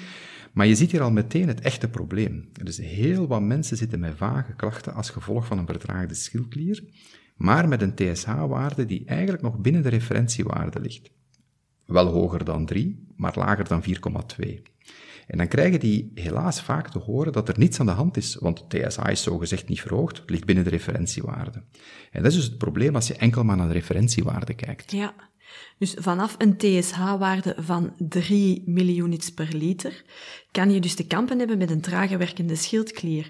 maar 0.57 0.67
je 0.67 0.75
ziet 0.75 0.91
hier 0.91 1.03
al 1.03 1.11
meteen 1.11 1.49
het 1.49 1.61
echte 1.61 1.89
probleem. 1.89 2.49
Dus 2.63 2.77
heel 2.77 3.27
wat 3.27 3.41
mensen 3.41 3.77
zitten 3.77 4.01
met 4.01 4.17
vage 4.17 4.55
klachten 4.55 4.95
als 4.95 5.11
gevolg 5.11 5.47
van 5.47 5.59
een 5.59 5.67
vertraagde 5.67 6.15
schildklier, 6.15 6.85
maar 7.37 7.69
met 7.69 7.83
een 7.83 7.95
TSH-waarde 7.95 8.87
die 8.87 9.05
eigenlijk 9.07 9.43
nog 9.43 9.59
binnen 9.59 9.83
de 9.83 9.89
referentiewaarde 9.89 10.81
ligt. 10.81 11.11
Wel 11.87 12.07
hoger 12.07 12.45
dan 12.45 12.67
3, 12.67 13.07
maar 13.17 13.33
lager 13.37 13.69
dan 13.69 13.83
4,2. 13.83 14.63
En 15.27 15.39
dan 15.39 15.49
krijgen 15.49 15.81
die 15.81 16.11
helaas 16.15 16.63
vaak 16.63 16.89
te 16.89 16.99
horen 16.99 17.33
dat 17.33 17.49
er 17.49 17.59
niets 17.59 17.81
aan 17.81 17.87
de 17.87 17.93
hand 17.93 18.17
is, 18.17 18.35
want 18.35 18.71
TSH 18.71 19.09
is 19.09 19.23
zogezegd 19.23 19.69
niet 19.69 19.81
verhoogd, 19.81 20.23
ligt 20.27 20.45
binnen 20.45 20.65
de 20.65 20.71
referentiewaarde. 20.71 21.63
En 22.11 22.23
dat 22.23 22.33
is 22.33 22.39
dus 22.39 22.47
het 22.47 22.59
probleem 22.59 22.95
als 22.95 23.07
je 23.07 23.17
enkel 23.17 23.45
maar 23.45 23.57
naar 23.57 23.67
de 23.67 23.73
referentiewaarde 23.73 24.55
kijkt. 24.55 24.93
Ja. 24.93 25.15
Dus 25.79 25.95
vanaf 25.99 26.35
een 26.39 26.57
TSH-waarde 26.57 27.57
van 27.59 27.95
3 27.99 28.63
milliounits 28.67 29.31
per 29.31 29.49
liter 29.53 30.05
kan 30.51 30.71
je 30.71 30.81
dus 30.81 30.95
te 30.95 31.07
kampen 31.07 31.39
hebben 31.39 31.59
met 31.59 31.71
een 31.71 31.81
trager 31.81 32.19
werkende 32.19 32.57
schildklier. 32.57 33.29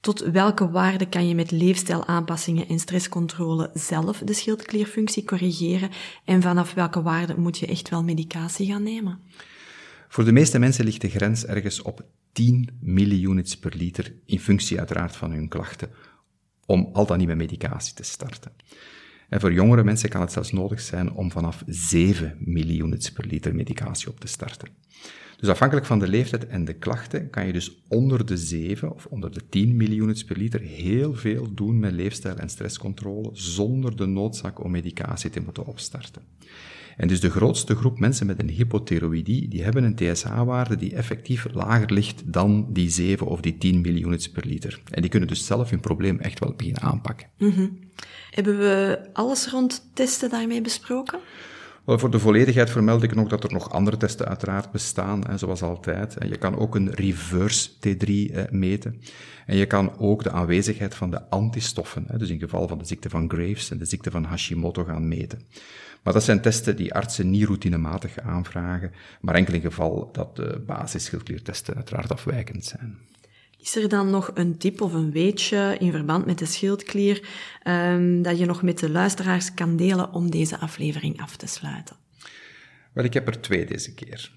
Tot 0.00 0.20
welke 0.20 0.70
waarde 0.70 1.08
kan 1.08 1.28
je 1.28 1.34
met 1.34 1.50
leefstijlaanpassingen 1.50 2.68
en 2.68 2.78
stresscontrole 2.78 3.70
zelf 3.74 4.18
de 4.18 4.32
schildklierfunctie 4.32 5.24
corrigeren 5.24 5.90
en 6.24 6.42
vanaf 6.42 6.74
welke 6.74 7.02
waarde 7.02 7.34
moet 7.36 7.58
je 7.58 7.66
echt 7.66 7.88
wel 7.88 8.02
medicatie 8.02 8.66
gaan 8.66 8.82
nemen? 8.82 9.20
Voor 10.08 10.24
de 10.24 10.32
meeste 10.32 10.58
mensen 10.58 10.84
ligt 10.84 11.00
de 11.00 11.08
grens 11.08 11.46
ergens 11.46 11.82
op 11.82 12.04
10 12.32 12.68
milliounits 12.80 13.58
per 13.58 13.76
liter, 13.76 14.14
in 14.24 14.40
functie 14.40 14.78
uiteraard 14.78 15.16
van 15.16 15.30
hun 15.30 15.48
klachten, 15.48 15.90
om 16.66 16.90
al 16.92 17.06
dan 17.06 17.18
niet 17.18 17.26
met 17.26 17.36
medicatie 17.36 17.94
te 17.94 18.02
starten. 18.02 18.52
En 19.28 19.40
voor 19.40 19.52
jongere 19.52 19.84
mensen 19.84 20.08
kan 20.08 20.20
het 20.20 20.32
zelfs 20.32 20.52
nodig 20.52 20.80
zijn 20.80 21.12
om 21.12 21.30
vanaf 21.30 21.62
7 21.66 22.36
millioenits 22.38 23.12
per 23.12 23.26
liter 23.26 23.54
medicatie 23.54 24.08
op 24.08 24.20
te 24.20 24.26
starten. 24.26 24.68
Dus 25.36 25.48
afhankelijk 25.48 25.86
van 25.86 25.98
de 25.98 26.08
leeftijd 26.08 26.46
en 26.46 26.64
de 26.64 26.72
klachten 26.72 27.30
kan 27.30 27.46
je 27.46 27.52
dus 27.52 27.82
onder 27.88 28.26
de 28.26 28.36
7 28.36 28.94
of 28.94 29.06
onder 29.06 29.32
de 29.32 29.48
10 29.48 29.76
miljoenits 29.76 30.24
per 30.24 30.36
liter 30.36 30.60
heel 30.60 31.14
veel 31.14 31.54
doen 31.54 31.78
met 31.78 31.92
leefstijl- 31.92 32.36
en 32.36 32.48
stresscontrole 32.48 33.30
zonder 33.32 33.96
de 33.96 34.06
noodzaak 34.06 34.64
om 34.64 34.70
medicatie 34.70 35.30
te 35.30 35.40
moeten 35.40 35.66
opstarten. 35.66 36.22
En 36.96 37.08
dus 37.08 37.20
de 37.20 37.30
grootste 37.30 37.74
groep 37.74 37.98
mensen 37.98 38.26
met 38.26 38.40
een 38.40 38.48
hypothyroïdie, 38.48 39.48
die 39.48 39.62
hebben 39.62 39.84
een 39.84 39.94
TSH-waarde 39.94 40.76
die 40.76 40.94
effectief 40.94 41.46
lager 41.52 41.92
ligt 41.92 42.22
dan 42.32 42.66
die 42.72 42.90
7 42.90 43.26
of 43.26 43.40
die 43.40 43.58
10 43.58 43.80
miljoenits 43.80 44.30
per 44.30 44.46
liter. 44.46 44.80
En 44.90 45.00
die 45.00 45.10
kunnen 45.10 45.28
dus 45.28 45.46
zelf 45.46 45.70
hun 45.70 45.80
probleem 45.80 46.18
echt 46.18 46.38
wel 46.38 46.54
beginnen 46.56 46.82
aanpakken. 46.82 47.28
Mm 47.38 47.78
Hebben 48.30 48.58
we 48.58 48.98
alles 49.12 49.50
rond 49.50 49.90
testen 49.94 50.30
daarmee 50.30 50.60
besproken? 50.60 51.18
Wel, 51.84 51.98
voor 51.98 52.10
de 52.10 52.18
volledigheid 52.18 52.70
vermeld 52.70 53.02
ik 53.02 53.14
nog 53.14 53.28
dat 53.28 53.44
er 53.44 53.52
nog 53.52 53.70
andere 53.70 53.96
testen 53.96 54.28
uiteraard 54.28 54.70
bestaan, 54.70 55.26
hè, 55.26 55.38
zoals 55.38 55.62
altijd. 55.62 56.16
Je 56.28 56.36
kan 56.36 56.58
ook 56.58 56.74
een 56.74 56.90
reverse 56.90 57.70
T3 57.70 58.06
eh, 58.06 58.44
meten. 58.50 59.00
En 59.46 59.56
je 59.56 59.66
kan 59.66 59.98
ook 59.98 60.22
de 60.22 60.30
aanwezigheid 60.30 60.94
van 60.94 61.10
de 61.10 61.30
antistoffen, 61.30 62.04
hè, 62.06 62.18
dus 62.18 62.30
in 62.30 62.38
geval 62.38 62.68
van 62.68 62.78
de 62.78 62.84
ziekte 62.84 63.10
van 63.10 63.30
Graves 63.30 63.70
en 63.70 63.78
de 63.78 63.84
ziekte 63.84 64.10
van 64.10 64.24
Hashimoto, 64.24 64.84
gaan 64.84 65.08
meten. 65.08 65.40
Maar 66.06 66.14
dat 66.14 66.24
zijn 66.24 66.40
testen 66.40 66.76
die 66.76 66.94
artsen 66.94 67.30
niet 67.30 67.44
routinematig 67.44 68.18
aanvragen, 68.18 68.92
maar 69.20 69.34
enkel 69.34 69.54
in 69.54 69.60
geval 69.60 70.08
dat 70.12 70.36
de 70.36 70.62
basisschildkliertesten 70.66 71.74
uiteraard 71.74 72.12
afwijkend 72.12 72.64
zijn. 72.64 72.98
Is 73.58 73.76
er 73.76 73.88
dan 73.88 74.10
nog 74.10 74.30
een 74.34 74.58
tip 74.58 74.80
of 74.80 74.92
een 74.92 75.10
weetje 75.10 75.76
in 75.78 75.90
verband 75.90 76.26
met 76.26 76.38
de 76.38 76.44
schildklier 76.46 77.28
um, 77.68 78.22
dat 78.22 78.38
je 78.38 78.46
nog 78.46 78.62
met 78.62 78.78
de 78.78 78.90
luisteraars 78.90 79.54
kan 79.54 79.76
delen 79.76 80.12
om 80.12 80.30
deze 80.30 80.58
aflevering 80.58 81.20
af 81.20 81.36
te 81.36 81.46
sluiten? 81.46 81.96
Wel, 82.92 83.04
ik 83.04 83.14
heb 83.14 83.26
er 83.26 83.40
twee 83.40 83.66
deze 83.66 83.94
keer. 83.94 84.32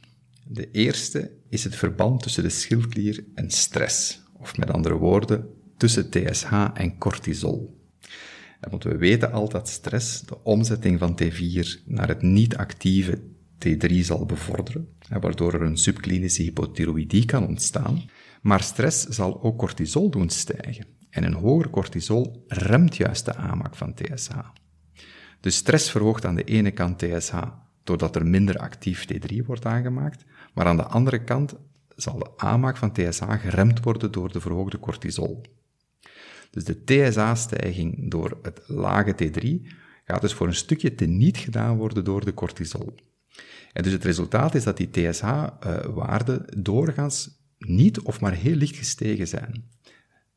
De 0.48 0.72
eerste 0.72 1.32
is 1.50 1.64
het 1.64 1.76
verband 1.76 2.24
tussen 2.24 2.44
de 2.44 2.50
schildklier 2.50 3.24
en 3.36 3.50
stress, 3.50 4.24
of 4.40 4.58
met 4.58 4.72
andere 4.72 4.96
woorden, 4.96 5.48
tussen 5.78 6.10
TSH 6.10 6.68
en 6.74 6.98
cortisol. 6.98 7.79
Want 8.60 8.84
we 8.84 8.98
weten 8.98 9.32
al 9.32 9.50
dat 9.50 9.70
stress 9.70 10.22
de 10.22 10.44
omzetting 10.44 11.00
van 11.00 11.20
T4 11.24 11.84
naar 11.86 12.08
het 12.08 12.22
niet-actieve 12.22 13.22
T3 13.66 13.96
zal 14.00 14.26
bevorderen, 14.26 14.88
waardoor 15.10 15.54
er 15.54 15.62
een 15.62 15.78
subklinische 15.78 16.42
hypothyroïdie 16.42 17.26
kan 17.26 17.48
ontstaan. 17.48 18.02
Maar 18.42 18.64
stress 18.64 19.06
zal 19.06 19.44
ook 19.44 19.58
cortisol 19.58 20.10
doen 20.10 20.30
stijgen. 20.30 20.86
En 21.10 21.24
een 21.24 21.34
hoger 21.34 21.70
cortisol 21.70 22.44
remt 22.48 22.96
juist 22.96 23.26
de 23.26 23.36
aanmaak 23.36 23.76
van 23.76 23.94
TSH. 23.94 24.38
Dus 25.40 25.56
stress 25.56 25.92
verhoogt 25.92 26.26
aan 26.26 26.36
de 26.36 26.44
ene 26.44 26.72
kant 26.72 27.00
TSH 27.00 27.44
doordat 27.84 28.16
er 28.16 28.28
minder 28.28 28.58
actief 28.58 29.06
T3 29.14 29.46
wordt 29.46 29.66
aangemaakt, 29.66 30.26
maar 30.54 30.66
aan 30.66 30.78
de 30.78 30.84
andere 30.84 31.24
kant 31.24 31.56
zal 31.96 32.20
de 32.20 32.30
aanmaak 32.38 32.78
van 32.78 32.92
TSH 32.92 33.24
geremd 33.28 33.84
worden 33.84 34.12
door 34.12 34.32
de 34.32 34.42
verhoogde 34.42 34.80
cortisol. 34.80 35.42
Dus 36.50 36.64
de 36.64 36.84
TSH-stijging 36.84 38.12
door 38.12 38.38
het 38.42 38.62
lage 38.68 39.14
T3 39.14 39.72
gaat 40.06 40.22
dus 40.22 40.34
voor 40.34 40.48
een 40.48 40.56
stukje 40.56 40.96
teniet 40.96 41.38
gedaan 41.38 41.78
worden 41.78 42.04
door 42.04 42.26
de 42.26 42.34
cortisol. 42.34 42.96
En 43.74 43.84
dus 43.84 43.94
het 43.94 44.04
resultaat 44.04 44.56
is 44.56 44.64
dat 44.64 44.78
die 44.78 44.90
TSH-waarden 44.90 46.46
doorgaans 46.64 47.38
niet 47.58 48.00
of 48.00 48.22
maar 48.22 48.34
heel 48.34 48.56
licht 48.56 48.76
gestegen 48.76 49.28
zijn. 49.28 49.70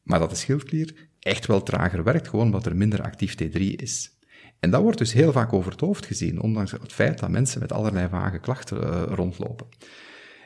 Maar 0.02 0.18
dat 0.18 0.30
de 0.30 0.36
schildklier 0.36 1.08
echt 1.18 1.46
wel 1.46 1.62
trager 1.62 2.04
werkt, 2.04 2.28
gewoon 2.28 2.44
omdat 2.44 2.66
er 2.66 2.76
minder 2.76 3.02
actief 3.02 3.34
T3 3.34 3.60
is. 3.60 4.18
En 4.60 4.70
dat 4.70 4.82
wordt 4.82 4.98
dus 4.98 5.12
heel 5.12 5.32
vaak 5.32 5.52
over 5.52 5.70
het 5.70 5.80
hoofd 5.80 6.06
gezien, 6.06 6.40
ondanks 6.40 6.70
het 6.70 6.92
feit 6.92 7.18
dat 7.18 7.30
mensen 7.30 7.60
met 7.60 7.72
allerlei 7.72 8.08
vage 8.08 8.38
klachten 8.38 8.82
uh, 8.82 9.02
rondlopen. 9.06 9.66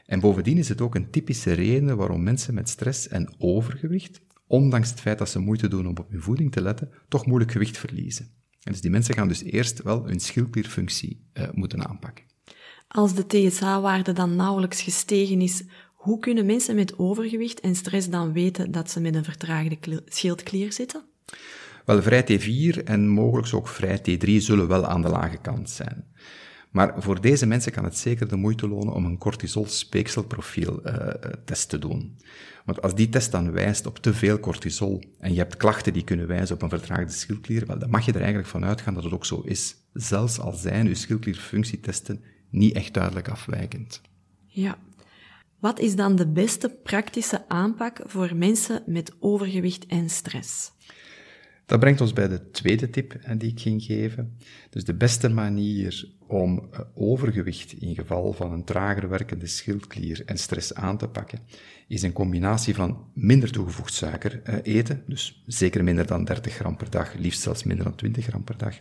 En 0.06 0.20
bovendien 0.20 0.58
is 0.58 0.68
het 0.68 0.80
ook 0.80 0.94
een 0.94 1.10
typische 1.10 1.52
reden 1.52 1.96
waarom 1.96 2.22
mensen 2.22 2.54
met 2.54 2.68
stress 2.68 3.08
en 3.08 3.34
overgewicht, 3.38 4.20
ondanks 4.46 4.90
het 4.90 5.00
feit 5.00 5.18
dat 5.18 5.28
ze 5.28 5.38
moeite 5.38 5.68
doen 5.68 5.86
om 5.86 5.96
op 5.98 6.10
hun 6.10 6.22
voeding 6.22 6.52
te 6.52 6.62
letten, 6.62 6.90
toch 7.08 7.26
moeilijk 7.26 7.52
gewicht 7.52 7.78
verliezen. 7.78 8.30
En 8.62 8.72
dus 8.72 8.80
die 8.80 8.90
mensen 8.90 9.14
gaan 9.14 9.28
dus 9.28 9.42
eerst 9.42 9.82
wel 9.82 10.06
hun 10.06 10.20
schildklierfunctie 10.20 11.26
uh, 11.34 11.48
moeten 11.52 11.88
aanpakken. 11.88 12.24
Als 12.88 13.14
de 13.14 13.26
TSH-waarde 13.26 14.12
dan 14.12 14.36
nauwelijks 14.36 14.82
gestegen 14.82 15.40
is, 15.40 15.64
hoe 15.94 16.18
kunnen 16.18 16.46
mensen 16.46 16.74
met 16.74 16.98
overgewicht 16.98 17.60
en 17.60 17.74
stress 17.74 18.08
dan 18.08 18.32
weten 18.32 18.70
dat 18.70 18.90
ze 18.90 19.00
met 19.00 19.14
een 19.14 19.24
vertraagde 19.24 20.02
schildklier 20.04 20.72
zitten? 20.72 21.04
Wel, 21.84 22.02
vrij 22.02 22.22
T4 22.22 22.82
en 22.84 23.08
mogelijk 23.08 23.54
ook 23.54 23.68
vrij 23.68 23.98
T3 23.98 24.30
zullen 24.36 24.68
wel 24.68 24.86
aan 24.86 25.02
de 25.02 25.08
lage 25.08 25.36
kant 25.36 25.70
zijn. 25.70 26.04
Maar 26.76 27.02
voor 27.02 27.20
deze 27.20 27.46
mensen 27.46 27.72
kan 27.72 27.84
het 27.84 27.98
zeker 27.98 28.28
de 28.28 28.36
moeite 28.36 28.68
lonen 28.68 28.94
om 28.94 29.04
een 29.04 29.18
cortisol-speekselprofiel-test 29.18 31.64
uh, 31.64 31.70
te 31.70 31.78
doen. 31.78 32.18
Want 32.64 32.82
als 32.82 32.94
die 32.94 33.08
test 33.08 33.32
dan 33.32 33.52
wijst 33.52 33.86
op 33.86 33.98
te 33.98 34.14
veel 34.14 34.40
cortisol 34.40 35.02
en 35.18 35.32
je 35.32 35.38
hebt 35.38 35.56
klachten 35.56 35.92
die 35.92 36.04
kunnen 36.04 36.26
wijzen 36.26 36.54
op 36.54 36.62
een 36.62 36.68
vertraagde 36.68 37.12
schildklier, 37.12 37.66
wel, 37.66 37.78
dan 37.78 37.90
mag 37.90 38.04
je 38.04 38.12
er 38.12 38.18
eigenlijk 38.18 38.48
van 38.48 38.64
uitgaan 38.64 38.94
dat 38.94 39.04
het 39.04 39.12
ook 39.12 39.26
zo 39.26 39.40
is. 39.40 39.76
Zelfs 39.92 40.38
al 40.38 40.52
zijn 40.52 40.86
uw 40.86 40.94
schildklierfunctietesten 40.94 42.20
niet 42.50 42.74
echt 42.74 42.94
duidelijk 42.94 43.28
afwijkend. 43.28 44.00
Ja, 44.46 44.78
wat 45.58 45.78
is 45.78 45.96
dan 45.96 46.16
de 46.16 46.28
beste 46.28 46.78
praktische 46.82 47.48
aanpak 47.48 48.00
voor 48.04 48.34
mensen 48.34 48.82
met 48.86 49.12
overgewicht 49.18 49.86
en 49.86 50.10
stress? 50.10 50.74
Dat 51.66 51.80
brengt 51.80 52.00
ons 52.00 52.12
bij 52.12 52.28
de 52.28 52.50
tweede 52.50 52.90
tip 52.90 53.18
die 53.38 53.50
ik 53.50 53.60
ging 53.60 53.82
geven. 53.82 54.36
Dus 54.70 54.84
de 54.84 54.94
beste 54.94 55.28
manier 55.28 56.08
om 56.26 56.68
eh, 56.70 56.80
overgewicht 56.94 57.72
in 57.72 57.94
geval 57.94 58.32
van 58.32 58.52
een 58.52 58.64
trager 58.64 59.08
werkende 59.08 59.46
schildklier 59.46 60.22
en 60.26 60.38
stress 60.38 60.74
aan 60.74 60.98
te 60.98 61.08
pakken, 61.08 61.40
is 61.88 62.02
een 62.02 62.12
combinatie 62.12 62.74
van 62.74 63.04
minder 63.14 63.50
toegevoegd 63.50 63.92
suiker 63.92 64.40
eh, 64.42 64.54
eten, 64.62 65.02
dus 65.06 65.42
zeker 65.46 65.84
minder 65.84 66.06
dan 66.06 66.24
30 66.24 66.54
gram 66.54 66.76
per 66.76 66.90
dag, 66.90 67.14
liefst 67.14 67.40
zelfs 67.40 67.64
minder 67.64 67.84
dan 67.84 67.94
20 67.94 68.24
gram 68.24 68.44
per 68.44 68.56
dag, 68.56 68.74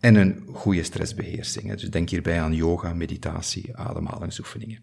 en 0.00 0.14
een 0.14 0.42
goede 0.52 0.82
stressbeheersing. 0.82 1.74
Dus 1.74 1.90
denk 1.90 2.10
hierbij 2.10 2.40
aan 2.40 2.54
yoga, 2.54 2.94
meditatie, 2.94 3.76
ademhalingsoefeningen. 3.76 4.78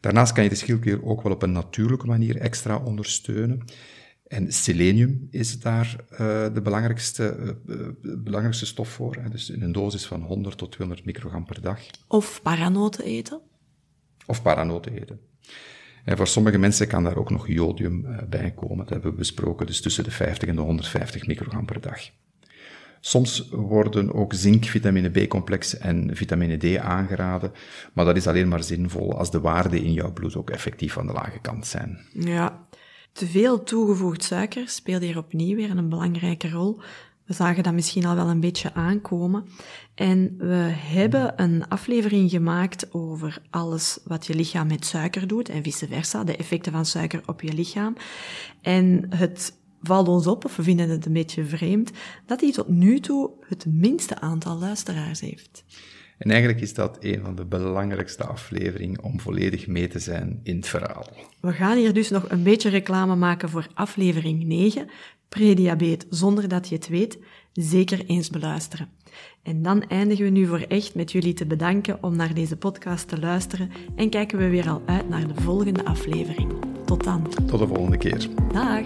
Daarnaast 0.00 0.32
kan 0.32 0.42
je 0.42 0.48
de 0.48 0.56
schildklier 0.56 1.04
ook 1.04 1.22
wel 1.22 1.32
op 1.32 1.42
een 1.42 1.52
natuurlijke 1.52 2.06
manier 2.06 2.36
extra 2.36 2.76
ondersteunen. 2.76 3.64
En 4.28 4.52
selenium 4.52 5.28
is 5.30 5.60
daar 5.60 5.96
uh, 6.12 6.18
de 6.54 6.60
belangrijkste, 6.62 7.56
uh, 7.66 7.86
belangrijkste 8.18 8.66
stof 8.66 8.88
voor. 8.88 9.16
Hè. 9.20 9.28
Dus 9.28 9.50
in 9.50 9.62
een 9.62 9.72
dosis 9.72 10.06
van 10.06 10.22
100 10.22 10.58
tot 10.58 10.72
200 10.72 11.06
microgram 11.06 11.44
per 11.44 11.60
dag. 11.60 11.80
Of 12.06 12.42
paranoten 12.42 13.04
eten? 13.04 13.40
Of 14.26 14.42
paranoten 14.42 14.92
eten. 14.92 15.20
En 16.04 16.16
voor 16.16 16.26
sommige 16.26 16.58
mensen 16.58 16.88
kan 16.88 17.04
daar 17.04 17.16
ook 17.16 17.30
nog 17.30 17.48
jodium 17.48 18.04
uh, 18.04 18.18
bij 18.28 18.50
komen. 18.50 18.76
Dat 18.76 18.88
hebben 18.88 19.10
we 19.10 19.16
besproken, 19.16 19.66
dus 19.66 19.80
tussen 19.80 20.04
de 20.04 20.10
50 20.10 20.48
en 20.48 20.54
de 20.54 20.60
150 20.60 21.26
microgram 21.26 21.66
per 21.66 21.80
dag. 21.80 22.00
Soms 23.00 23.48
worden 23.50 24.14
ook 24.14 24.34
zink, 24.34 24.64
vitamine 24.64 25.08
B-complex 25.08 25.78
en 25.78 26.16
vitamine 26.16 26.56
D 26.56 26.76
aangeraden, 26.76 27.52
maar 27.92 28.04
dat 28.04 28.16
is 28.16 28.26
alleen 28.26 28.48
maar 28.48 28.62
zinvol 28.62 29.18
als 29.18 29.30
de 29.30 29.40
waarden 29.40 29.82
in 29.82 29.92
jouw 29.92 30.12
bloed 30.12 30.36
ook 30.36 30.50
effectief 30.50 30.98
aan 30.98 31.06
de 31.06 31.12
lage 31.12 31.40
kant 31.40 31.66
zijn. 31.66 31.98
Ja, 32.12 32.66
te 33.12 33.26
veel 33.26 33.62
toegevoegd 33.62 34.22
suiker 34.22 34.68
speelt 34.68 35.02
hier 35.02 35.18
opnieuw 35.18 35.56
weer 35.56 35.70
een 35.70 35.88
belangrijke 35.88 36.50
rol. 36.50 36.80
We 37.24 37.34
zagen 37.34 37.62
dat 37.62 37.72
misschien 37.72 38.06
al 38.06 38.14
wel 38.14 38.28
een 38.28 38.40
beetje 38.40 38.74
aankomen. 38.74 39.44
En 39.94 40.34
we 40.38 40.72
hebben 40.74 41.42
een 41.42 41.68
aflevering 41.68 42.30
gemaakt 42.30 42.94
over 42.94 43.42
alles 43.50 43.98
wat 44.04 44.26
je 44.26 44.34
lichaam 44.34 44.66
met 44.66 44.86
suiker 44.86 45.26
doet 45.26 45.48
en 45.48 45.62
vice 45.62 45.86
versa, 45.86 46.24
de 46.24 46.36
effecten 46.36 46.72
van 46.72 46.86
suiker 46.86 47.22
op 47.26 47.42
je 47.42 47.52
lichaam. 47.52 47.96
En 48.60 49.06
het 49.08 49.58
valt 49.82 50.08
ons 50.08 50.26
op, 50.26 50.44
of 50.44 50.56
we 50.56 50.62
vinden 50.62 50.88
het 50.88 51.06
een 51.06 51.12
beetje 51.12 51.44
vreemd, 51.44 51.90
dat 52.26 52.40
hij 52.40 52.52
tot 52.52 52.68
nu 52.68 53.00
toe 53.00 53.30
het 53.46 53.66
minste 53.66 54.20
aantal 54.20 54.58
luisteraars 54.58 55.20
heeft. 55.20 55.64
En 56.18 56.30
eigenlijk 56.30 56.60
is 56.60 56.74
dat 56.74 56.96
een 57.00 57.20
van 57.24 57.34
de 57.34 57.44
belangrijkste 57.44 58.24
afleveringen 58.24 59.02
om 59.02 59.20
volledig 59.20 59.66
mee 59.66 59.88
te 59.88 59.98
zijn 59.98 60.40
in 60.42 60.56
het 60.56 60.68
verhaal. 60.68 61.06
We 61.40 61.52
gaan 61.52 61.76
hier 61.76 61.92
dus 61.92 62.10
nog 62.10 62.30
een 62.30 62.42
beetje 62.42 62.70
reclame 62.70 63.16
maken 63.16 63.48
voor 63.48 63.66
aflevering 63.74 64.44
9, 64.44 64.88
prediabeet 65.28 66.06
zonder 66.10 66.48
dat 66.48 66.68
je 66.68 66.74
het 66.74 66.88
weet, 66.88 67.18
zeker 67.52 68.04
eens 68.06 68.30
beluisteren. 68.30 68.88
En 69.42 69.62
dan 69.62 69.82
eindigen 69.82 70.24
we 70.24 70.30
nu 70.30 70.46
voor 70.46 70.60
echt 70.60 70.94
met 70.94 71.12
jullie 71.12 71.34
te 71.34 71.46
bedanken 71.46 72.02
om 72.02 72.16
naar 72.16 72.34
deze 72.34 72.56
podcast 72.56 73.08
te 73.08 73.20
luisteren 73.20 73.70
en 73.96 74.10
kijken 74.10 74.38
we 74.38 74.48
weer 74.48 74.68
al 74.68 74.82
uit 74.86 75.08
naar 75.08 75.26
de 75.26 75.42
volgende 75.42 75.84
aflevering. 75.84 76.52
Tot 76.84 77.04
dan. 77.04 77.28
Tot 77.46 77.58
de 77.58 77.66
volgende 77.66 77.96
keer. 77.96 78.28
Dag. 78.52 78.84